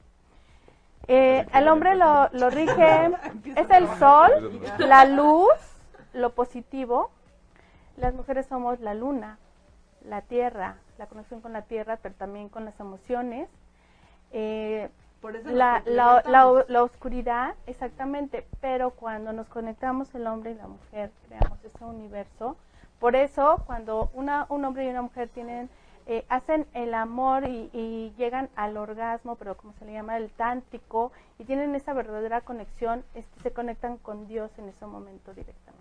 Eh, 1.09 1.44
al 1.53 1.66
hombre 1.66 1.96
lo, 1.96 2.29
lo 2.33 2.50
rige, 2.50 3.11
es 3.57 3.70
el 3.70 3.88
sol, 3.98 4.61
la 4.79 5.07
luz, 5.07 5.48
lo 6.12 6.31
positivo. 6.35 7.11
Las 7.96 8.14
mujeres 8.14 8.46
somos 8.46 8.79
la 8.81 8.94
luna, 8.94 9.38
la 10.05 10.22
tierra, 10.22 10.76
la 10.98 11.07
conexión 11.07 11.40
con 11.40 11.53
la 11.53 11.62
tierra, 11.62 11.98
pero 12.00 12.14
también 12.14 12.48
con 12.48 12.64
las 12.64 12.79
emociones. 12.79 13.48
Eh, 14.33 14.88
Por 15.21 15.37
eso 15.37 15.51
la, 15.51 15.83
la, 15.85 16.23
la, 16.27 16.65
la 16.67 16.83
oscuridad, 16.83 17.55
exactamente, 17.67 18.47
pero 18.61 18.91
cuando 18.91 19.33
nos 19.33 19.49
conectamos 19.49 20.15
el 20.15 20.27
hombre 20.27 20.53
y 20.53 20.55
la 20.55 20.67
mujer, 20.67 21.11
creamos 21.27 21.63
ese 21.65 21.85
universo. 21.85 22.57
Por 22.99 23.17
eso, 23.17 23.63
cuando 23.67 24.11
una, 24.15 24.47
un 24.49 24.65
hombre 24.65 24.87
y 24.87 24.89
una 24.89 25.03
mujer 25.03 25.29
tienen, 25.29 25.69
eh, 26.07 26.25
hacen 26.29 26.67
el 26.73 26.95
amor 26.95 27.47
y, 27.47 27.71
y 27.73 28.13
llegan 28.17 28.49
al 28.57 28.77
orgasmo, 28.77 29.37
pero 29.37 29.57
como 29.57 29.73
se 29.75 29.85
le 29.85 29.93
llama 29.93 30.17
el 30.17 30.31
tántrico, 30.31 31.13
y 31.39 31.45
tienen 31.45 31.75
esa 31.75 31.93
verdadera 31.93 32.41
conexión, 32.41 33.05
este, 33.15 33.41
se 33.41 33.53
conectan 33.53 33.99
con 33.99 34.27
Dios 34.27 34.51
en 34.59 34.69
ese 34.69 34.87
momento 34.87 35.33
directamente. 35.35 35.81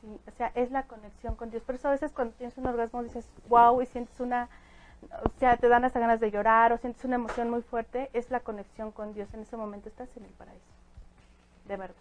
Sí, 0.00 0.20
o 0.28 0.30
sea, 0.36 0.52
es 0.54 0.70
la 0.70 0.84
conexión 0.84 1.34
con 1.34 1.50
Dios. 1.50 1.62
Por 1.64 1.74
eso 1.74 1.88
a 1.88 1.90
veces 1.90 2.12
cuando 2.12 2.34
tienes 2.34 2.56
un 2.56 2.66
orgasmo 2.66 3.02
dices, 3.02 3.28
wow, 3.48 3.82
y 3.82 3.86
sientes 3.86 4.20
una, 4.20 4.48
o 5.24 5.30
sea, 5.38 5.56
te 5.56 5.68
dan 5.68 5.84
hasta 5.84 6.00
ganas 6.00 6.20
de 6.20 6.30
llorar 6.30 6.72
o 6.72 6.78
sientes 6.78 7.04
una 7.04 7.16
emoción 7.16 7.50
muy 7.50 7.62
fuerte, 7.62 8.10
es 8.12 8.30
la 8.30 8.40
conexión 8.40 8.92
con 8.92 9.14
Dios. 9.14 9.32
En 9.34 9.40
ese 9.40 9.56
momento 9.56 9.88
estás 9.88 10.08
en 10.16 10.24
el 10.24 10.32
paraíso. 10.32 10.64
De 11.66 11.76
verdad. 11.76 11.96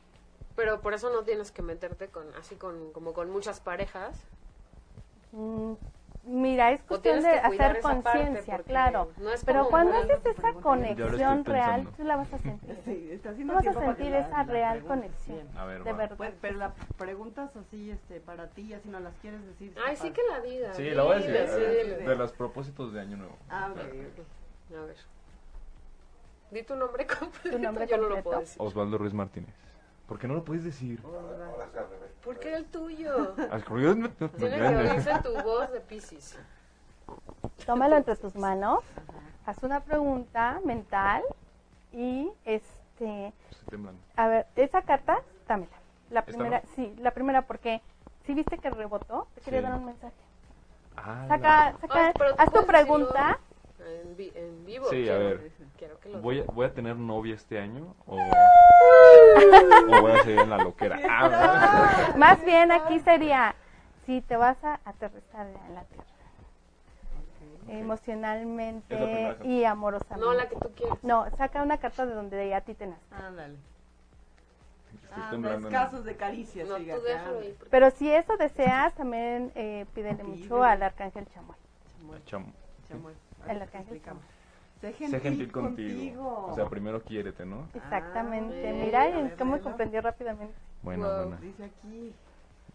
Pero 0.55 0.81
por 0.81 0.93
eso 0.93 1.09
no 1.09 1.23
tienes 1.23 1.51
que 1.51 1.61
meterte 1.61 2.07
con 2.07 2.33
así 2.35 2.55
con 2.55 2.91
como 2.91 3.13
con 3.13 3.29
muchas 3.29 3.59
parejas. 3.59 4.19
Mm, 5.31 5.73
Mira, 6.31 6.71
es 6.71 6.83
cuestión 6.83 7.23
de 7.23 7.29
hacer 7.31 7.81
conciencia, 7.81 8.59
claro. 8.59 9.09
no 9.17 9.31
es 9.31 9.43
Pero 9.43 9.67
cuando 9.67 9.97
haces 9.97 10.23
esa 10.27 10.53
conexión 10.53 11.43
real, 11.43 11.87
tú 11.97 12.03
la 12.03 12.17
vas 12.17 12.31
a 12.31 12.37
sentir. 12.37 12.77
Sí, 12.85 13.09
está 13.11 13.33
Tú 13.33 13.47
vas 13.47 13.65
a 13.65 13.73
sentir 13.73 14.11
la- 14.11 14.19
esa 14.19 14.37
la 14.37 14.43
real 14.43 14.83
conexión. 14.83 15.47
A 15.57 15.65
ver, 15.65 15.83
De 15.83 15.91
va. 15.91 15.97
verdad. 15.97 16.17
Pues, 16.17 16.35
pero 16.39 16.57
las 16.59 16.73
preguntas 16.99 17.55
así, 17.55 17.89
este, 17.89 18.19
para 18.19 18.47
ti, 18.49 18.71
así 18.75 18.89
no 18.89 18.99
las 18.99 19.15
quieres 19.17 19.43
decir. 19.43 19.73
Ay, 19.83 19.95
sí 19.97 20.11
que 20.11 20.21
la 20.29 20.39
diga. 20.41 20.71
Sí, 20.75 20.91
la 20.91 21.01
voy 21.01 21.13
a 21.13 21.15
decir. 21.15 21.31
dile, 21.31 21.51
a 21.51 21.55
ver, 21.55 21.85
dile. 21.85 21.97
De 22.09 22.15
los 22.15 22.31
propósitos 22.33 22.93
de 22.93 22.99
Año 23.01 23.17
Nuevo. 23.17 23.35
Ah, 23.49 23.69
ok, 23.71 23.79
ok. 23.79 24.77
A 24.77 24.85
ver. 24.85 24.97
Di 26.51 26.61
tu 26.63 26.75
nombre 26.75 27.07
completo. 27.19 27.57
Tu 27.57 27.63
nombre 27.63 27.87
Yo 27.87 27.97
no 27.97 28.07
lo 28.07 28.21
puedo 28.21 28.39
decir. 28.39 28.61
Osvaldo 28.61 28.99
Ruiz 28.99 29.13
Martínez. 29.15 29.55
¿Por 30.09 30.17
qué 30.17 30.27
no 30.27 30.33
lo 30.33 30.43
puedes 30.43 30.63
decir? 30.63 30.99
¿Por 32.23 32.39
qué 32.39 32.55
el 32.55 32.65
tuyo? 32.65 33.35
Tiene 34.37 34.57
que 34.57 34.75
oírse 34.75 35.13
tu 35.19 35.39
voz 35.43 35.71
de 35.71 35.79
Pisces. 35.81 36.35
Tómalo 37.67 37.95
entre 37.95 38.15
tus 38.15 38.35
manos, 38.35 38.79
haz 39.45 39.61
una 39.61 39.81
pregunta 39.81 40.59
mental 40.65 41.21
y 41.93 42.31
este, 42.43 43.31
a 44.15 44.27
ver, 44.27 44.47
esa 44.55 44.81
carta, 44.81 45.19
dámela. 45.47 45.71
La 46.09 46.21
¿Esta 46.21 46.31
primera, 46.31 46.63
sí, 46.75 46.91
la 46.97 47.11
primera 47.11 47.43
porque 47.43 47.79
si 48.25 48.33
viste 48.33 48.57
que 48.57 48.71
rebotó, 48.71 49.27
te 49.35 49.41
quería 49.41 49.59
Sí. 49.59 49.65
dar 49.67 49.75
un 49.77 49.85
mensaje. 49.85 50.13
Ah, 50.97 51.25
Saca, 51.27 51.75
saca, 51.81 52.07
Ay, 52.07 52.13
haz 52.39 52.51
tu 52.51 52.65
pregunta. 52.65 53.39
En, 53.79 54.15
vi- 54.17 54.31
en 54.35 54.65
vivo. 54.65 54.89
Sí, 54.89 55.03
a 55.09 55.15
quiero, 55.17 55.19
ver. 55.19 55.51
Quiero 55.77 55.99
que 55.99 56.09
lo 56.09 56.19
¿Voy 56.21 56.39
a, 56.41 56.43
¿Voy 56.45 56.65
a 56.65 56.73
tener 56.73 56.95
novia 56.97 57.35
este 57.35 57.59
año? 57.59 57.95
¿O, 58.07 58.15
o 59.89 60.01
voy 60.01 60.11
a 60.11 60.23
seguir 60.23 60.39
en 60.41 60.49
la 60.49 60.57
loquera? 60.57 60.99
Ah, 61.09 62.13
Más 62.17 62.43
bien 62.43 62.71
aquí 62.71 62.99
sería 62.99 63.55
si 64.05 64.21
te 64.21 64.35
vas 64.35 64.61
a 64.63 64.79
aterrizar 64.85 65.47
en 65.47 65.75
la 65.75 65.83
tierra. 65.85 66.03
Es 67.67 67.67
la 67.67 67.79
Emocionalmente 67.79 69.37
y 69.43 69.63
amorosamente. 69.63 70.25
No, 70.25 70.33
la 70.33 70.49
que 70.49 70.55
tú 70.57 70.71
quieres. 70.75 71.03
No, 71.03 71.25
saca 71.37 71.61
una 71.63 71.77
carta 71.77 72.05
de 72.05 72.13
donde 72.15 72.53
a 72.53 72.61
ti 72.61 72.73
te 72.73 72.87
nace. 72.87 73.01
Ándale. 73.11 73.55
Estoy 75.03 75.23
Ah, 75.23 75.27
temblando. 75.31 75.69
casos 75.69 76.03
de 76.03 76.15
caricias, 76.17 76.67
No, 76.67 76.75
tú 76.77 76.83
déjalo 76.83 77.09
ándale. 77.29 77.39
ahí. 77.47 77.53
porque- 77.57 77.69
Pero 77.69 77.91
si 77.91 78.11
eso 78.11 78.35
deseas, 78.37 78.93
también 78.95 79.51
eh, 79.55 79.85
pídele 79.93 80.23
mucho 80.23 80.63
al 80.63 80.81
arcángel 80.83 81.25
Chamuel. 81.33 81.57
Chamuel, 81.99 82.25
Chamo. 82.25 82.53
Chamuel. 82.87 83.15
El 83.47 83.61
arcángel 83.61 83.95
explicamos. 83.95 84.23
Sé 84.81 84.93
Sé 84.93 84.97
gentil, 84.97 85.19
gentil 85.21 85.51
contigo. 85.51 85.97
contigo. 85.99 86.45
O 86.47 86.55
sea, 86.55 86.65
primero 86.69 87.01
quiérete, 87.03 87.45
¿no? 87.45 87.67
Exactamente. 87.73 88.69
Ah, 88.69 88.73
Mira, 88.73 89.05
ver, 89.09 89.35
cómo 89.37 89.59
comprendió 89.59 90.01
rápidamente. 90.01 90.53
Buena, 90.81 91.07
Wow. 91.07 91.15
buena. 91.17 91.37
Dice 91.41 91.63
aquí. 91.65 92.13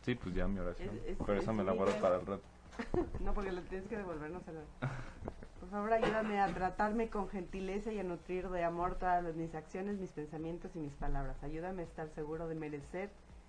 Sí, 0.02 0.14
pues 0.14 0.34
ya 0.34 0.46
mi 0.46 0.58
oración. 0.58 0.90
Es- 0.96 1.12
es- 1.12 1.18
Pero 1.24 1.38
esa 1.40 1.50
es 1.50 1.56
me 1.56 1.64
la 1.64 1.72
guardo 1.72 1.94
para 2.00 2.16
el 2.16 2.26
rato. 2.26 2.42
No, 3.20 3.32
porque 3.32 3.52
le 3.52 3.62
tienes 3.62 3.86
que 3.88 3.96
devolvernos 3.96 4.46
a 4.48 4.52
la... 4.52 4.60
Por 5.60 5.70
favor, 5.70 5.92
ayúdame 5.94 6.40
a 6.40 6.46
tratarme 6.48 7.08
con 7.08 7.28
gentileza 7.30 7.90
y 7.90 7.98
a 7.98 8.02
nutrir 8.02 8.50
de 8.50 8.64
amor 8.64 8.96
todas 8.96 9.24
las- 9.24 9.34
mis 9.34 9.54
acciones, 9.54 9.98
mis 9.98 10.10
pensamientos 10.12 10.76
y 10.76 10.78
mis 10.80 10.92
palabras. 10.94 11.42
Ayúdame 11.42 11.82
a 11.82 11.84
estar 11.86 12.10
seguro 12.10 12.48
de 12.48 12.54
merecer 12.56 13.08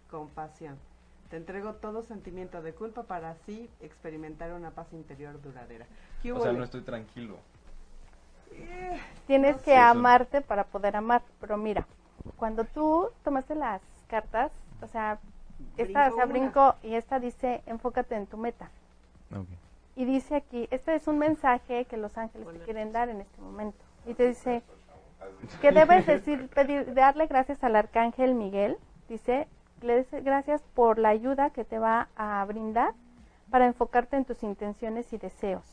compasión. 0.10 0.78
Te 1.30 1.38
entrego 1.38 1.74
todo 1.74 2.04
sentimiento 2.04 2.62
de 2.62 2.74
culpa 2.74 3.04
para 3.04 3.32
así 3.32 3.70
experimentar 3.82 4.54
una 4.54 4.72
paz 4.72 4.88
interior 4.94 5.42
duradera. 5.42 5.86
¿Qué 6.22 6.32
O 6.32 6.40
sea, 6.40 6.54
no 6.54 6.64
estoy 6.64 6.82
tranquilo. 6.82 7.38
Tienes 9.28 9.58
que 9.58 9.64
Sí, 9.64 9.72
eso- 9.72 9.82
amarte 9.82 10.42
para 10.42 10.64
poder 10.66 10.96
amar. 10.96 11.22
Pero 11.42 11.58
mira, 11.58 11.88
cuando 12.38 12.64
tú 12.64 13.10
tomaste 13.24 13.56
las 13.56 13.82
cartas, 14.08 14.52
o 14.82 14.88
sea, 14.88 15.20
esta, 15.78 16.10
Brincó 16.10 16.14
o 16.14 16.16
sea, 16.16 16.26
brinco 16.26 16.76
y 16.84 16.96
esta 16.96 17.20
dice, 17.20 17.64
enfócate 17.66 18.16
en 18.16 18.28
tu 18.28 18.38
meta. 18.38 18.70
Ok. 19.36 19.48
Y 19.96 20.06
dice 20.06 20.36
aquí, 20.36 20.68
este 20.72 20.96
es 20.96 21.08
un 21.08 21.18
mensaje 21.18 21.86
que 21.86 21.98
los 21.98 22.18
ángeles 22.18 22.46
te 22.46 22.52
Buenas 22.52 22.66
quieren 22.66 22.92
dar 22.92 23.10
en 23.10 23.22
este 23.22 23.42
momento. 23.42 23.78
Y 24.06 24.14
te 24.14 24.28
dice 24.28 24.62
que 25.62 25.72
debes 25.72 26.06
decir, 26.06 26.50
pedir, 26.50 26.94
darle 26.94 27.28
gracias 27.28 27.64
al 27.64 27.76
arcángel 27.76 28.36
Miguel. 28.36 28.78
Dice, 29.10 29.48
gracias 30.24 30.62
por 30.74 30.98
la 31.00 31.10
ayuda 31.10 31.50
que 31.52 31.64
te 31.64 31.80
va 31.80 32.08
a 32.16 32.44
brindar 32.46 32.94
para 33.52 33.66
enfocarte 33.68 34.18
en 34.18 34.26
tus 34.26 34.42
intenciones 34.44 35.12
y 35.14 35.18
deseos. 35.18 35.64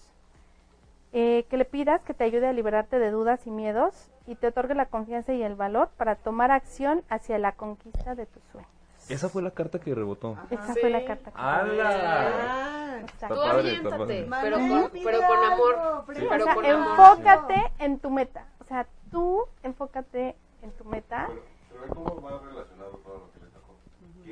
Eh, 1.14 1.44
que 1.50 1.56
le 1.58 1.64
pidas 1.66 2.00
que 2.02 2.14
te 2.14 2.24
ayude 2.24 2.46
a 2.48 2.52
liberarte 2.52 2.98
de 2.98 3.10
dudas 3.10 3.46
y 3.46 3.50
miedos 3.50 4.08
y 4.26 4.34
te 4.34 4.46
otorgue 4.48 4.74
la 4.74 4.86
confianza 4.86 5.32
y 5.34 5.42
el 5.42 5.54
valor 5.56 5.90
para 5.96 6.14
tomar 6.14 6.50
acción 6.50 7.02
hacia 7.10 7.38
la 7.38 7.52
conquista 7.52 8.14
de 8.14 8.24
tus 8.26 8.42
sueños. 8.44 8.70
Esa 9.08 9.28
fue 9.28 9.42
la 9.42 9.50
carta 9.50 9.78
que 9.80 9.94
rebotó. 9.94 10.38
Esa 10.48 10.72
Sí. 10.74 10.80
fue 10.80 10.88
la 10.90 11.04
carta 11.04 11.30
que 11.32 11.36
¡Hala! 11.38 11.90
Ah. 11.90 12.98
Tú 13.02 13.34
padre, 13.34 13.72
está 13.74 13.94
aviéntate, 13.94 14.24
padre. 14.24 14.28
pero 14.42 14.56
con, 14.58 14.90
pero 15.04 15.18
con 15.26 15.44
amor. 15.52 16.04
Sí, 16.14 16.22
pero- 16.28 16.42
O 16.42 16.44
sea, 16.46 16.54
con 16.54 16.66
amor. 16.66 16.88
enfócate 16.88 17.72
en 17.80 17.98
tu 17.98 18.10
meta. 18.10 18.46
O 18.60 18.64
sea, 18.64 18.86
tú 19.10 19.44
enfócate 19.64 20.36
en 20.62 20.70
tu 20.72 20.84
meta. 20.84 21.26
Pero, 21.28 21.42
pero 21.82 21.94
cómo 21.94 22.22
va 22.22 22.40
relacionado 22.48 22.90
todo 23.04 23.18
lo 23.18 23.32
que 23.32 23.40
le 23.40 23.46
tocó. 23.50 23.74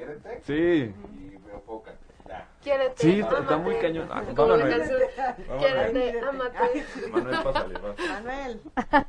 Quiérete 0.01 0.41
Sí. 0.45 0.95
y 1.13 1.35
enfócate. 1.53 1.99
Quiérete, 2.63 2.95
Sí, 2.97 3.21
está, 3.21 3.41
está 3.41 3.57
muy 3.59 3.75
cañón. 3.77 4.09
Ah, 4.11 4.23
va, 4.23 4.47
Manuel. 4.47 4.83
Quiérete, 5.59 6.21
ámate. 6.21 6.85
Manuel, 7.11 7.43
pásale, 7.43 7.75
vas. 7.79 7.97
Manuel. 7.99 8.61
Nada, 8.77 9.07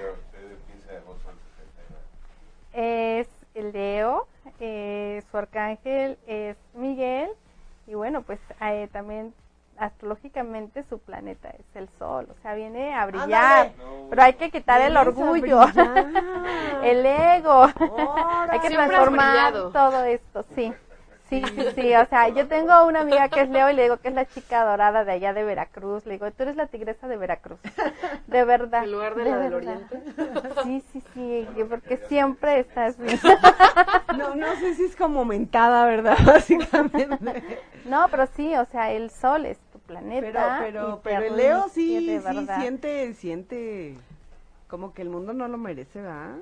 yo 0.00 0.14
soy 0.30 0.48
del 0.48 0.58
15 0.72 0.90
de 0.90 0.96
agosto 0.96 1.28
del 1.28 1.38
69. 2.72 3.20
Es 3.20 3.28
el 3.54 3.72
Leo, 3.72 4.26
eh, 4.60 5.22
su 5.30 5.36
arcángel 5.36 6.18
es 6.26 6.56
Miguel. 6.74 7.30
Y 7.86 7.94
bueno, 7.94 8.22
pues 8.22 8.40
eh, 8.62 8.88
también 8.90 9.34
astrológicamente 9.78 10.84
su 10.84 10.98
planeta 10.98 11.50
es 11.50 11.64
el 11.74 11.88
sol. 11.98 12.28
O 12.30 12.42
sea, 12.42 12.54
viene 12.54 12.94
a 12.94 13.06
brillar. 13.06 13.72
No, 13.78 14.08
Pero 14.10 14.22
hay 14.22 14.34
que 14.34 14.50
quitar 14.50 14.80
el 14.80 14.96
orgullo, 14.96 15.60
el 16.82 17.06
ego. 17.06 17.68
Hay 18.48 18.60
que 18.60 18.70
transformar 18.70 19.52
todo 19.72 20.04
esto, 20.04 20.44
sí. 20.54 20.72
Sí, 21.28 21.42
sí, 21.54 21.66
sí, 21.74 21.94
o 21.94 22.06
sea, 22.06 22.28
yo 22.28 22.46
tengo 22.48 22.86
una 22.86 23.00
amiga 23.00 23.28
que 23.28 23.40
es 23.40 23.48
Leo 23.48 23.70
y 23.70 23.74
le 23.74 23.84
digo 23.84 23.96
que 23.96 24.08
es 24.08 24.14
la 24.14 24.26
chica 24.26 24.64
dorada 24.64 25.04
de 25.04 25.12
allá 25.12 25.32
de 25.32 25.42
Veracruz. 25.42 26.04
Le 26.06 26.12
digo, 26.14 26.30
tú 26.30 26.42
eres 26.42 26.56
la 26.56 26.66
tigresa 26.66 27.08
de 27.08 27.16
Veracruz. 27.16 27.58
De 28.26 28.44
verdad. 28.44 28.84
En 28.84 28.92
lugar 28.92 29.14
de 29.14 29.24
la 29.24 29.38
del 29.38 29.54
oriente. 29.54 30.02
Sí, 30.62 30.84
sí, 30.92 31.02
sí, 31.14 31.48
porque 31.68 31.96
siempre 32.08 32.60
estás 32.60 32.98
bien. 32.98 33.18
No, 34.16 34.34
no 34.36 34.54
sé 34.56 34.74
si 34.74 34.84
es 34.84 34.94
como 34.94 35.24
mentada, 35.24 35.86
¿verdad? 35.86 36.16
Básicamente. 36.24 37.42
No, 37.84 38.06
pero 38.10 38.26
sí, 38.26 38.54
o 38.54 38.64
sea, 38.66 38.92
el 38.92 39.10
sol 39.10 39.44
es 39.44 39.58
Pero, 39.86 40.00
planeta. 40.00 40.58
pero, 40.60 40.96
te 40.96 41.02
pero 41.10 41.26
el 41.26 41.36
Leo 41.36 41.68
sí, 41.68 42.20
sí 42.20 42.46
siente, 42.58 43.14
siente 43.14 43.96
como 44.68 44.92
que 44.94 45.02
el 45.02 45.10
mundo 45.10 45.32
no 45.32 45.46
lo 45.48 45.58
merece, 45.58 46.00
¿verdad? 46.00 46.36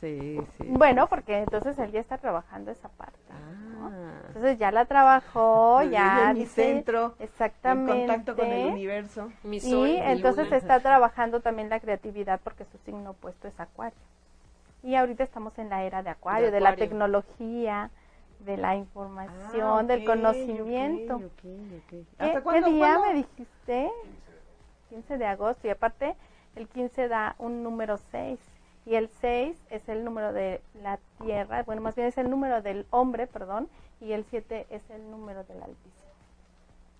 Sí, 0.00 0.40
sí. 0.56 0.64
Bueno, 0.68 1.08
porque 1.08 1.38
entonces 1.38 1.76
él 1.78 1.90
ya 1.90 2.00
está 2.00 2.18
trabajando 2.18 2.70
esa 2.70 2.88
parte. 2.88 3.18
Ah. 3.32 4.10
Entonces 4.28 4.58
ya 4.58 4.70
la 4.70 4.84
trabajó, 4.84 5.82
ya 5.82 6.32
mi 6.32 6.40
dice 6.40 6.54
centro, 6.54 7.14
exactamente. 7.18 7.92
En 7.92 8.06
contacto 8.08 8.36
con 8.36 8.46
el 8.46 8.68
universo. 8.72 9.32
Mi 9.42 9.58
sol, 9.60 9.88
Y 9.88 9.92
mi 9.92 9.96
entonces 9.98 10.44
luna. 10.44 10.56
está 10.56 10.80
trabajando 10.80 11.40
también 11.40 11.68
la 11.68 11.80
creatividad 11.80 12.40
porque 12.44 12.64
su 12.64 12.78
signo 12.84 13.10
opuesto 13.10 13.48
es 13.48 13.58
Acuario. 13.58 13.98
Y 14.84 14.94
ahorita 14.94 15.24
estamos 15.24 15.58
en 15.58 15.68
la 15.68 15.82
era 15.82 16.02
de 16.04 16.10
Acuario, 16.10 16.46
de, 16.46 16.52
De 16.52 16.60
la 16.60 16.76
tecnología, 16.76 17.90
de 18.40 18.56
la 18.56 18.76
información, 18.76 19.86
Ah, 19.86 19.86
del 19.86 20.00
ok, 20.00 20.04
conocimiento. 20.04 21.14
ok, 21.24 21.44
ok, 21.78 21.92
ok. 21.92 21.92
¿Qué, 22.18 22.26
¿Hasta 22.26 22.42
qué 22.48 22.62
cuándo? 22.62 22.66
día 22.70 22.78
cuándo? 22.78 23.00
me 23.00 23.14
dijiste? 23.14 23.90
15 24.88 25.18
de 25.18 25.26
agosto. 25.26 25.66
Y 25.66 25.70
aparte, 25.70 26.16
el 26.56 26.68
15 26.68 27.08
da 27.08 27.34
un 27.38 27.62
número 27.62 27.96
6. 27.98 28.40
Y 28.86 28.94
el 28.96 29.08
6 29.08 29.56
es 29.70 29.88
el 29.88 30.04
número 30.04 30.32
de 30.32 30.62
la 30.74 30.98
tierra, 31.18 31.62
bueno, 31.64 31.82
más 31.82 31.94
bien 31.94 32.08
es 32.08 32.16
el 32.18 32.30
número 32.30 32.62
del 32.62 32.86
hombre, 32.90 33.26
perdón. 33.26 33.68
Y 34.00 34.12
el 34.12 34.24
7 34.24 34.66
es 34.70 34.88
el 34.90 35.10
número 35.10 35.44
del 35.44 35.62
altísimo. 35.62 36.08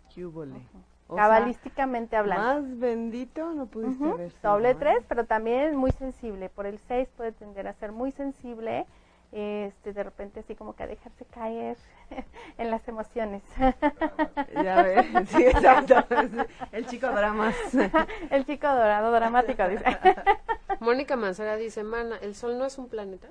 ¿Qué 0.08 0.24
húbole? 0.26 0.60
O 1.08 1.16
sea, 1.22 1.22
Cabalísticamente 1.22 2.16
hablando. 2.16 2.46
Más 2.46 2.78
bendito 2.78 3.52
no 3.54 3.66
pudiste 3.66 4.08
Ujú, 4.08 4.14
haber 4.14 4.30
sido, 4.32 4.52
Doble 4.52 4.74
¿eh? 4.74 4.78
3, 4.78 4.96
pero 5.08 5.24
también 5.24 5.76
muy 5.76 5.90
sensible. 5.92 6.48
Por 6.48 6.66
el 6.66 6.78
6 6.78 7.08
puede 7.16 7.32
tender 7.32 7.66
a 7.68 7.72
ser 7.74 7.92
muy 7.92 8.10
sensible, 8.12 8.86
este, 9.32 9.92
de 9.92 10.02
repente 10.02 10.40
así 10.40 10.54
como 10.54 10.74
que 10.74 10.84
a 10.84 10.86
dejarse 10.86 11.24
caer 11.26 11.76
en 12.58 12.70
las 12.70 12.86
emociones. 12.88 13.42
Ya 14.62 14.82
ves, 14.82 15.06
sí, 15.28 15.44
exacto. 15.44 15.94
El 16.72 16.86
chico 16.86 17.08
dramas. 17.08 17.54
el 18.30 18.44
chico 18.44 18.66
dorado 18.66 19.12
dramático 19.12 19.68
dice. 19.68 19.84
Mónica 20.80 21.16
Mancera 21.16 21.56
dice, 21.56 21.84
Mana, 21.84 22.16
¿el 22.22 22.34
sol 22.34 22.58
no 22.58 22.64
es 22.64 22.78
un 22.78 22.88
planeta? 22.88 23.28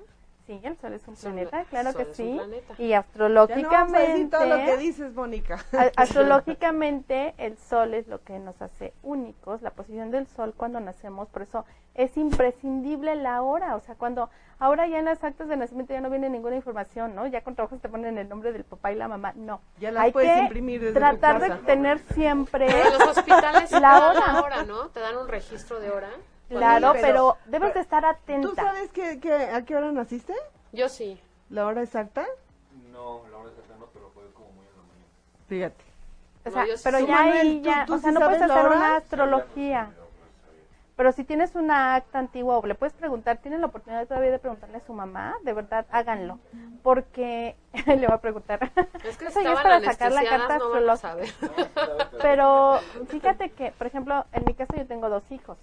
Sí, 0.48 0.58
el 0.62 0.78
Sol 0.78 0.94
es 0.94 1.06
un 1.06 1.14
planeta, 1.14 1.64
claro 1.64 1.92
Sol 1.92 1.96
que 2.06 2.10
es 2.10 2.18
un 2.20 2.26
sí. 2.26 2.32
planeta. 2.36 2.74
Y 2.78 2.88
Ya 2.88 3.04
no 3.18 3.28
vamos 3.28 3.94
a 3.94 3.98
decir 3.98 4.24
astrológicamente, 4.24 4.28
todo 4.30 4.46
lo 4.46 4.56
que 4.56 4.76
dices, 4.78 5.14
Mónica. 5.14 5.58
astrológicamente 5.96 7.34
el 7.36 7.58
Sol 7.58 7.92
es 7.92 8.08
lo 8.08 8.22
que 8.22 8.38
nos 8.38 8.62
hace 8.62 8.94
únicos, 9.02 9.60
la 9.60 9.72
posición 9.72 10.10
del 10.10 10.26
Sol 10.26 10.54
cuando 10.56 10.80
nacemos, 10.80 11.28
por 11.28 11.42
eso 11.42 11.66
es 11.94 12.16
imprescindible 12.16 13.14
la 13.16 13.42
hora, 13.42 13.76
o 13.76 13.80
sea, 13.80 13.94
cuando 13.96 14.30
ahora 14.58 14.86
ya 14.86 15.00
en 15.00 15.04
las 15.04 15.22
actas 15.22 15.48
de 15.48 15.56
nacimiento 15.58 15.92
ya 15.92 16.00
no 16.00 16.08
viene 16.08 16.30
ninguna 16.30 16.56
información, 16.56 17.14
¿no? 17.14 17.26
Ya 17.26 17.42
con 17.42 17.54
trabajos 17.54 17.82
te 17.82 17.90
ponen 17.90 18.16
el 18.16 18.26
nombre 18.26 18.50
del 18.52 18.64
papá 18.64 18.90
y 18.90 18.94
la 18.94 19.06
mamá, 19.06 19.34
no. 19.36 19.60
Ya 19.78 19.92
las 19.92 20.04
Hay 20.04 20.12
puedes 20.12 20.32
que 20.32 20.42
imprimir 20.44 20.80
desde 20.80 20.94
tu 20.94 20.98
tratar 20.98 21.40
de 21.40 21.50
tener 21.66 21.98
siempre 22.14 22.68
Pero 22.68 22.86
en 22.88 22.98
los 22.98 23.08
hospitales 23.18 23.70
La 23.72 24.08
hora. 24.08 24.32
la 24.32 24.40
hora, 24.40 24.62
¿no? 24.62 24.88
Te 24.88 25.00
dan 25.00 25.18
un 25.18 25.28
registro 25.28 25.78
de 25.78 25.90
hora. 25.90 26.08
Claro, 26.48 26.92
Sí, 26.94 26.98
pero, 27.02 27.36
pero- 27.44 27.50
debes 27.58 27.74
de 27.74 27.80
estar 27.80 28.02
¿Tú 28.02 28.08
atenta. 28.08 28.54
sabes 28.62 28.90
que, 28.92 29.20
que- 29.20 29.32
a 29.34 29.62
qué 29.64 29.76
hora 29.76 29.92
naciste? 29.92 30.34
Yo 30.72 30.88
sí. 30.88 31.20
¿La 31.50 31.66
hora 31.66 31.82
exacta? 31.82 32.24
No, 32.92 33.22
la 33.30 33.38
hora 33.38 33.50
exacta 33.50 33.74
no, 33.78 33.86
pero 33.92 34.10
fue 34.10 34.24
como 34.32 34.48
muy 34.52 34.64
en 34.66 34.76
la 34.76 34.82
mañana. 34.82 35.06
Fíjate. 35.48 35.84
O 36.44 36.50
No, 36.50 36.54
sea, 36.66 36.76
sí. 36.76 36.82
pero 36.84 36.98
¿Tú, 37.00 37.06
ya 37.06 37.20
ahí 37.22 37.58
tú- 37.60 37.64
ya, 37.68 37.86
tú 37.86 37.94
o 37.94 37.98
sea, 37.98 38.10
sí 38.10 38.14
no 38.18 38.20
puedes 38.26 38.42
hacer 38.42 38.66
hora? 38.66 38.76
una 38.76 38.96
astrología. 38.96 39.90
Pero 40.96 41.12
si 41.12 41.22
tienes 41.22 41.54
una 41.54 41.94
acta 41.94 42.18
antigua 42.18 42.58
o 42.58 42.66
le 42.66 42.74
puedes 42.74 42.92
preguntar, 42.92 43.36
tienen 43.36 43.60
la 43.60 43.68
oportunidad 43.68 44.04
todavía 44.08 44.32
de 44.32 44.40
preguntarle 44.40 44.78
a 44.78 44.80
su 44.80 44.92
mamá, 44.92 45.36
de 45.44 45.52
verdad, 45.52 45.86
háganlo. 45.92 46.40
Porque 46.82 47.54
le 47.86 48.06
va 48.08 48.14
a 48.14 48.20
preguntar. 48.20 48.72
Es 49.04 49.16
que 49.16 49.26
Eso 49.28 49.38
si 49.38 49.44
ya 49.44 49.52
es 49.52 49.60
para 49.60 49.80
sacar 49.80 50.10
la 50.10 50.24
carta 50.24 50.58
no 50.58 50.70
van 50.70 50.88
a 50.88 50.92
astrológica. 50.94 50.96
saber. 51.08 52.08
Pero 52.20 52.80
fíjate 53.08 53.50
que, 53.50 53.70
por 53.72 53.86
ejemplo, 53.86 54.24
en 54.32 54.44
mi 54.44 54.54
caso 54.54 54.74
yo 54.76 54.86
tengo 54.86 55.08
dos 55.08 55.22
hijos. 55.30 55.56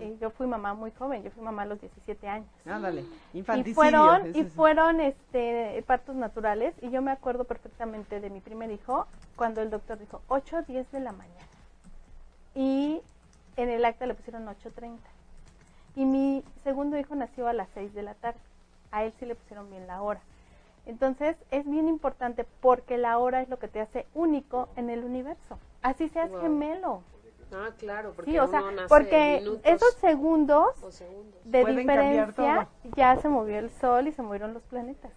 Y 0.00 0.18
yo 0.18 0.30
fui 0.30 0.46
mamá 0.46 0.74
muy 0.74 0.90
joven, 0.90 1.22
yo 1.22 1.30
fui 1.30 1.42
mamá 1.42 1.62
a 1.62 1.66
los 1.66 1.80
17 1.80 2.28
años. 2.28 2.48
Ándale. 2.66 3.04
Y 3.32 3.38
Infanticidio. 3.38 3.74
fueron, 3.74 4.26
es 4.26 4.36
y 4.36 4.44
fueron 4.44 5.00
este, 5.00 5.82
partos 5.86 6.16
naturales 6.16 6.74
y 6.82 6.90
yo 6.90 7.00
me 7.02 7.12
acuerdo 7.12 7.44
perfectamente 7.44 8.20
de 8.20 8.28
mi 8.30 8.40
primer 8.40 8.70
hijo 8.72 9.06
cuando 9.36 9.62
el 9.62 9.70
doctor 9.70 9.98
dijo 9.98 10.20
8 10.28 10.62
10 10.62 10.90
de 10.90 11.00
la 11.00 11.12
mañana 11.12 11.46
y 12.54 13.00
en 13.56 13.70
el 13.70 13.84
acta 13.84 14.06
le 14.06 14.14
pusieron 14.14 14.46
8.30 14.46 14.96
y 15.96 16.04
mi 16.04 16.44
segundo 16.64 16.98
hijo 16.98 17.14
nació 17.14 17.46
a 17.48 17.52
las 17.52 17.68
6 17.74 17.94
de 17.94 18.02
la 18.02 18.14
tarde, 18.14 18.38
a 18.90 19.04
él 19.04 19.12
sí 19.18 19.26
le 19.26 19.34
pusieron 19.34 19.68
bien 19.70 19.86
la 19.86 20.02
hora. 20.02 20.20
Entonces 20.86 21.36
es 21.50 21.68
bien 21.68 21.86
importante 21.88 22.44
porque 22.60 22.98
la 22.98 23.18
hora 23.18 23.42
es 23.42 23.48
lo 23.48 23.58
que 23.58 23.68
te 23.68 23.80
hace 23.80 24.06
único 24.14 24.68
en 24.76 24.90
el 24.90 25.04
universo, 25.04 25.58
así 25.82 26.08
seas 26.08 26.30
Wow. 26.30 26.40
gemelo. 26.40 27.02
Ah, 27.52 27.70
claro, 27.78 28.12
porque 28.14 28.30
Sí, 28.30 28.38
o 28.38 28.46
sea, 28.46 28.60
uno 28.60 28.72
nace 28.72 28.88
porque 28.88 29.38
minutos 29.38 29.62
esos 29.64 29.94
segundos 29.94 30.82
o 30.82 30.90
segundos. 30.90 31.40
de 31.44 31.64
diferencia 31.64 32.68
ya 32.94 33.16
se 33.16 33.28
movió 33.28 33.58
el 33.58 33.70
sol 33.70 34.06
y 34.08 34.12
se 34.12 34.22
movieron 34.22 34.52
los 34.54 34.62
planetas. 34.64 35.12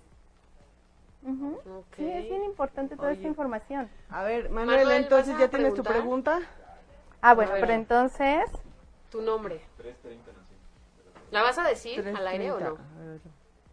Sí, 1.98 2.10
es 2.10 2.30
bien 2.30 2.44
importante 2.44 2.96
toda 2.96 3.12
esta 3.12 3.22
Oye. 3.22 3.28
información. 3.30 3.90
A 4.10 4.24
ver, 4.24 4.50
Manuel, 4.50 4.80
Manuel, 4.80 5.04
entonces 5.04 5.34
¿vas 5.34 5.42
ya 5.42 5.50
tienes 5.50 5.74
tu 5.76 5.84
pregunta. 5.84 6.40
Ah, 7.22 7.36
bueno, 7.36 7.52
pero 7.60 7.74
entonces, 7.74 8.50
Tu 9.12 9.22
nombre. 9.22 9.62
3.30 9.78 10.34
nací. 10.34 10.56
¿La 11.30 11.44
vas 11.44 11.58
a 11.60 11.64
decir 11.64 12.00
al 12.16 12.28
aire 12.28 12.52
o 12.52 12.58
3:30. 12.58 12.70
no? 12.70 12.78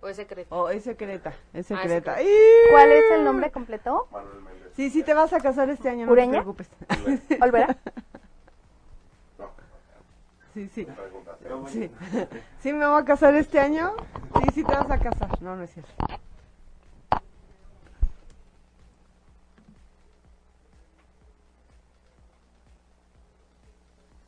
¿O 0.00 0.08
es 0.08 0.16
secreto? 0.16 0.54
Oh, 0.54 0.68
es 0.68 0.84
secreta, 0.84 1.30
es 1.30 1.36
Ah, 1.54 1.58
es 1.60 1.66
secreta. 1.66 2.16
secreta. 2.16 2.22
¡Ih! 2.22 2.70
¿cuál 2.70 2.92
es 2.92 3.10
el 3.10 3.24
nombre 3.24 3.50
completo? 3.50 4.08
Manuel 4.12 4.42
Méndez. 4.42 4.72
Sí, 4.76 4.90
sí 4.90 5.02
te 5.02 5.14
vas 5.14 5.32
a 5.32 5.40
casar 5.40 5.70
este 5.70 5.88
año, 5.88 6.06
no 6.06 6.12
¿Ureña? 6.12 6.32
te 6.32 6.42
preocupes. 6.42 6.70
¿Olvera? 7.40 7.76
Sí, 10.58 10.68
sí. 10.74 10.86
Sí. 11.68 11.90
¿Sí 12.58 12.72
me 12.72 12.84
voy 12.84 13.00
a 13.00 13.04
casar 13.04 13.32
este 13.36 13.60
año? 13.60 13.92
Sí, 14.40 14.46
sí 14.54 14.64
te 14.64 14.74
vas 14.74 14.90
a 14.90 14.98
casar. 14.98 15.40
No, 15.40 15.54
no 15.54 15.62
es 15.62 15.70
cierto. 15.72 15.92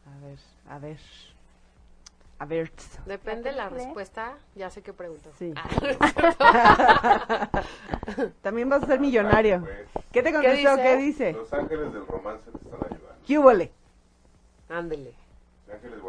A 0.06 0.18
ver, 0.22 0.38
a 0.68 0.78
ver. 0.78 0.98
A 2.38 2.46
ver. 2.46 2.72
Depende 3.06 3.50
de 3.50 3.56
la 3.56 3.68
respuesta, 3.68 4.38
ya 4.54 4.70
sé 4.70 4.82
qué 4.82 4.92
preguntas. 4.92 5.32
Sí. 5.36 5.52
Ah, 5.56 7.50
También 8.42 8.68
vas 8.68 8.84
a 8.84 8.86
ser 8.86 9.00
millonario. 9.00 9.62
Pues, 9.62 10.04
¿Qué 10.12 10.22
te 10.22 10.32
contestó? 10.32 10.76
dice? 10.76 10.82
¿Qué 10.82 10.96
dice? 10.96 11.32
los 11.32 11.52
ángeles 11.52 11.92
del 11.92 12.06
romance 12.06 12.48
te 12.52 12.56
están 12.56 12.80
ayudando. 12.84 13.16
¿Qué? 13.26 13.72
Ándele. 14.68 15.12
Los 15.66 15.74
ángeles 15.74 16.00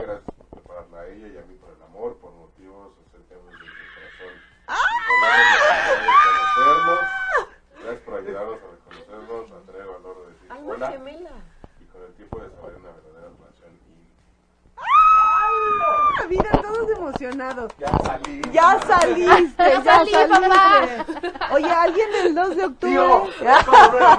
gracias 0.00 0.34
por 0.36 0.46
prepararla 0.46 1.00
a 1.00 1.06
ella 1.08 1.28
y 1.28 1.38
a 1.38 1.42
mí 1.42 1.54
por 1.56 1.70
el 1.70 1.82
amor, 1.82 2.16
por 2.18 2.32
motivos 2.32 2.92
acercados 3.08 3.44
de 3.46 3.52
mi 3.52 3.58
corazón. 3.94 4.34
De 6.02 6.08
conocernos. 6.24 7.00
Gracias 7.82 8.02
por 8.04 8.14
ayudarnos 8.14 8.58
a 8.62 8.66
reconocernos, 8.70 9.50
a 9.52 9.54
el 9.78 9.86
valor 9.88 10.16
de 10.26 10.32
decir 10.32 10.52
Alma 10.52 10.72
hola 10.72 10.90
gemela. 10.92 11.30
y 11.80 11.84
con 11.86 12.02
el 12.02 12.12
tiempo 12.14 12.38
de 12.40 12.50
saber 12.50 12.76
una 12.76 12.90
verdadera 12.92 13.28
relación. 13.36 13.72
Y 16.21 16.21
Mira, 16.32 16.50
todos 16.62 16.90
emocionados. 16.90 17.72
ya 17.78 17.88
salí. 18.04 18.42
Ya 18.52 18.80
saliste, 18.86 19.62
ya, 19.70 19.82
salí, 19.82 20.10
saliste. 20.12 21.32
Oye, 21.52 21.70
¿alguien 21.70 22.10
del 22.12 22.34
2 22.34 22.56
de 22.56 22.64
octubre? 22.64 22.92
Tío. 22.92 23.08
Voy 23.20 23.46
a 23.48 23.64
comprar 23.64 24.18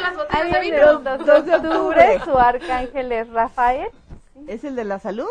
las 0.00 0.16
botellas 0.16 0.30
de 0.30 0.56
Alguien 0.56 0.60
vino. 0.62 0.76
del 0.76 1.04
2 1.04 1.18
de 1.18 1.24
Dos 1.32 1.46
de 1.46 1.54
octubre, 1.56 2.20
su 2.24 2.38
arcángel 2.38 3.12
es 3.12 3.28
Rafael. 3.30 3.88
¿Es 4.46 4.64
el 4.64 4.76
de 4.76 4.84
la 4.84 4.98
salud? 4.98 5.28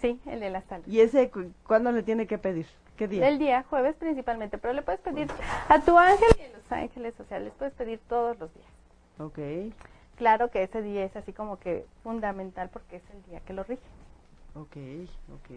Sí, 0.00 0.20
el 0.26 0.40
de 0.40 0.50
la 0.50 0.62
salud. 0.62 0.84
¿Y 0.86 1.00
ese 1.00 1.30
cu- 1.30 1.52
cuándo 1.66 1.90
le 1.92 2.02
tiene 2.02 2.26
que 2.26 2.38
pedir? 2.38 2.66
¿Qué 2.96 3.08
día? 3.08 3.26
El 3.28 3.38
día 3.38 3.64
jueves 3.70 3.96
principalmente, 3.96 4.58
pero 4.58 4.74
le 4.74 4.82
puedes 4.82 5.00
pedir 5.00 5.28
a 5.68 5.80
tu 5.80 5.98
ángel 5.98 6.28
y 6.38 6.42
a 6.42 6.56
los 6.58 6.70
ángeles, 6.72 7.14
o 7.18 7.24
sea, 7.24 7.38
les 7.40 7.52
puedes 7.54 7.72
pedir 7.74 7.98
todos 8.08 8.38
los 8.38 8.52
días. 8.54 8.66
Ok, 9.18 9.38
Claro 10.16 10.50
que 10.50 10.62
ese 10.62 10.82
día 10.82 11.04
es 11.04 11.16
así 11.16 11.32
como 11.32 11.58
que 11.58 11.86
fundamental 12.04 12.68
porque 12.72 12.96
es 12.96 13.02
el 13.12 13.22
día 13.30 13.40
que 13.40 13.54
lo 13.54 13.64
rige. 13.64 13.82
Ok, 14.54 14.76
ok. 15.34 15.50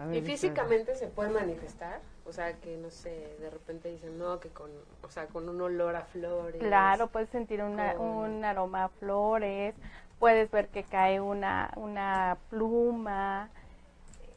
A 0.00 0.06
ver, 0.06 0.16
¿Y 0.16 0.20
físicamente 0.22 0.94
se 0.94 1.08
puede 1.08 1.30
manifestar? 1.30 2.00
O 2.24 2.32
sea, 2.32 2.52
que 2.60 2.76
no 2.76 2.90
sé, 2.90 3.36
de 3.40 3.50
repente 3.50 3.90
dicen, 3.90 4.18
no, 4.18 4.38
que 4.38 4.48
con, 4.50 4.70
o 5.02 5.08
sea, 5.08 5.26
con 5.26 5.48
un 5.48 5.60
olor 5.60 5.96
a 5.96 6.02
flores. 6.02 6.60
Claro, 6.60 7.08
puedes 7.08 7.30
sentir 7.30 7.62
una, 7.62 7.94
Con- 7.94 8.06
un 8.06 8.44
aroma 8.44 8.84
a 8.84 8.88
flores, 8.88 9.74
puedes 10.18 10.50
ver 10.50 10.68
que 10.68 10.82
cae 10.84 11.20
una, 11.20 11.70
una 11.76 12.36
pluma, 12.50 13.48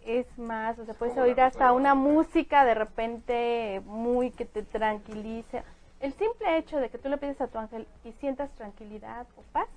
es 0.06 0.26
más, 0.38 0.80
o 0.80 0.86
sea, 0.86 0.94
puedes 0.96 1.18
oír 1.18 1.40
hasta 1.42 1.74
una 1.74 1.94
música 1.94 2.66
de 2.66 2.74
repente 2.74 3.82
muy 3.86 4.32
que 4.32 4.46
te 4.46 4.64
tranquilice. 4.64 5.64
El 6.00 6.14
simple 6.14 6.58
hecho 6.58 6.78
de 6.78 6.90
que 6.90 6.98
tú 6.98 7.10
le 7.10 7.18
pides 7.18 7.40
a 7.42 7.48
tu 7.48 7.60
ángel 7.60 7.88
y 8.04 8.12
sientas 8.14 8.50
tranquilidad 8.54 9.28
o 9.38 9.42
paz, 9.54 9.68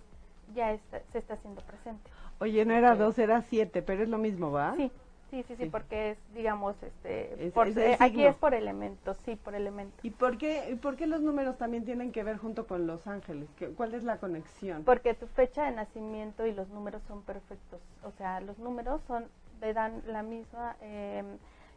ya 0.55 0.73
está- 0.73 1.03
se 1.13 1.19
está 1.19 1.35
haciendo 1.35 1.61
presente. 1.63 2.11
Oye, 2.41 2.65
no 2.65 2.75
era 2.75 2.95
dos, 2.97 3.19
era 3.19 3.43
siete, 3.43 3.83
pero 3.83 4.03
es 4.03 4.09
lo 4.09 4.19
mismo, 4.19 4.51
¿va? 4.51 4.75
Sí, 4.77 4.91
sí, 5.31 5.43
sí, 5.45 5.57
sí, 5.57 5.65
Sí. 5.65 5.71
porque 5.71 6.11
es, 6.11 6.19
digamos, 6.35 6.83
este, 6.83 7.47
Es- 7.47 7.53
por- 7.53 7.69
es 7.69 7.77
eh, 7.77 7.97
aquí 8.01 8.25
es 8.25 8.35
por 8.37 8.55
elementos, 8.55 9.17
sí, 9.25 9.37
por 9.37 9.55
elementos. 9.55 10.05
¿Y 10.05 10.11
por 10.11 10.37
qué, 10.37 10.71
y 10.71 10.75
por 10.77 10.97
qué 10.97 11.07
los 11.07 11.21
números 11.23 11.57
también 11.59 11.85
tienen 11.85 12.13
que 12.13 12.23
ver 12.25 12.37
junto 12.39 12.67
con 12.67 12.87
los 12.87 13.07
ángeles? 13.07 13.49
¿Qué- 13.57 13.69
¿Cuál 13.69 13.95
es 13.95 14.03
la 14.05 14.19
conexión? 14.19 14.85
Porque 14.85 15.15
tu 15.15 15.27
fecha 15.29 15.65
de 15.65 15.73
nacimiento 15.73 16.47
y 16.47 16.53
los 16.53 16.69
números 16.69 17.03
son 17.09 17.23
perfectos. 17.23 17.81
O 18.03 18.11
sea, 18.11 18.41
los 18.41 18.59
números 18.59 19.01
son 19.07 19.27
le 19.61 19.73
dan 19.73 20.03
la 20.07 20.23
misma 20.23 20.77
eh, 20.83 21.23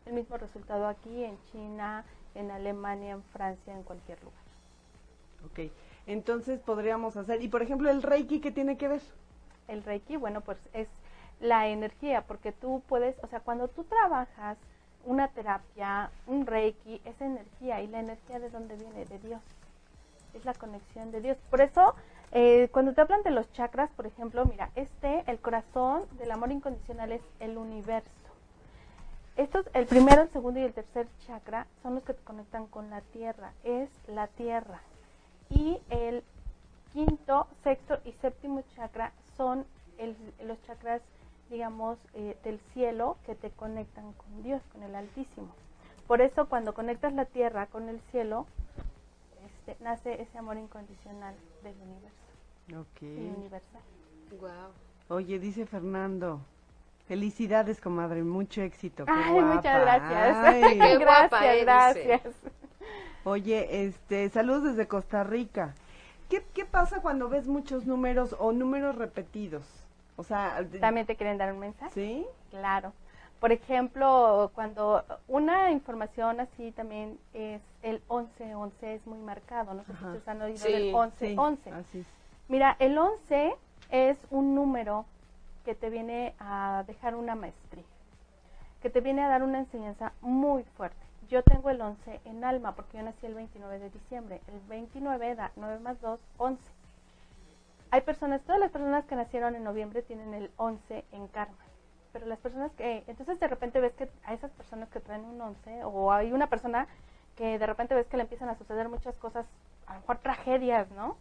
el 0.05 0.13
mismo 0.13 0.37
resultado 0.37 0.87
aquí 0.87 1.23
en 1.23 1.37
China, 1.51 2.03
en 2.33 2.49
Alemania, 2.51 3.11
en 3.11 3.23
Francia, 3.23 3.73
en 3.75 3.83
cualquier 3.83 4.21
lugar. 4.23 4.39
Ok, 5.45 5.71
entonces 6.07 6.59
podríamos 6.59 7.15
hacer, 7.17 7.41
y 7.41 7.47
por 7.47 7.61
ejemplo 7.61 7.89
el 7.89 8.01
Reiki, 8.01 8.39
¿qué 8.39 8.51
tiene 8.51 8.77
que 8.77 8.87
ver? 8.87 9.01
El 9.67 9.83
Reiki, 9.83 10.15
bueno, 10.15 10.41
pues 10.41 10.57
es 10.73 10.87
la 11.39 11.67
energía, 11.67 12.21
porque 12.21 12.51
tú 12.51 12.81
puedes, 12.87 13.15
o 13.23 13.27
sea, 13.27 13.39
cuando 13.39 13.67
tú 13.67 13.83
trabajas 13.83 14.57
una 15.05 15.27
terapia, 15.29 16.11
un 16.25 16.45
Reiki, 16.45 17.01
es 17.05 17.19
energía, 17.21 17.81
y 17.81 17.87
la 17.87 17.99
energía 17.99 18.39
de 18.39 18.49
dónde 18.49 18.75
viene, 18.75 19.05
de 19.05 19.19
Dios. 19.19 19.41
Es 20.33 20.45
la 20.45 20.53
conexión 20.53 21.11
de 21.11 21.21
Dios. 21.21 21.37
Por 21.49 21.61
eso, 21.61 21.95
eh, 22.31 22.69
cuando 22.71 22.93
te 22.93 23.01
hablan 23.01 23.23
de 23.23 23.31
los 23.31 23.51
chakras, 23.53 23.89
por 23.91 24.05
ejemplo, 24.05 24.45
mira, 24.45 24.69
este, 24.75 25.23
el 25.27 25.39
corazón 25.39 26.03
del 26.17 26.31
amor 26.31 26.51
incondicional 26.51 27.11
es 27.11 27.21
el 27.39 27.57
universo. 27.57 28.09
Estos, 29.37 29.69
el 29.73 29.85
primero, 29.85 30.23
el 30.23 30.29
segundo 30.29 30.59
y 30.59 30.63
el 30.63 30.73
tercer 30.73 31.07
chakra 31.27 31.67
son 31.83 31.95
los 31.95 32.03
que 32.03 32.13
te 32.13 32.23
conectan 32.23 32.65
con 32.65 32.89
la 32.89 33.01
tierra, 33.01 33.53
es 33.63 33.89
la 34.07 34.27
tierra. 34.27 34.81
Y 35.49 35.79
el 35.89 36.23
quinto, 36.91 37.47
sexto 37.63 37.99
y 38.03 38.11
séptimo 38.13 38.63
chakra 38.75 39.13
son 39.37 39.65
el- 39.97 40.17
los 40.43 40.61
chakras, 40.63 41.01
digamos, 41.49 41.97
eh, 42.13 42.37
del 42.43 42.59
cielo 42.73 43.17
que 43.25 43.35
te 43.35 43.51
conectan 43.51 44.11
con 44.13 44.43
Dios, 44.43 44.61
con 44.73 44.83
el 44.83 44.95
Altísimo. 44.95 45.47
Por 46.07 46.21
eso 46.21 46.47
cuando 46.47 46.73
conectas 46.73 47.13
la 47.13 47.25
tierra 47.25 47.67
con 47.67 47.89
el 47.89 47.99
cielo, 48.11 48.45
este, 49.45 49.81
nace 49.83 50.21
ese 50.21 50.37
amor 50.37 50.57
incondicional 50.57 51.35
del 51.63 51.75
universo 51.81 52.17
y 52.67 52.75
Ok. 52.75 53.01
universal. 53.37 53.81
Wow. 54.39 54.71
Oye, 55.17 55.39
dice 55.39 55.65
Fernando, 55.65 56.41
Felicidades, 57.07 57.79
comadre, 57.79 58.21
mucho 58.23 58.61
éxito. 58.61 59.05
qué 59.05 59.11
Ay, 59.13 59.33
guapa. 59.33 59.55
muchas 59.55 59.81
gracias. 59.81 60.37
Ay. 60.43 60.61
Qué 60.79 60.97
guapa, 60.97 61.39
gracias, 61.39 61.55
eh, 61.55 61.63
gracias. 61.63 62.35
Oye, 63.23 63.85
este, 63.85 64.29
saludos 64.29 64.63
desde 64.65 64.87
Costa 64.87 65.23
Rica. 65.23 65.73
¿Qué, 66.29 66.43
¿Qué 66.53 66.65
pasa 66.65 67.01
cuando 67.01 67.29
ves 67.29 67.47
muchos 67.47 67.85
números 67.85 68.35
o 68.39 68.51
números 68.51 68.95
repetidos? 68.95 69.63
O 70.17 70.23
sea, 70.23 70.65
¿También 70.79 71.05
te 71.05 71.15
quieren 71.15 71.37
dar 71.37 71.53
un 71.53 71.59
mensaje? 71.59 71.91
¿sí? 71.93 72.25
Claro. 72.49 72.91
Por 73.39 73.51
ejemplo, 73.51 74.51
cuando 74.55 75.03
una 75.27 75.71
información 75.71 76.39
así 76.39 76.71
también 76.71 77.19
es 77.33 77.61
el 77.83 78.01
11-11 78.07 78.71
es 78.81 79.05
muy 79.05 79.19
marcado. 79.19 79.75
No 79.75 79.83
sé 79.83 79.91
Ajá. 79.91 79.99
si 79.99 80.05
ustedes 80.05 80.27
han 80.27 80.41
oído 80.41 80.57
Sí, 80.57 80.71
del 80.71 80.93
11-11. 80.93 81.57
Sí, 81.63 81.69
así 81.69 81.99
es. 81.99 82.05
Mira, 82.47 82.75
el 82.79 82.97
11 82.97 83.55
es 83.91 84.17
un 84.31 84.55
número 84.55 85.05
que 85.65 85.75
te 85.75 85.89
viene 85.89 86.33
a 86.39 86.83
dejar 86.87 87.13
una 87.15 87.35
maestría, 87.35 87.83
que 88.81 88.89
te 88.89 89.01
viene 89.01 89.21
a 89.23 89.27
dar 89.27 89.43
una 89.43 89.59
enseñanza 89.59 90.13
muy 90.21 90.63
fuerte. 90.75 90.97
Yo 91.29 91.43
tengo 91.43 91.69
el 91.69 91.81
11 91.81 92.21
en 92.25 92.43
alma 92.43 92.73
porque 92.75 92.97
yo 92.97 93.03
nací 93.03 93.25
el 93.25 93.33
29 93.33 93.79
de 93.79 93.89
diciembre. 93.89 94.41
El 94.47 94.59
29 94.67 95.35
da 95.35 95.51
9 95.55 95.79
más 95.79 95.99
2, 96.01 96.19
11. 96.37 96.61
Hay 97.91 98.01
personas, 98.01 98.41
todas 98.41 98.59
las 98.59 98.71
personas 98.71 99.05
que 99.05 99.15
nacieron 99.15 99.55
en 99.55 99.63
noviembre 99.63 100.01
tienen 100.01 100.33
el 100.33 100.51
11 100.57 101.05
en 101.11 101.27
karma. 101.27 101.57
Pero 102.13 102.25
las 102.25 102.39
personas 102.39 102.71
que, 102.73 103.03
entonces 103.07 103.39
de 103.39 103.47
repente 103.47 103.79
ves 103.79 103.93
que 103.93 104.09
a 104.25 104.33
esas 104.33 104.51
personas 104.51 104.89
que 104.89 104.99
traen 104.99 105.25
un 105.25 105.39
11, 105.39 105.83
o 105.83 106.11
hay 106.11 106.31
una 106.31 106.47
persona 106.47 106.87
que 107.35 107.59
de 107.59 107.65
repente 107.65 107.93
ves 107.93 108.07
que 108.07 108.17
le 108.17 108.23
empiezan 108.23 108.49
a 108.49 108.57
suceder 108.57 108.89
muchas 108.89 109.15
cosas, 109.17 109.45
a 109.85 109.93
lo 109.93 109.99
mejor 109.99 110.17
tragedias, 110.17 110.89
¿no? 110.91 111.17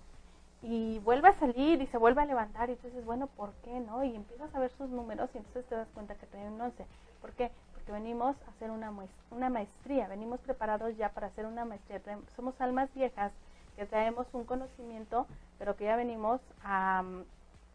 y 0.62 0.98
vuelve 1.00 1.28
a 1.28 1.38
salir 1.38 1.82
y 1.82 1.86
se 1.86 1.98
vuelve 1.98 2.22
a 2.22 2.24
levantar 2.24 2.70
y 2.70 2.72
entonces 2.72 3.04
bueno 3.04 3.26
¿por 3.26 3.52
qué 3.62 3.78
no? 3.80 4.02
y 4.04 4.16
empiezas 4.16 4.52
a 4.54 4.58
ver 4.58 4.70
sus 4.70 4.88
números 4.88 5.30
y 5.34 5.38
entonces 5.38 5.66
te 5.66 5.74
das 5.74 5.88
cuenta 5.94 6.14
que 6.14 6.26
trae 6.26 6.48
un 6.48 6.60
11 6.60 6.86
¿por 7.20 7.32
qué? 7.32 7.50
Porque 7.86 8.00
venimos 8.00 8.36
a 8.46 8.50
hacer 8.50 8.70
una, 8.70 8.92
una 9.30 9.48
maestría 9.48 10.08
venimos 10.08 10.40
preparados 10.40 10.96
ya 10.96 11.10
para 11.10 11.28
hacer 11.28 11.46
una 11.46 11.64
maestría. 11.64 12.00
Somos 12.34 12.60
almas 12.60 12.92
viejas 12.94 13.32
que 13.76 13.86
traemos 13.86 14.26
un 14.32 14.44
conocimiento 14.44 15.26
pero 15.58 15.76
que 15.76 15.84
ya 15.84 15.96
venimos 15.96 16.40
a 16.64 17.04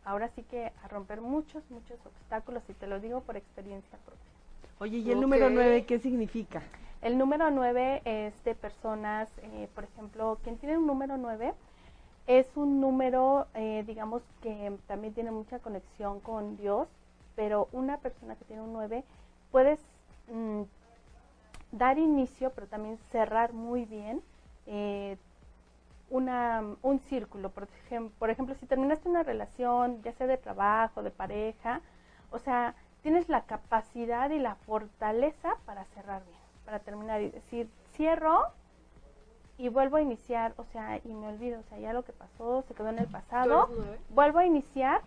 ahora 0.03 0.29
sí 0.35 0.43
que 0.43 0.71
a 0.83 0.87
romper 0.89 1.21
muchos 1.21 1.63
muchos 1.69 1.97
obstáculos 2.05 2.63
y 2.67 2.73
te 2.73 2.87
lo 2.87 2.99
digo 2.99 3.21
por 3.21 3.37
experiencia 3.37 3.97
propia. 3.99 4.21
Oye, 4.79 4.97
¿y 4.97 5.11
el 5.11 5.21
número 5.21 5.49
9 5.49 5.85
qué 5.85 5.99
significa? 5.99 6.61
el 7.01 7.17
número 7.17 7.49
9 7.49 8.01
es 8.05 8.33
de 8.43 8.53
personas, 8.53 9.29
eh, 9.41 9.67
por 9.73 9.85
ejemplo, 9.85 10.37
quien 10.43 10.57
tiene 10.57 10.77
un 10.77 10.85
número 10.87 11.17
9 11.17 11.53
es 12.27 12.45
un 12.55 12.79
número, 12.79 13.47
eh, 13.55 13.83
digamos, 13.87 14.21
que 14.41 14.77
también 14.87 15.13
tiene 15.13 15.31
mucha 15.31 15.59
conexión 15.59 16.19
con 16.19 16.57
Dios, 16.57 16.87
pero 17.35 17.69
una 17.71 17.97
persona 17.97 18.35
que 18.35 18.45
tiene 18.45 18.61
un 18.61 18.73
9 18.73 19.03
puedes 19.51 19.79
mm, 20.31 20.63
dar 21.71 21.97
inicio, 21.97 22.51
pero 22.51 22.67
también 22.67 22.97
cerrar 23.11 23.53
muy 23.53 23.85
bien 23.85 24.21
eh, 24.65 25.17
una, 26.09 26.63
un 26.81 26.99
círculo. 26.99 27.49
Por, 27.49 27.67
ejem- 27.89 28.11
por 28.19 28.29
ejemplo, 28.29 28.55
si 28.55 28.65
terminaste 28.65 29.07
una 29.07 29.23
relación, 29.23 30.01
ya 30.03 30.11
sea 30.13 30.27
de 30.27 30.37
trabajo, 30.37 31.03
de 31.03 31.11
pareja, 31.11 31.81
o 32.31 32.39
sea, 32.39 32.75
tienes 33.01 33.29
la 33.29 33.41
capacidad 33.45 34.29
y 34.29 34.39
la 34.39 34.55
fortaleza 34.55 35.55
para 35.65 35.85
cerrar 35.85 36.23
bien, 36.25 36.37
para 36.65 36.79
terminar 36.79 37.21
y 37.21 37.29
decir, 37.29 37.69
cierro 37.95 38.43
y 39.57 39.69
vuelvo 39.69 39.97
a 39.97 40.01
iniciar, 40.01 40.53
o 40.57 40.63
sea, 40.65 40.97
y 41.03 41.13
me 41.13 41.27
olvido, 41.27 41.59
o 41.59 41.63
sea, 41.63 41.77
ya 41.79 41.93
lo 41.93 42.03
que 42.03 42.13
pasó 42.13 42.63
se 42.63 42.73
quedó 42.73 42.89
en 42.89 42.99
el 42.99 43.07
pasado, 43.07 43.67
vuelvo 44.09 44.39
a 44.39 44.45
iniciar, 44.45 45.01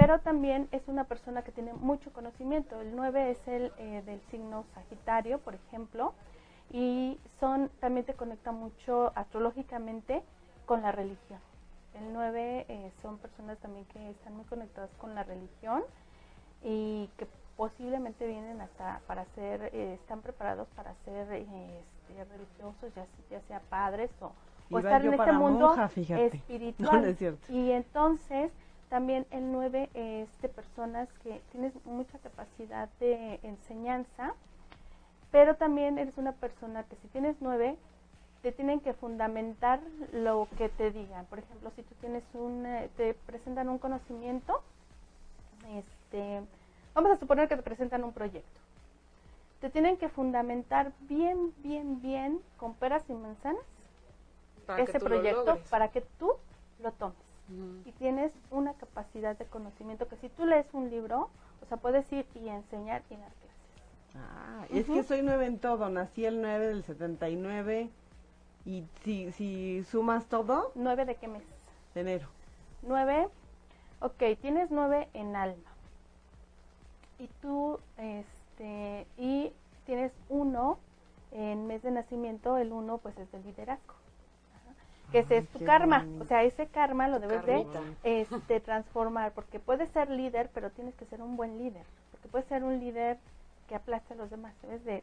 pero 0.00 0.18
también 0.20 0.66
es 0.72 0.88
una 0.88 1.04
persona 1.04 1.42
que 1.42 1.52
tiene 1.52 1.74
mucho 1.74 2.10
conocimiento. 2.10 2.80
El 2.80 2.96
9 2.96 3.32
es 3.32 3.48
el 3.48 3.70
eh, 3.76 4.02
del 4.06 4.18
signo 4.30 4.64
Sagitario, 4.72 5.38
por 5.40 5.54
ejemplo, 5.54 6.14
y 6.72 7.18
son 7.38 7.70
también 7.80 8.06
te 8.06 8.14
conecta 8.14 8.50
mucho 8.50 9.12
astrológicamente 9.14 10.22
con 10.64 10.80
la 10.80 10.90
religión. 10.90 11.38
El 11.92 12.14
9 12.14 12.64
eh, 12.66 12.92
son 13.02 13.18
personas 13.18 13.58
también 13.58 13.84
que 13.92 14.08
están 14.08 14.34
muy 14.34 14.46
conectadas 14.46 14.88
con 14.96 15.14
la 15.14 15.22
religión 15.22 15.82
y 16.64 17.10
que 17.18 17.26
posiblemente 17.58 18.26
vienen 18.26 18.62
hasta 18.62 19.02
para 19.06 19.26
ser, 19.34 19.68
eh, 19.74 19.98
están 20.00 20.22
preparados 20.22 20.66
para 20.68 20.94
ser 21.04 21.30
este, 21.30 22.24
religiosos, 22.24 22.94
ya, 22.94 23.04
ya 23.30 23.40
sea 23.42 23.60
padres 23.68 24.10
o, 24.22 24.32
estar 24.78 25.04
en 25.04 25.12
este 25.12 25.32
mundo 25.32 25.76
monja, 25.76 25.90
espiritual. 25.94 26.88
No, 26.90 27.00
no 27.02 27.06
es 27.06 27.18
cierto. 27.18 27.52
Y 27.52 27.72
entonces 27.72 28.50
también 28.90 29.24
el 29.30 29.52
9 29.52 29.88
es 29.94 30.28
de 30.42 30.48
personas 30.48 31.08
que 31.22 31.40
tienes 31.52 31.72
mucha 31.86 32.18
capacidad 32.18 32.88
de 32.98 33.38
enseñanza, 33.44 34.34
pero 35.30 35.54
también 35.54 35.96
eres 35.96 36.18
una 36.18 36.32
persona 36.32 36.82
que 36.82 36.96
si 36.96 37.08
tienes 37.08 37.36
9 37.40 37.76
te 38.42 38.52
tienen 38.52 38.80
que 38.80 38.92
fundamentar 38.94 39.80
lo 40.12 40.48
que 40.58 40.68
te 40.70 40.90
digan. 40.90 41.24
Por 41.26 41.38
ejemplo, 41.38 41.70
si 41.76 41.82
tú 41.82 41.94
tienes 42.00 42.24
un, 42.34 42.66
eh, 42.66 42.90
te 42.96 43.14
presentan 43.14 43.68
un 43.68 43.78
conocimiento, 43.78 44.60
este, 45.76 46.42
vamos 46.94 47.12
a 47.12 47.16
suponer 47.18 47.48
que 47.48 47.56
te 47.56 47.62
presentan 47.62 48.02
un 48.02 48.12
proyecto. 48.12 48.60
Te 49.60 49.70
tienen 49.70 49.98
que 49.98 50.08
fundamentar 50.08 50.92
bien, 51.02 51.52
bien, 51.58 52.00
bien, 52.00 52.40
con 52.56 52.74
peras 52.74 53.04
y 53.08 53.12
manzanas, 53.12 53.62
Para 54.66 54.82
ese 54.82 54.98
proyecto 54.98 55.58
para 55.68 55.88
que 55.88 56.00
tú 56.18 56.32
lo 56.82 56.90
tomes. 56.92 57.29
Y 57.84 57.92
tienes 57.92 58.32
una 58.50 58.74
capacidad 58.74 59.36
de 59.36 59.44
conocimiento 59.46 60.06
que 60.08 60.16
si 60.16 60.28
tú 60.28 60.46
lees 60.46 60.66
un 60.72 60.90
libro, 60.90 61.30
o 61.62 61.66
sea, 61.66 61.76
puedes 61.78 62.10
ir 62.12 62.26
y 62.34 62.48
enseñar 62.48 63.02
y 63.10 63.16
dar 63.16 63.32
clases. 63.32 63.50
Ah, 64.14 64.66
es 64.70 64.86
que 64.86 65.02
soy 65.02 65.22
9 65.22 65.46
en 65.46 65.58
todo. 65.58 65.88
Nací 65.88 66.24
el 66.24 66.40
9 66.40 66.66
del 66.68 66.84
79. 66.84 67.90
Y 68.66 68.84
si, 69.04 69.32
si 69.32 69.84
sumas 69.84 70.26
todo, 70.26 70.72
¿Nueve 70.74 71.04
de 71.06 71.14
qué 71.16 71.28
mes? 71.28 71.42
de 71.94 72.00
enero. 72.02 72.28
Nueve, 72.82 73.28
ok, 74.00 74.22
tienes 74.40 74.70
nueve 74.70 75.08
en 75.14 75.34
alma. 75.36 75.70
Y 77.18 77.28
tú, 77.42 77.78
este, 77.98 79.06
y 79.18 79.52
tienes 79.86 80.12
uno 80.28 80.78
en 81.32 81.66
mes 81.66 81.82
de 81.82 81.90
nacimiento, 81.90 82.56
el 82.58 82.72
uno 82.72 82.98
pues 82.98 83.16
es 83.18 83.30
del 83.32 83.42
liderazgo. 83.44 83.94
Que 85.12 85.20
ese 85.20 85.38
es 85.38 85.48
tu 85.48 85.64
karma. 85.64 86.06
O 86.20 86.24
sea, 86.24 86.42
ese 86.42 86.66
karma 86.66 87.08
lo 87.08 87.18
debes 87.18 87.44
de 87.44 87.66
este, 88.04 88.60
transformar, 88.60 89.32
porque 89.32 89.58
puedes 89.58 89.90
ser 89.90 90.10
líder, 90.10 90.50
pero 90.54 90.70
tienes 90.70 90.94
que 90.94 91.04
ser 91.06 91.22
un 91.22 91.36
buen 91.36 91.58
líder. 91.58 91.84
Porque 92.10 92.28
puedes 92.28 92.46
ser 92.48 92.62
un 92.64 92.78
líder 92.78 93.18
que 93.68 93.74
aplaste 93.74 94.14
a 94.14 94.16
los 94.16 94.30
demás, 94.30 94.54
debes 94.62 94.84
de 94.84 95.02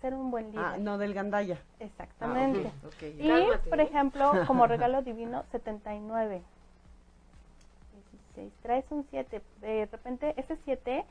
ser 0.00 0.14
un 0.14 0.30
buen 0.30 0.50
líder. 0.50 0.64
Ah, 0.64 0.76
no, 0.78 0.98
del 0.98 1.14
Gandaya. 1.14 1.58
Exactamente. 1.78 2.70
Ah. 2.84 3.04
Y, 3.18 3.28
Cálmate, 3.28 3.70
por 3.70 3.80
¿eh? 3.80 3.84
ejemplo, 3.84 4.32
como 4.46 4.66
regalo 4.66 5.02
divino, 5.02 5.44
79. 5.52 6.42
16. 8.34 8.52
Traes 8.62 8.84
un 8.90 9.04
7. 9.10 9.42
De 9.60 9.88
repente, 9.90 10.34
ese 10.36 10.56
7, 10.64 11.04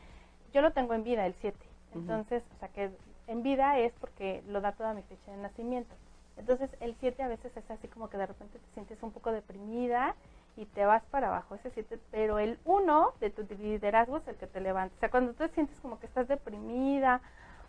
yo 0.54 0.62
lo 0.62 0.72
tengo 0.72 0.94
en 0.94 1.04
vida, 1.04 1.26
el 1.26 1.34
7. 1.36 1.58
Entonces, 1.94 2.44
o 2.56 2.60
sea, 2.60 2.70
que 2.70 2.92
en 3.28 3.44
vida 3.44 3.78
es 3.80 3.94
porque 4.00 4.44
lo 4.48 4.62
da 4.62 4.72
toda 4.72 4.94
mi 4.94 5.02
fecha 5.04 5.32
de 5.32 5.38
nacimiento. 5.38 5.94
Entonces, 6.40 6.70
el 6.80 6.96
7 7.00 7.22
a 7.22 7.28
veces 7.28 7.56
es 7.56 7.70
así 7.70 7.88
como 7.88 8.10
que 8.10 8.18
de 8.18 8.26
repente 8.26 8.58
te 8.58 8.74
sientes 8.74 9.04
un 9.04 9.12
poco 9.12 9.32
deprimida 9.32 10.16
y 10.58 10.66
te 10.66 10.86
vas 10.86 11.04
para 11.12 11.28
abajo, 11.28 11.56
ese 11.56 11.70
7. 11.70 12.00
Pero 12.12 12.40
el 12.40 12.58
1 12.66 13.14
de 13.20 13.30
tu 13.30 13.44
liderazgo 13.56 14.18
es 14.18 14.28
el 14.28 14.36
que 14.36 14.48
te 14.48 14.62
levanta. 14.62 14.96
O 14.96 15.00
sea, 15.00 15.12
cuando 15.12 15.34
tú 15.34 15.48
sientes 15.50 15.80
como 15.82 16.00
que 16.00 16.06
estás 16.06 16.28
deprimida 16.28 17.22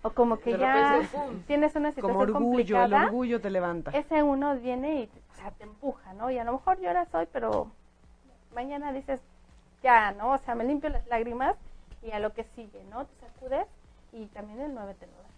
o 0.03 0.11
como 0.11 0.39
que 0.39 0.57
ya 0.57 1.01
tienes 1.47 1.77
una 1.77 1.93
situación 1.93 2.17
Como 2.17 2.21
orgullo, 2.21 2.39
el 2.39 2.45
complicada 2.45 3.05
orgullo 3.05 3.41
te 3.41 3.51
levanta. 3.51 3.91
ese 3.91 4.23
uno 4.23 4.57
viene 4.57 5.03
y 5.03 5.11
o 5.33 5.35
sea, 5.35 5.51
te 5.51 5.65
empuja, 5.65 6.15
¿no? 6.15 6.31
Y 6.31 6.39
a 6.39 6.45
lo 6.45 6.53
mejor 6.53 6.81
lloras 6.81 7.15
hoy, 7.15 7.27
pero 7.33 7.71
mañana 8.55 8.93
dices, 8.93 9.21
ya, 9.83 10.13
¿no? 10.13 10.33
O 10.33 10.39
sea, 10.39 10.55
me 10.55 10.65
limpio 10.65 10.91
las 10.91 11.07
lágrimas 11.09 11.57
y 12.03 12.13
a 12.13 12.19
lo 12.19 12.33
que 12.33 12.45
sigue, 12.45 12.83
¿no? 12.91 13.05
Te 13.05 13.15
sacudes 13.27 13.67
y 14.13 14.27
también 14.27 14.61
el 14.61 14.75
9 14.75 14.95
te 14.99 15.07
lo 15.07 15.13
da. 15.13 15.30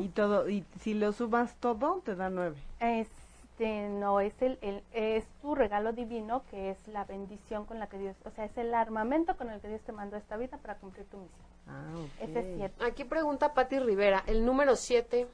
Y 0.00 0.08
todo, 0.08 0.48
y 0.48 0.64
si 0.80 0.94
lo 0.94 1.12
sumas 1.12 1.54
todo, 1.56 2.00
te 2.04 2.14
da 2.14 2.30
9. 2.30 2.56
Este, 2.80 3.88
no, 3.88 4.20
es 4.20 4.32
el, 4.40 4.58
el- 4.62 4.82
es 4.92 5.24
tu 5.42 5.54
regalo 5.54 5.92
divino, 5.92 6.42
que 6.50 6.70
es 6.70 6.88
la 6.88 7.04
bendición 7.04 7.64
con 7.64 7.78
la 7.78 7.86
que 7.88 7.98
Dios, 7.98 8.16
o 8.24 8.30
sea, 8.30 8.44
es 8.44 8.56
el 8.56 8.74
armamento 8.74 9.36
con 9.36 9.50
el 9.50 9.60
que 9.60 9.68
Dios 9.68 9.80
te 9.82 9.92
mandó 9.92 10.16
a 10.16 10.18
esta 10.20 10.36
vida 10.36 10.56
para 10.58 10.76
cumplir 10.76 11.06
tu 11.06 11.18
misión. 11.18 11.40
Ah, 11.68 11.92
ok. 11.96 12.28
Ese 12.28 12.38
es 12.40 12.46
7. 12.56 12.84
Aquí 12.84 13.04
pregunta 13.04 13.54
Patti 13.54 13.78
Rivera, 13.78 14.22
el 14.26 14.44
número 14.44 14.76
7, 14.76 15.26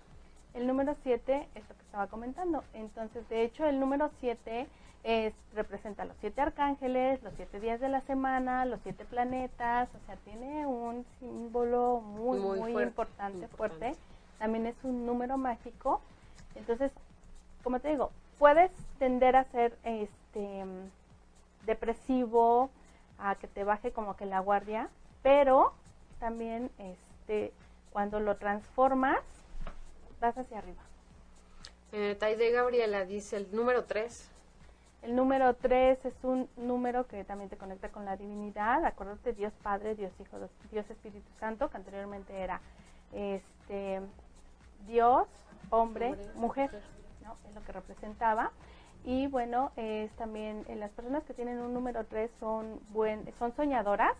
El 0.55 0.67
número 0.67 0.97
7 1.03 1.49
es 1.55 1.69
lo 1.69 1.75
que 1.77 1.83
estaba 1.83 2.07
comentando. 2.09 2.65
Entonces, 2.75 3.29
de 3.29 3.43
hecho, 3.45 3.65
el 3.67 3.79
número 3.79 4.11
7 4.21 4.67
es, 5.05 5.33
representa 5.55 6.05
los 6.05 6.17
siete 6.21 6.41
arcángeles, 6.41 7.23
los 7.23 7.33
siete 7.37 7.61
días 7.61 7.81
de 7.81 7.89
la 7.89 8.01
semana, 8.03 8.65
los 8.65 8.81
siete 8.83 9.05
planetas, 9.05 9.89
o 9.95 10.07
sea, 10.07 10.17
tiene 10.25 10.67
un 10.67 11.07
símbolo 11.21 12.01
muy, 12.01 12.41
Muy 12.41 12.59
muy, 12.59 12.73
fuerte, 12.73 12.89
importante, 12.89 13.39
importante. 13.45 13.79
fuerte. 13.95 14.01
También 14.39 14.67
es 14.67 14.77
un 14.83 15.07
número 15.07 15.37
mágico. 15.37 16.01
Entonces, 16.55 16.93
como 17.63 17.81
te 17.81 17.89
digo, 17.89 18.11
puedes 18.39 18.71
tender 18.99 19.37
a 19.37 19.45
ser 19.45 19.77
este 19.85 20.65
depresivo, 21.67 22.71
a 23.19 23.35
que 23.35 23.49
te 23.49 23.65
baje 23.65 23.93
como 23.93 24.17
que 24.17 24.27
la 24.27 24.41
guardia, 24.41 24.89
pero 25.23 25.73
también 26.21 26.71
este 26.79 27.53
cuando 27.93 28.21
lo 28.21 28.37
transformas 28.37 29.19
vas 30.21 30.37
hacia 30.37 30.59
arriba. 30.59 30.83
Taide 32.19 32.51
Gabriela 32.51 33.05
dice 33.05 33.37
el 33.37 33.55
número 33.55 33.85
3. 33.85 34.31
El 35.03 35.15
número 35.15 35.55
3 35.55 36.05
es 36.05 36.15
un 36.23 36.49
número 36.57 37.07
que 37.07 37.25
también 37.25 37.49
te 37.49 37.57
conecta 37.57 37.89
con 37.89 38.05
la 38.05 38.17
divinidad. 38.17 38.85
Acuérdate, 38.85 39.33
Dios 39.33 39.53
Padre, 39.63 39.95
Dios 39.95 40.13
Hijo, 40.21 40.39
Dios 40.73 40.91
Espíritu 40.91 41.31
Santo, 41.39 41.71
que 41.71 41.77
anteriormente 41.77 42.37
era 42.37 42.61
este 43.13 44.01
Dios, 44.87 45.27
hombre, 45.71 46.11
Hombre, 46.11 46.27
mujer, 46.35 46.71
mujer. 46.71 46.83
¿no? 47.25 47.37
Es 47.49 47.55
lo 47.55 47.63
que 47.63 47.73
representaba. 47.73 48.53
Y 49.05 49.27
bueno, 49.29 49.71
es 49.77 50.11
también 50.13 50.65
eh, 50.69 50.77
las 50.77 50.91
personas 50.91 51.23
que 51.25 51.35
tienen 51.35 51.61
un 51.61 51.73
número 51.73 52.05
3 52.05 52.31
son, 52.41 52.81
buen, 52.91 53.33
son 53.39 53.55
soñadoras, 53.55 54.15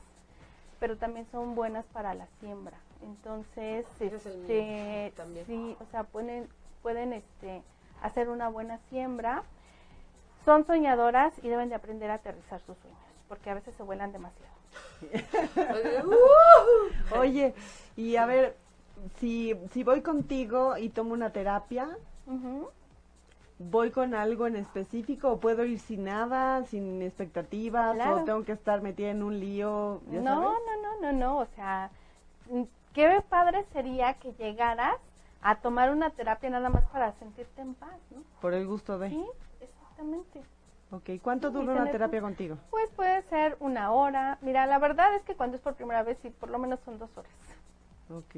pero 0.81 0.97
también 0.97 1.27
son 1.31 1.55
buenas 1.55 1.85
para 1.87 2.15
la 2.15 2.27
siembra. 2.41 2.79
Entonces, 3.03 3.87
Ese 4.01 4.17
es 4.17 4.27
el 4.27 4.41
este, 4.41 4.63
mío 4.63 5.13
también. 5.17 5.47
sí, 5.47 5.77
o 5.81 5.85
sea, 5.91 6.05
pueden, 6.05 6.49
pueden 6.83 7.13
este, 7.13 7.63
hacer 8.03 8.29
una 8.29 8.49
buena 8.49 8.79
siembra. 8.89 9.43
Son 10.45 10.65
soñadoras 10.65 11.33
y 11.43 11.49
deben 11.49 11.69
de 11.69 11.75
aprender 11.75 12.11
a 12.11 12.15
aterrizar 12.15 12.61
sus 12.61 12.79
sueños, 12.79 12.99
porque 13.29 13.51
a 13.51 13.55
veces 13.55 13.75
se 13.75 13.83
vuelan 13.83 14.13
demasiado. 14.13 14.53
Oye, 17.19 17.55
y 17.97 18.17
a 18.17 18.27
ver, 18.27 18.57
si, 19.17 19.55
si 19.73 19.85
voy 19.85 20.03
contigo 20.03 20.77
y 20.77 20.89
tomo 20.91 21.13
una 21.13 21.31
terapia. 21.31 21.89
¿voy 23.59 23.91
con 23.91 24.15
algo 24.15 24.47
en 24.47 24.55
específico 24.57 25.33
o 25.33 25.41
puedo 25.41 25.65
ir 25.65 25.81
sin 25.81 26.05
nada, 26.05 26.63
sin 26.65 27.03
expectativas 27.03 27.95
Claro. 27.97 28.17
o 28.23 28.25
tengo 28.25 28.45
que 28.45 28.53
estar 28.53 28.83
metida 28.83 29.11
en 29.11 29.23
un 29.23 29.41
lío? 29.41 30.01
¿ya 30.13 30.21
No, 30.21 30.35
sabes? 30.35 30.49
no, 30.49 30.83
no, 30.83 31.01
no, 31.01 31.13
no, 31.19 31.39
o 31.39 31.47
sea, 31.57 31.91
mm, 32.51 32.63
qué 32.93 33.21
padre 33.29 33.65
sería 33.73 34.15
que 34.15 34.33
llegaras 34.35 34.97
a 35.43 35.57
tomar 35.57 35.91
una 35.91 36.11
terapia 36.11 36.51
nada 36.51 36.69
más 36.69 36.85
para 36.91 37.13
sentirte 37.15 37.61
en 37.63 37.75
paz, 37.75 37.99
¿no? 38.11 38.23
Por 38.41 38.55
el 38.55 38.67
gusto 38.67 38.99
de. 38.99 39.09
Sí, 39.11 39.27
exactamente. 39.61 40.41
Ok, 40.91 41.11
¿cuánto 41.23 41.49
Sí, 41.49 41.55
dura 41.55 41.73
una 41.75 41.91
terapia 41.91 42.21
contigo? 42.21 42.57
Pues 42.71 42.89
puede 42.91 43.23
ser 43.23 43.57
una 43.61 43.91
hora. 43.93 44.39
Mira, 44.41 44.67
la 44.67 44.79
verdad 44.79 45.15
es 45.17 45.23
que 45.23 45.35
cuando 45.35 45.57
es 45.57 45.63
por 45.63 45.75
primera 45.75 46.03
vez, 46.03 46.17
sí, 46.23 46.31
por 46.31 46.49
lo 46.51 46.59
menos 46.59 46.81
son 46.85 46.99
dos 46.99 47.11
horas. 47.17 47.31
Ok. 48.11 48.35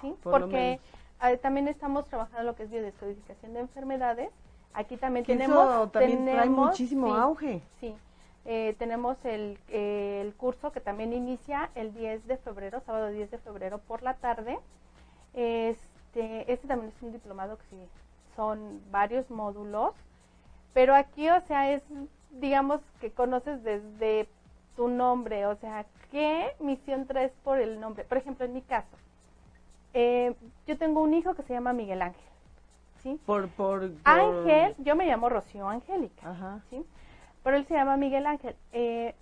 Sí, 0.00 0.14
Por 0.22 0.40
porque 0.40 0.80
eh, 1.22 1.36
también 1.38 1.68
estamos 1.68 2.06
trabajando 2.06 2.42
lo 2.44 2.54
que 2.56 2.64
es 2.64 2.70
biodescodificación 2.70 3.54
de 3.54 3.60
enfermedades. 3.60 4.30
Aquí 4.74 4.96
también 4.96 5.24
tenemos... 5.26 5.64
eso 5.68 5.88
también 5.90 6.24
trae 6.24 6.36
tenemos- 6.46 6.68
muchísimo 6.70 7.06
sí, 7.08 7.20
auge. 7.20 7.62
Sí, 7.80 7.94
eh, 8.44 8.74
tenemos 8.78 9.24
el, 9.24 9.58
eh, 9.68 10.20
el 10.24 10.34
curso 10.34 10.72
que 10.72 10.80
también 10.80 11.12
inicia 11.12 11.70
el 11.74 11.92
10 11.94 12.26
de 12.26 12.36
febrero, 12.38 12.80
sábado 12.80 13.08
10 13.08 13.30
de 13.30 13.38
febrero 13.38 13.78
por 13.78 14.02
la 14.02 14.14
tarde. 14.14 14.58
Este, 15.34 16.50
este 16.52 16.66
también 16.68 16.92
es 16.94 17.02
un 17.02 17.12
diplomado 17.12 17.56
que 17.58 17.64
sí, 17.70 17.76
son 18.36 18.80
varios 18.90 19.30
módulos, 19.30 19.94
pero 20.74 20.94
aquí, 20.94 21.28
o 21.30 21.40
sea, 21.42 21.72
es, 21.72 21.82
digamos, 22.30 22.80
que 23.00 23.10
conoces 23.10 23.62
desde 23.62 24.28
tu 24.76 24.88
nombre, 24.88 25.46
o 25.46 25.56
sea, 25.56 25.84
¿qué 26.10 26.54
misión 26.60 27.06
traes 27.06 27.32
por 27.44 27.58
el 27.58 27.80
nombre? 27.80 28.04
Por 28.04 28.18
ejemplo, 28.18 28.44
en 28.46 28.54
mi 28.54 28.62
caso, 28.62 28.96
eh, 29.94 30.34
yo 30.66 30.78
tengo 30.78 31.00
un 31.02 31.14
hijo 31.14 31.34
que 31.34 31.42
se 31.42 31.52
llama 31.52 31.72
Miguel 31.72 32.00
Ángel, 32.02 32.22
¿sí? 33.02 33.20
Por, 33.26 33.48
por, 33.48 33.80
por- 33.80 34.00
Ángel, 34.04 34.74
yo 34.78 34.96
me 34.96 35.06
llamo 35.06 35.28
Rocío 35.28 35.68
Angélica. 35.68 36.30
Ajá. 36.30 36.60
¿sí? 36.70 36.84
Pero 37.44 37.56
él 37.56 37.66
se 37.66 37.74
llama 37.74 37.96
Miguel 37.96 38.26
Ángel. 38.26 38.56
Eh, 38.72 39.14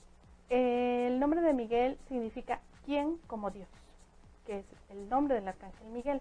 eh, 0.51 1.09
el 1.11 1.18
nombre 1.18 1.40
de 1.40 1.53
Miguel 1.53 1.98
significa 2.09 2.61
quien 2.84 3.16
como 3.26 3.51
Dios, 3.51 3.68
que 4.46 4.59
es 4.61 4.66
el 4.90 5.09
nombre 5.09 5.34
del 5.36 5.48
arcángel 5.48 5.86
Miguel. 5.88 6.20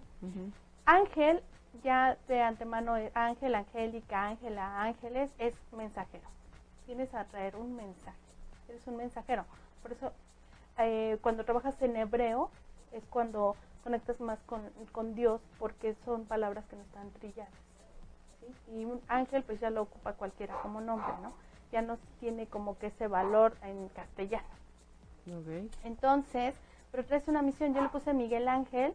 Ángel, 0.86 1.44
ya 1.84 2.18
de 2.28 2.42
antemano, 2.42 2.98
eh, 2.98 3.12
Ángel, 3.14 3.54
Angélica, 3.54 4.28
Ángela, 4.28 4.82
Ángeles, 4.82 5.30
es 5.38 5.54
mensajero. 5.72 6.24
Tienes 6.88 7.14
a 7.14 7.26
traer 7.26 7.56
un 7.56 7.76
mensaje. 7.76 8.18
Eres 8.70 8.86
un 8.88 8.98
mensajero. 8.98 9.46
Por 9.82 9.92
eso, 9.92 10.12
eh, 10.78 11.18
cuando 11.22 11.44
trabajas 11.44 11.82
en 11.82 11.96
hebreo, 11.96 12.50
es 12.92 13.04
cuando 13.10 13.56
conectas 13.84 14.20
más 14.20 14.40
con, 14.46 14.62
con 14.92 15.16
Dios, 15.16 15.42
porque 15.58 15.96
son 16.06 16.26
palabras 16.26 16.66
que 16.68 16.76
no 16.76 16.84
están 16.84 17.10
trilladas. 17.12 17.52
¿sí? 18.40 18.80
Y 18.80 18.86
un 18.86 19.02
ángel, 19.08 19.44
pues 19.44 19.60
ya 19.60 19.70
lo 19.70 19.84
ocupa 19.84 20.14
cualquiera 20.14 20.60
como 20.62 20.82
nombre, 20.82 21.14
¿no? 21.22 21.34
Ya 21.72 21.82
no 21.82 21.98
tiene 22.20 22.48
como 22.48 22.78
que 22.78 22.88
ese 22.88 23.08
valor 23.08 23.56
en 23.64 23.90
castellano. 23.90 24.48
Ok. 25.28 25.72
Entonces, 25.84 26.56
pero 26.92 27.06
traes 27.06 27.28
una 27.28 27.42
misión. 27.42 27.74
Yo 27.74 27.82
le 27.82 27.90
puse 27.90 28.14
Miguel 28.14 28.48
Ángel, 28.48 28.94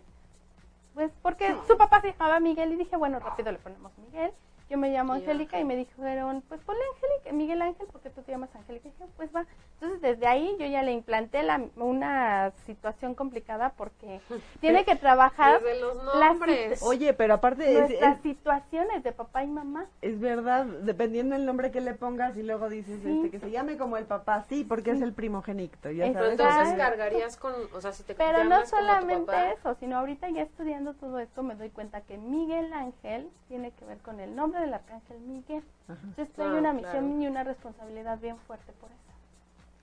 pues 0.94 1.12
porque 1.22 1.56
su 1.66 1.76
papá 1.76 2.00
se 2.00 2.12
llamaba 2.12 2.40
Miguel 2.40 2.72
y 2.72 2.76
dije, 2.76 2.96
bueno, 2.96 3.18
rápido 3.20 3.52
le 3.52 3.58
ponemos 3.58 3.96
Miguel. 3.98 4.32
Yo 4.74 4.78
me 4.78 4.90
llamo 4.90 5.12
Angélica 5.12 5.60
y 5.60 5.64
me 5.64 5.76
dijeron, 5.76 6.42
pues 6.48 6.60
ponle 6.62 6.80
Angélica, 6.96 7.32
Miguel 7.32 7.62
Ángel, 7.62 7.86
porque 7.92 8.10
tú 8.10 8.22
te 8.22 8.32
llamas 8.32 8.52
Angélica. 8.56 8.88
Y 8.88 8.90
dije, 8.90 9.04
pues 9.16 9.32
va. 9.32 9.46
Entonces, 9.80 10.00
desde 10.00 10.26
ahí 10.26 10.56
yo 10.58 10.66
ya 10.66 10.82
le 10.82 10.92
implanté 10.92 11.42
la, 11.42 11.60
una 11.76 12.52
situación 12.64 13.14
complicada 13.14 13.74
porque 13.76 14.20
tiene 14.60 14.84
que 14.84 14.96
trabajar 14.96 15.60
Desde 15.62 15.80
los 15.80 16.02
nombres. 16.02 16.82
Oye, 16.82 17.12
pero 17.12 17.34
aparte 17.34 17.70
es, 17.70 17.78
nuestras 17.90 18.16
es, 18.16 18.22
situaciones 18.22 19.02
de 19.02 19.12
papá 19.12 19.42
y 19.44 19.48
mamá. 19.48 19.86
es 20.00 20.18
verdad, 20.20 20.64
dependiendo 20.64 21.34
del 21.34 21.44
nombre 21.44 21.70
que 21.70 21.80
le 21.82 21.92
pongas 21.94 22.36
y 22.36 22.42
luego 22.42 22.68
dices 22.70 23.00
Sí. 23.02 23.10
este 23.16 23.30
que 23.30 23.40
se 23.40 23.50
llame 23.50 23.76
como 23.76 23.96
el 23.98 24.04
papá, 24.06 24.44
sí, 24.48 24.64
porque 24.64 24.92
es 24.92 25.02
el 25.02 25.12
primogénito, 25.12 25.90
ya 25.90 26.04
Pero 26.04 26.14
sabes. 26.14 26.30
entonces 26.30 26.74
cargarías 26.78 27.36
con, 27.36 27.52
o 27.74 27.80
sea, 27.80 27.92
si 27.92 28.04
te 28.04 28.14
Pero 28.14 28.44
no 28.44 28.50
llamas 28.50 28.70
como 28.70 28.80
tu 28.82 28.86
solamente 28.86 29.26
papá, 29.26 29.50
eso, 29.50 29.74
sino 29.80 29.98
ahorita 29.98 30.30
ya 30.30 30.42
estudiando 30.42 30.94
todo 30.94 31.18
esto 31.18 31.42
me 31.42 31.56
doy 31.56 31.68
cuenta 31.70 32.00
que 32.00 32.16
Miguel 32.16 32.72
Ángel 32.72 33.28
tiene 33.48 33.72
que 33.72 33.84
ver 33.84 33.98
con 33.98 34.20
el 34.20 34.34
nombre 34.34 34.60
del 34.60 34.72
arcángel 34.72 35.18
Miguel. 35.20 35.62
Ajá. 35.88 35.98
Entonces 36.04 36.38
hay 36.38 36.46
Ah, 36.46 36.50
una 36.52 36.72
claro. 36.78 37.02
misión 37.02 37.22
y 37.22 37.26
una 37.26 37.44
responsabilidad 37.44 38.18
bien 38.18 38.38
fuerte 38.46 38.72
por 38.80 38.90
eso. 38.90 39.13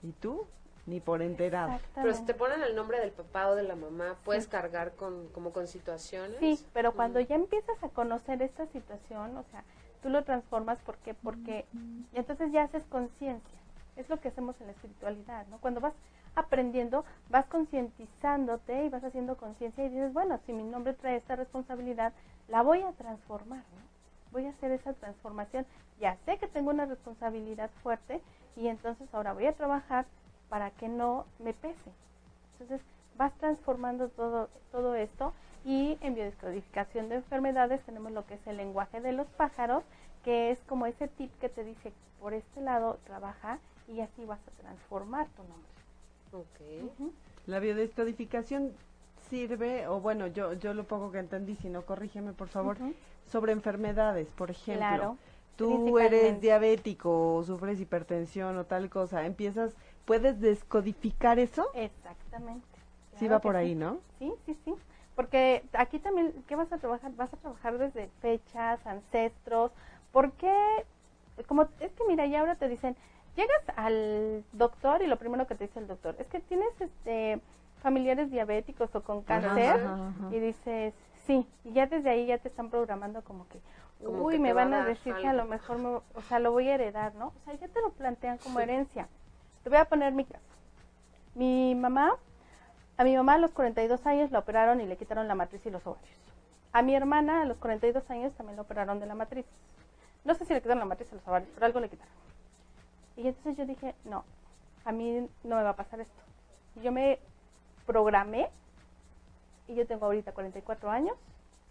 ¿Y 0.02 0.12
tú? 0.12 0.46
Ni 0.86 0.98
por 0.98 1.22
enterado. 1.22 1.78
Pero 1.94 2.12
si 2.12 2.24
te 2.24 2.34
ponen 2.34 2.62
el 2.62 2.74
nombre 2.74 2.98
del 2.98 3.12
papá 3.12 3.48
o 3.48 3.54
de 3.54 3.62
la 3.62 3.76
mamá, 3.76 4.16
puedes 4.24 4.48
cargar 4.48 4.92
con, 4.96 5.28
como 5.28 5.52
con 5.52 5.68
situaciones. 5.68 6.38
Sí, 6.40 6.58
pero 6.72 6.90
Mm. 6.92 6.96
cuando 6.96 7.20
ya 7.20 7.36
empiezas 7.36 7.80
a 7.84 7.88
conocer 7.88 8.42
esta 8.42 8.66
situación, 8.66 9.36
o 9.36 9.44
sea, 9.52 9.62
tú 10.02 10.08
lo 10.08 10.24
transformas 10.24 10.78
¿por 10.80 10.96
qué? 10.98 11.14
porque 11.14 11.66
y 12.12 12.16
entonces 12.18 12.50
ya 12.50 12.64
haces 12.64 12.82
conciencia. 12.90 13.58
Es 13.94 14.08
lo 14.08 14.20
que 14.20 14.28
hacemos 14.28 14.60
en 14.60 14.66
la 14.66 14.72
espiritualidad, 14.72 15.46
¿no? 15.48 15.58
Cuando 15.58 15.80
vas 15.80 15.94
aprendiendo, 16.34 17.04
vas 17.28 17.46
concientizándote 17.46 18.86
y 18.86 18.88
vas 18.88 19.04
haciendo 19.04 19.36
conciencia 19.36 19.84
y 19.84 19.90
dices, 19.90 20.12
bueno, 20.12 20.40
si 20.46 20.52
mi 20.52 20.64
nombre 20.64 20.94
trae 20.94 21.16
esta 21.16 21.36
responsabilidad, 21.36 22.12
la 22.48 22.62
voy 22.62 22.82
a 22.82 22.90
transformar, 22.92 23.58
¿no? 23.58 23.82
Voy 24.32 24.46
a 24.46 24.50
hacer 24.50 24.72
esa 24.72 24.94
transformación. 24.94 25.66
Ya 26.00 26.16
sé 26.24 26.38
que 26.38 26.48
tengo 26.48 26.70
una 26.70 26.86
responsabilidad 26.86 27.70
fuerte 27.82 28.20
y 28.56 28.68
entonces 28.68 29.08
ahora 29.12 29.32
voy 29.32 29.46
a 29.46 29.54
trabajar 29.54 30.06
para 30.48 30.70
que 30.70 30.88
no 30.88 31.26
me 31.38 31.54
pese. 31.54 31.90
Entonces 32.52 32.80
vas 33.16 33.32
transformando 33.38 34.08
todo, 34.08 34.48
todo 34.70 34.94
esto 34.94 35.32
y 35.64 35.96
en 36.00 36.14
biodescodificación 36.14 37.08
de 37.08 37.16
enfermedades 37.16 37.80
tenemos 37.82 38.12
lo 38.12 38.26
que 38.26 38.34
es 38.34 38.46
el 38.46 38.56
lenguaje 38.56 39.00
de 39.00 39.12
los 39.12 39.26
pájaros, 39.28 39.84
que 40.24 40.50
es 40.50 40.58
como 40.68 40.86
ese 40.86 41.08
tip 41.08 41.30
que 41.40 41.48
te 41.48 41.64
dice 41.64 41.92
por 42.20 42.34
este 42.34 42.60
lado 42.60 42.98
trabaja 43.04 43.58
y 43.88 44.00
así 44.00 44.24
vas 44.24 44.40
a 44.46 44.62
transformar 44.62 45.26
tu 45.36 45.42
nombre. 45.42 45.72
Ok. 46.32 47.02
La 47.46 47.58
biodescodificación 47.58 48.72
sirve, 49.28 49.88
o 49.88 50.00
bueno, 50.00 50.26
yo, 50.26 50.52
yo 50.54 50.74
lo 50.74 50.84
poco 50.84 51.10
que 51.10 51.18
entendí, 51.18 51.56
si 51.56 51.68
no, 51.68 51.82
corrígeme 51.82 52.32
por 52.32 52.48
favor, 52.48 52.76
sobre 53.26 53.52
enfermedades, 53.52 54.28
por 54.28 54.50
ejemplo. 54.50 54.86
Claro, 54.86 55.16
Tú 55.56 55.98
eres 55.98 56.40
diabético 56.40 57.34
o 57.36 57.44
sufres 57.44 57.80
hipertensión 57.80 58.56
o 58.58 58.64
tal 58.64 58.88
cosa, 58.90 59.24
empiezas, 59.26 59.76
¿puedes 60.04 60.40
descodificar 60.40 61.38
eso? 61.38 61.66
Exactamente. 61.74 62.66
Sí 63.14 63.28
va 63.28 63.40
por 63.40 63.54
sí. 63.54 63.58
ahí, 63.58 63.74
¿no? 63.74 64.00
Sí, 64.18 64.32
sí, 64.46 64.56
sí. 64.64 64.74
Porque 65.14 65.64
aquí 65.74 65.98
también, 65.98 66.32
¿qué 66.48 66.56
vas 66.56 66.72
a 66.72 66.78
trabajar? 66.78 67.12
Vas 67.16 67.32
a 67.32 67.36
trabajar 67.36 67.78
desde 67.78 68.08
fechas, 68.20 68.84
ancestros. 68.86 69.72
porque 70.10 70.52
Como 71.46 71.62
es 71.80 71.92
que 71.92 72.04
mira, 72.08 72.26
ya 72.26 72.40
ahora 72.40 72.56
te 72.56 72.68
dicen, 72.68 72.96
llegas 73.36 73.62
al 73.76 74.44
doctor 74.52 75.02
y 75.02 75.06
lo 75.06 75.18
primero 75.18 75.46
que 75.46 75.54
te 75.54 75.66
dice 75.66 75.78
el 75.80 75.86
doctor 75.88 76.16
es 76.18 76.26
que 76.28 76.40
tienes 76.40 76.68
este 76.80 77.40
familiares 77.82 78.30
diabéticos 78.30 78.94
o 78.94 79.02
con 79.02 79.22
cáncer 79.22 79.76
ajá, 79.76 80.08
ajá. 80.08 80.28
y 80.30 80.38
dices, 80.38 80.94
sí, 81.26 81.46
y 81.64 81.72
ya 81.72 81.86
desde 81.86 82.10
ahí 82.10 82.26
ya 82.26 82.38
te 82.38 82.48
están 82.48 82.70
programando 82.70 83.22
como 83.22 83.48
que, 83.48 83.58
Como 84.04 84.24
uy, 84.24 84.38
me 84.38 84.52
van 84.52 84.74
a 84.74 84.82
a 84.82 84.84
decir 84.84 85.14
que 85.14 85.26
a 85.26 85.30
algo". 85.30 85.44
lo 85.44 85.48
mejor, 85.48 85.78
me, 85.78 85.88
o 85.88 86.22
sea, 86.28 86.38
lo 86.38 86.52
voy 86.52 86.68
a 86.68 86.74
heredar, 86.74 87.14
¿no? 87.14 87.28
O 87.28 87.44
sea, 87.44 87.54
ya 87.54 87.68
te 87.68 87.80
lo 87.80 87.90
plantean 87.90 88.38
como 88.38 88.60
herencia. 88.60 89.08
Te 89.62 89.70
voy 89.70 89.78
a 89.78 89.84
poner 89.84 90.12
mi 90.12 90.24
caso. 90.24 90.44
Mi 91.34 91.74
mamá, 91.74 92.16
a 92.96 93.04
mi 93.04 93.16
mamá 93.16 93.34
a 93.34 93.38
los 93.38 93.52
42 93.52 94.04
años 94.06 94.30
la 94.30 94.40
operaron 94.40 94.80
y 94.80 94.86
le 94.86 94.96
quitaron 94.96 95.28
la 95.28 95.34
matriz 95.34 95.64
y 95.66 95.70
los 95.70 95.86
ovarios. 95.86 96.16
A 96.72 96.82
mi 96.82 96.94
hermana 96.94 97.42
a 97.42 97.44
los 97.44 97.58
42 97.58 98.10
años 98.10 98.32
también 98.34 98.56
la 98.56 98.62
operaron 98.62 98.98
de 99.00 99.06
la 99.06 99.14
matriz. 99.14 99.46
No 100.24 100.34
sé 100.34 100.44
si 100.44 100.54
le 100.54 100.60
quitaron 100.60 100.80
la 100.80 100.84
matriz 100.84 101.08
y 101.12 101.14
los 101.14 101.26
ovarios, 101.28 101.50
pero 101.54 101.66
algo 101.66 101.80
le 101.80 101.88
quitaron. 101.88 102.12
Y 103.16 103.28
entonces 103.28 103.56
yo 103.56 103.66
dije, 103.66 103.94
no, 104.04 104.24
a 104.84 104.92
mí 104.92 105.28
no 105.44 105.56
me 105.56 105.62
va 105.62 105.70
a 105.70 105.76
pasar 105.76 106.00
esto. 106.00 106.22
Y 106.76 106.80
yo 106.80 106.92
me 106.92 107.18
programé 107.86 108.48
y 109.68 109.74
yo 109.74 109.86
tengo 109.86 110.06
ahorita 110.06 110.32
44 110.32 110.90
años. 110.90 111.16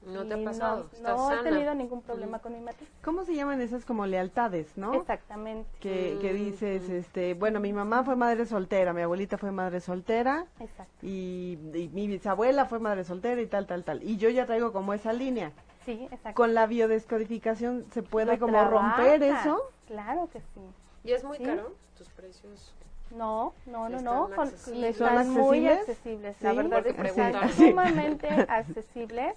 No 0.04 0.26
te 0.26 0.34
ha 0.34 0.44
pasado. 0.44 0.90
No, 1.04 1.32
he 1.32 1.44
tenido 1.44 1.76
ningún 1.76 2.02
problema 2.02 2.40
con 2.40 2.54
mi 2.54 2.60
matriz. 2.60 2.90
¿Cómo 3.04 3.24
se 3.24 3.36
llaman 3.36 3.62
esas 3.62 3.86
como 3.86 4.06
lealtades, 4.08 4.76
no? 4.76 4.94
Exactamente. 4.96 5.70
Que, 5.80 6.18
que 6.20 6.34
Mm, 6.34 6.36
dices, 6.36 6.90
mm. 6.90 6.94
este, 6.94 7.34
bueno, 7.36 7.60
mi 7.60 7.72
mamá 7.72 8.04
fue 8.04 8.16
madre 8.16 8.46
soltera, 8.46 8.94
mi 8.94 9.02
abuelita 9.02 9.38
fue 9.38 9.52
madre 9.52 9.80
soltera 9.80 10.46
Exacto. 10.60 10.94
y, 11.06 11.60
y 11.74 11.90
mi 11.94 12.08
bisabuela 12.08 12.66
fue 12.66 12.80
madre 12.80 13.04
soltera 13.04 13.40
y 13.42 13.46
tal, 13.48 13.68
tal, 13.68 13.84
tal. 13.84 14.02
Y 14.02 14.18
yo 14.18 14.30
ya 14.30 14.46
traigo 14.48 14.74
como 14.74 14.94
esa 14.94 15.14
línea. 15.14 15.52
Sí, 15.86 16.08
exacto. 16.12 16.34
Con 16.36 16.54
la 16.54 16.66
biodescodificación 16.68 17.86
se 17.92 18.02
puede 18.04 18.34
Lo 18.38 18.40
como 18.40 18.64
romper 18.66 19.22
eso. 19.24 19.62
Claro 19.88 20.30
que 20.32 20.40
sí. 20.40 20.62
¿Y 21.04 21.12
es 21.12 21.24
muy 21.24 21.38
Sí. 21.38 21.44
caro? 21.44 21.74
Tus 21.98 22.08
precios. 22.10 22.74
No, 23.12 23.54
no, 23.66 23.90
no, 23.90 23.98
Están 23.98 24.04
no. 24.06 24.30
Con, 24.36 24.48
accesibles. 24.48 24.92
están 24.96 25.26
¿Son 25.26 25.34
muy 25.34 25.68
accesibles? 25.68 26.42
La 26.42 26.54
verdad 26.54 26.84
porque 26.84 26.90
es 27.08 27.14
que 27.14 27.28
están 27.28 27.50
sumamente 27.50 28.28
accesibles. 28.50 29.36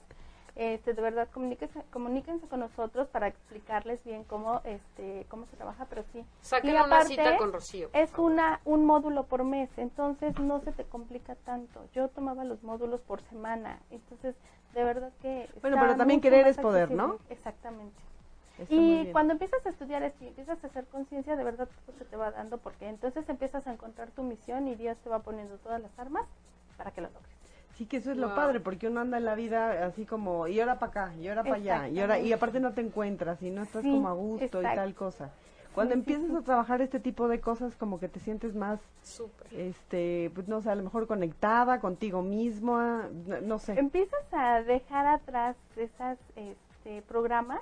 Este, 0.56 0.94
de 0.94 1.02
verdad, 1.02 1.28
comuníquense, 1.32 1.82
comuníquense 1.90 2.46
con 2.46 2.60
nosotros 2.60 3.08
para 3.08 3.26
explicarles 3.26 4.02
bien 4.04 4.22
cómo, 4.22 4.60
este, 4.64 5.26
cómo 5.28 5.46
se 5.46 5.56
trabaja, 5.56 5.86
pero 5.86 6.04
sí. 6.12 6.24
Saquen 6.42 6.70
Y 6.70 6.72
una 6.74 6.84
aparte, 6.84 7.08
cita 7.08 7.36
con 7.36 7.52
Rocío. 7.52 7.90
Es 7.92 8.10
favor. 8.10 8.32
una, 8.32 8.60
un 8.64 8.86
módulo 8.86 9.24
por 9.24 9.42
mes, 9.42 9.68
entonces 9.76 10.38
no 10.38 10.60
se 10.60 10.70
te 10.70 10.84
complica 10.84 11.34
tanto. 11.34 11.84
Yo 11.92 12.08
tomaba 12.08 12.44
los 12.44 12.62
módulos 12.62 13.00
por 13.00 13.20
semana, 13.22 13.80
entonces 13.90 14.36
de 14.74 14.84
verdad 14.84 15.10
que... 15.22 15.48
Bueno, 15.60 15.76
pero 15.80 15.96
también 15.96 16.20
querer 16.20 16.46
es 16.46 16.56
poder, 16.56 16.90
¿no? 16.92 17.18
Exactamente. 17.30 18.00
Está 18.58 18.72
Y 18.72 19.10
cuando 19.10 19.32
empiezas 19.32 19.66
a 19.66 19.70
estudiar 19.70 20.04
esto 20.04 20.22
y 20.22 20.28
empiezas 20.28 20.62
a 20.62 20.66
hacer 20.68 20.86
conciencia, 20.86 21.34
de 21.34 21.42
verdad 21.42 21.68
todo 21.86 21.98
se 21.98 22.04
te 22.04 22.16
va 22.16 22.30
dando, 22.30 22.58
porque 22.58 22.88
entonces 22.88 23.28
empiezas 23.28 23.66
a 23.66 23.72
encontrar 23.72 24.12
tu 24.12 24.22
misión 24.22 24.68
y 24.68 24.76
Dios 24.76 24.96
te 24.98 25.10
va 25.10 25.18
poniendo 25.18 25.56
todas 25.58 25.82
las 25.82 25.98
armas 25.98 26.26
para 26.76 26.92
que 26.92 27.00
lo 27.00 27.08
logres. 27.08 27.33
Sí, 27.76 27.86
que 27.86 27.96
eso 27.96 28.12
es 28.12 28.16
lo 28.16 28.34
padre, 28.34 28.60
porque 28.60 28.86
uno 28.88 29.00
anda 29.00 29.18
en 29.18 29.24
la 29.24 29.34
vida 29.34 29.84
así 29.86 30.06
como, 30.06 30.46
y 30.46 30.60
ahora 30.60 30.78
para 30.78 30.90
acá, 30.90 31.14
y 31.16 31.26
ahora 31.28 31.42
para 31.42 31.56
allá, 31.56 31.88
y 31.88 32.00
ahora 32.00 32.18
y 32.20 32.32
aparte 32.32 32.60
no 32.60 32.72
te 32.72 32.80
encuentras, 32.80 33.42
y 33.42 33.50
no 33.50 33.62
estás 33.62 33.82
Sí, 33.82 33.90
como 33.90 34.08
a 34.08 34.12
gusto 34.12 34.60
y 34.60 34.64
tal 34.64 34.94
cosa. 34.94 35.30
Cuando 35.74 35.94
Sí, 35.94 35.98
empiezas 36.00 36.28
sí. 36.30 36.36
a 36.36 36.42
trabajar 36.42 36.82
este 36.82 37.00
tipo 37.00 37.26
de 37.26 37.40
cosas, 37.40 37.74
como 37.74 37.98
que 37.98 38.08
te 38.08 38.20
sientes 38.20 38.54
más, 38.54 38.78
Súper. 39.02 39.48
este, 39.52 40.30
pues 40.32 40.46
no 40.46 40.60
sé, 40.60 40.70
a 40.70 40.76
lo 40.76 40.84
mejor 40.84 41.08
conectada 41.08 41.80
contigo 41.80 42.22
misma, 42.22 43.08
no, 43.26 43.40
no 43.40 43.58
sé. 43.58 43.72
Empiezas 43.76 44.22
a 44.32 44.62
dejar 44.62 45.06
atrás 45.06 45.56
esas 45.76 46.16
este, 46.36 47.02
programas 47.08 47.60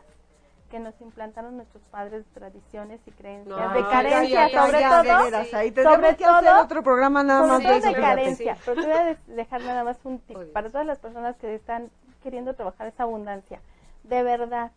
que 0.73 0.81
nos 0.81 0.99
implantaron 1.03 1.57
nuestros 1.57 1.83
padres, 1.91 2.25
tradiciones 2.33 2.99
y 3.07 3.11
creencias 3.13 3.47
No, 3.57 3.73
de 3.75 3.83
ya, 3.83 3.91
carencia, 3.91 4.49
ya, 4.49 4.61
sobre 4.65 4.81
ya, 4.81 5.03
de 5.03 5.09
todo, 5.09 5.23
veras, 5.25 5.47
sí. 5.47 5.53
sobre 5.83 6.17
que 6.17 6.25
hacer 6.25 6.45
todo- 6.51 6.63
otro 6.63 6.83
programa 6.83 7.23
nada 7.23 7.47
más 7.47 7.59
de 7.63 7.69
de 7.69 7.77
eso, 7.77 7.89
fíjate. 7.89 8.01
carencia. 8.01 8.57
Pero 8.65 8.81
te 8.83 8.89
voy 8.89 8.97
a 8.97 9.17
dejar 9.27 9.61
nada 9.63 9.85
más 9.85 9.99
un 10.05 10.19
tip 10.21 10.39
para 10.55 10.71
todas 10.71 10.87
las 10.87 10.99
personas 10.99 11.37
que 11.37 11.55
están 11.55 11.91
queriendo 12.23 12.55
trabajar 12.55 12.87
esa 12.87 13.03
abundancia. 13.03 13.61
De 14.05 14.23
verdad, 14.23 14.73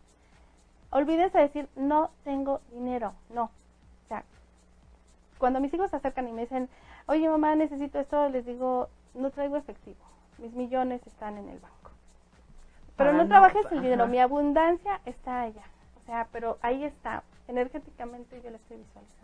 olvídense 0.90 1.38
de 1.38 1.44
decir, 1.44 1.68
no 1.76 2.10
tengo 2.24 2.60
dinero. 2.72 3.14
No. 3.30 3.44
O 3.44 4.08
sea, 4.08 4.22
cuando 5.38 5.60
mis 5.60 5.72
hijos 5.72 5.90
se 5.90 5.96
acercan 5.96 6.28
y 6.28 6.32
me 6.32 6.42
dicen, 6.42 6.68
oye 7.06 7.26
mamá, 7.26 7.54
necesito 7.54 7.98
esto, 8.00 8.28
les 8.28 8.44
digo, 8.44 8.90
no 9.14 9.30
traigo 9.30 9.56
efectivo. 9.56 10.04
Mis 10.36 10.52
millones 10.52 11.00
están 11.06 11.38
en 11.38 11.48
el 11.48 11.58
banco. 11.58 11.90
Pero 12.98 13.10
Para 13.10 13.12
no 13.12 13.22
no- 13.24 13.28
trabajes 13.30 13.64
el 13.72 13.80
dinero, 13.80 14.02
ajá. 14.04 14.10
mi 14.10 14.20
abundancia 14.20 15.00
está 15.06 15.40
allá. 15.40 15.62
O 16.06 16.10
sea, 16.12 16.28
pero 16.32 16.58
ahí 16.62 16.84
está. 16.84 17.22
Energéticamente 17.48 18.40
yo 18.44 18.50
la 18.50 18.56
estoy 18.56 18.76
visualizando. 18.78 19.16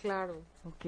Claro. 0.00 0.34
Ok. 0.66 0.84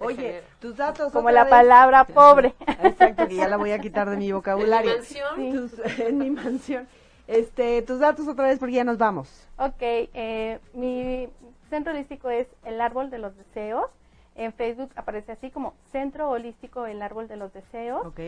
Oye, 0.00 0.16
genera. 0.16 0.46
tus 0.60 0.76
datos. 0.76 1.10
Como 1.12 1.30
la 1.30 1.44
vez. 1.44 1.50
palabra 1.50 2.04
pobre. 2.04 2.54
Exacto, 2.82 3.26
que 3.28 3.34
ya 3.36 3.48
la 3.48 3.56
voy 3.56 3.70
a 3.72 3.78
quitar 3.78 4.10
de 4.10 4.16
mi 4.16 4.24
¿En 4.24 4.28
mi 4.28 4.32
vocabulario. 4.32 4.94
mansión? 4.94 5.36
Sí. 5.36 5.52
Tus- 5.52 5.98
en 6.00 6.18
mi 6.18 6.30
mansión. 6.30 6.86
Este, 7.26 7.80
tus 7.82 7.98
datos 7.98 8.28
otra 8.28 8.46
vez 8.46 8.58
porque 8.58 8.74
ya 8.74 8.84
nos 8.84 8.98
vamos. 8.98 9.48
Ok, 9.58 9.76
eh, 9.80 10.60
mi 10.74 11.28
centro 11.70 11.92
holístico 11.92 12.28
es 12.30 12.46
el 12.64 12.80
Árbol 12.80 13.10
de 13.10 13.18
los 13.18 13.34
Deseos. 13.36 13.86
En 14.34 14.52
Facebook 14.52 14.90
aparece 14.96 15.32
así 15.32 15.50
como 15.50 15.72
Centro 15.90 16.28
Holístico 16.30 16.84
El 16.84 17.00
Árbol 17.00 17.26
de 17.26 17.36
los 17.36 17.54
Deseos. 17.54 18.04
Ok. 18.06 18.20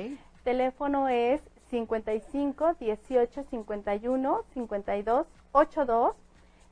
Teléfono 0.43 1.09
es 1.09 1.43
55 1.71 2.75
18 2.81 3.45
51 3.51 4.43
52 4.55 5.27
82. 5.53 6.15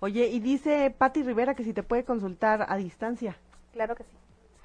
Oye, 0.00 0.26
y 0.26 0.40
dice 0.40 0.92
Patti 0.96 1.22
Rivera 1.22 1.54
que 1.54 1.62
si 1.64 1.72
te 1.72 1.82
puede 1.84 2.04
consultar 2.04 2.66
a 2.68 2.76
distancia. 2.76 3.36
Claro 3.72 3.94
que 3.94 4.02
sí. 4.04 4.10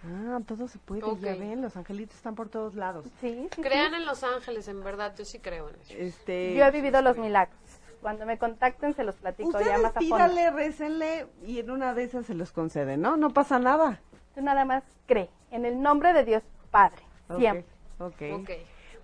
Ah, 0.06 0.40
todo 0.48 0.68
se 0.68 0.78
puede, 0.80 1.04
Ok. 1.04 1.20
ya 1.20 1.36
ven, 1.36 1.62
los 1.62 1.76
angelitos 1.78 2.16
están 2.18 2.34
por 2.36 2.50
todos 2.50 2.76
lados. 2.76 3.06
Sí, 3.22 3.48
sí, 3.54 3.62
Crean 3.62 3.92
sí. 3.92 3.96
en 3.98 4.06
Los 4.06 4.24
Ángeles, 4.24 4.68
en 4.68 4.84
verdad. 4.84 5.14
Yo 5.18 5.26
sí 5.26 5.40
creo 5.40 5.70
en 5.70 5.76
eso. 5.82 5.94
Este, 5.96 6.56
Yo 6.56 6.66
he 6.66 6.72
vivido 6.72 7.02
los 7.02 7.18
milagros. 7.18 7.58
Cuando 8.02 8.26
me 8.26 8.38
contacten 8.38 8.94
se 8.96 9.04
los 9.04 9.16
platico 9.16 9.60
ya 9.60 9.78
más 9.80 9.96
a 9.96 10.00
fondo. 10.00 10.02
pídale, 10.16 10.52
récenle 10.52 11.26
y 11.46 11.60
en 11.60 11.72
una 11.72 11.94
de 11.96 12.04
esas 12.04 12.26
se 12.28 12.36
los 12.36 12.52
concede, 12.52 12.96
¿no? 12.96 13.18
No 13.18 13.32
pasa 13.32 13.58
nada. 13.60 14.00
Tú 14.36 14.42
nada 14.42 14.66
más 14.66 14.84
cree 15.08 15.30
en 15.52 15.66
el 15.66 15.82
nombre 15.82 16.14
de 16.14 16.24
Dios 16.24 16.44
Padre. 16.72 17.02
Siempre. 17.36 17.66
ok. 18.00 18.22
Ok. 18.42 18.50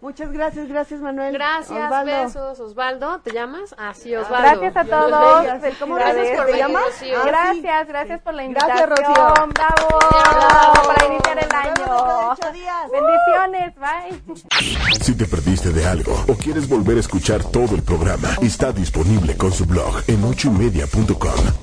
Muchas 0.01 0.33
gracias, 0.33 0.67
gracias 0.67 0.99
Manuel. 0.99 1.31
Gracias, 1.31 1.71
Osvaldo. 1.85 2.11
besos. 2.23 2.59
Osvaldo, 2.59 3.21
¿te 3.21 3.31
llamas? 3.31 3.73
Ah, 3.77 3.93
sí, 3.93 4.13
Osvaldo. 4.13 4.59
Gracias 4.59 4.75
a 4.75 4.83
todos. 4.83 5.45
¿Cómo 5.79 5.95
gracias 5.95 6.37
por 6.37 6.45
¿Te 6.47 6.57
llamas? 6.57 6.83
Ah, 6.85 6.91
sí. 6.99 7.09
Gracias, 7.25 7.87
gracias 7.87 8.21
por 8.21 8.33
la 8.33 8.43
Gracias, 8.43 8.81
invitación. 8.81 8.89
Rocío. 8.89 9.33
Bravo, 9.53 9.53
Bravo. 9.53 9.99
bravo, 10.09 10.87
para 10.93 11.05
iniciar 11.05 11.39
el 11.41 11.47
de 11.49 11.55
año. 11.55 12.35
días. 12.51 12.91
Bendiciones, 12.91 13.75
bye. 13.77 14.99
Si 15.01 15.15
te 15.15 15.25
perdiste 15.25 15.69
de 15.71 15.85
algo 15.87 16.21
o 16.27 16.33
quieres 16.35 16.67
volver 16.67 16.97
a 16.97 16.99
escuchar 16.99 17.41
todo 17.41 17.73
el 17.73 17.81
programa, 17.83 18.27
está 18.41 18.73
disponible 18.73 19.37
con 19.37 19.53
su 19.53 19.65
blog 19.65 20.01
en 20.07 20.21
ochoymedia.com. 20.25 21.62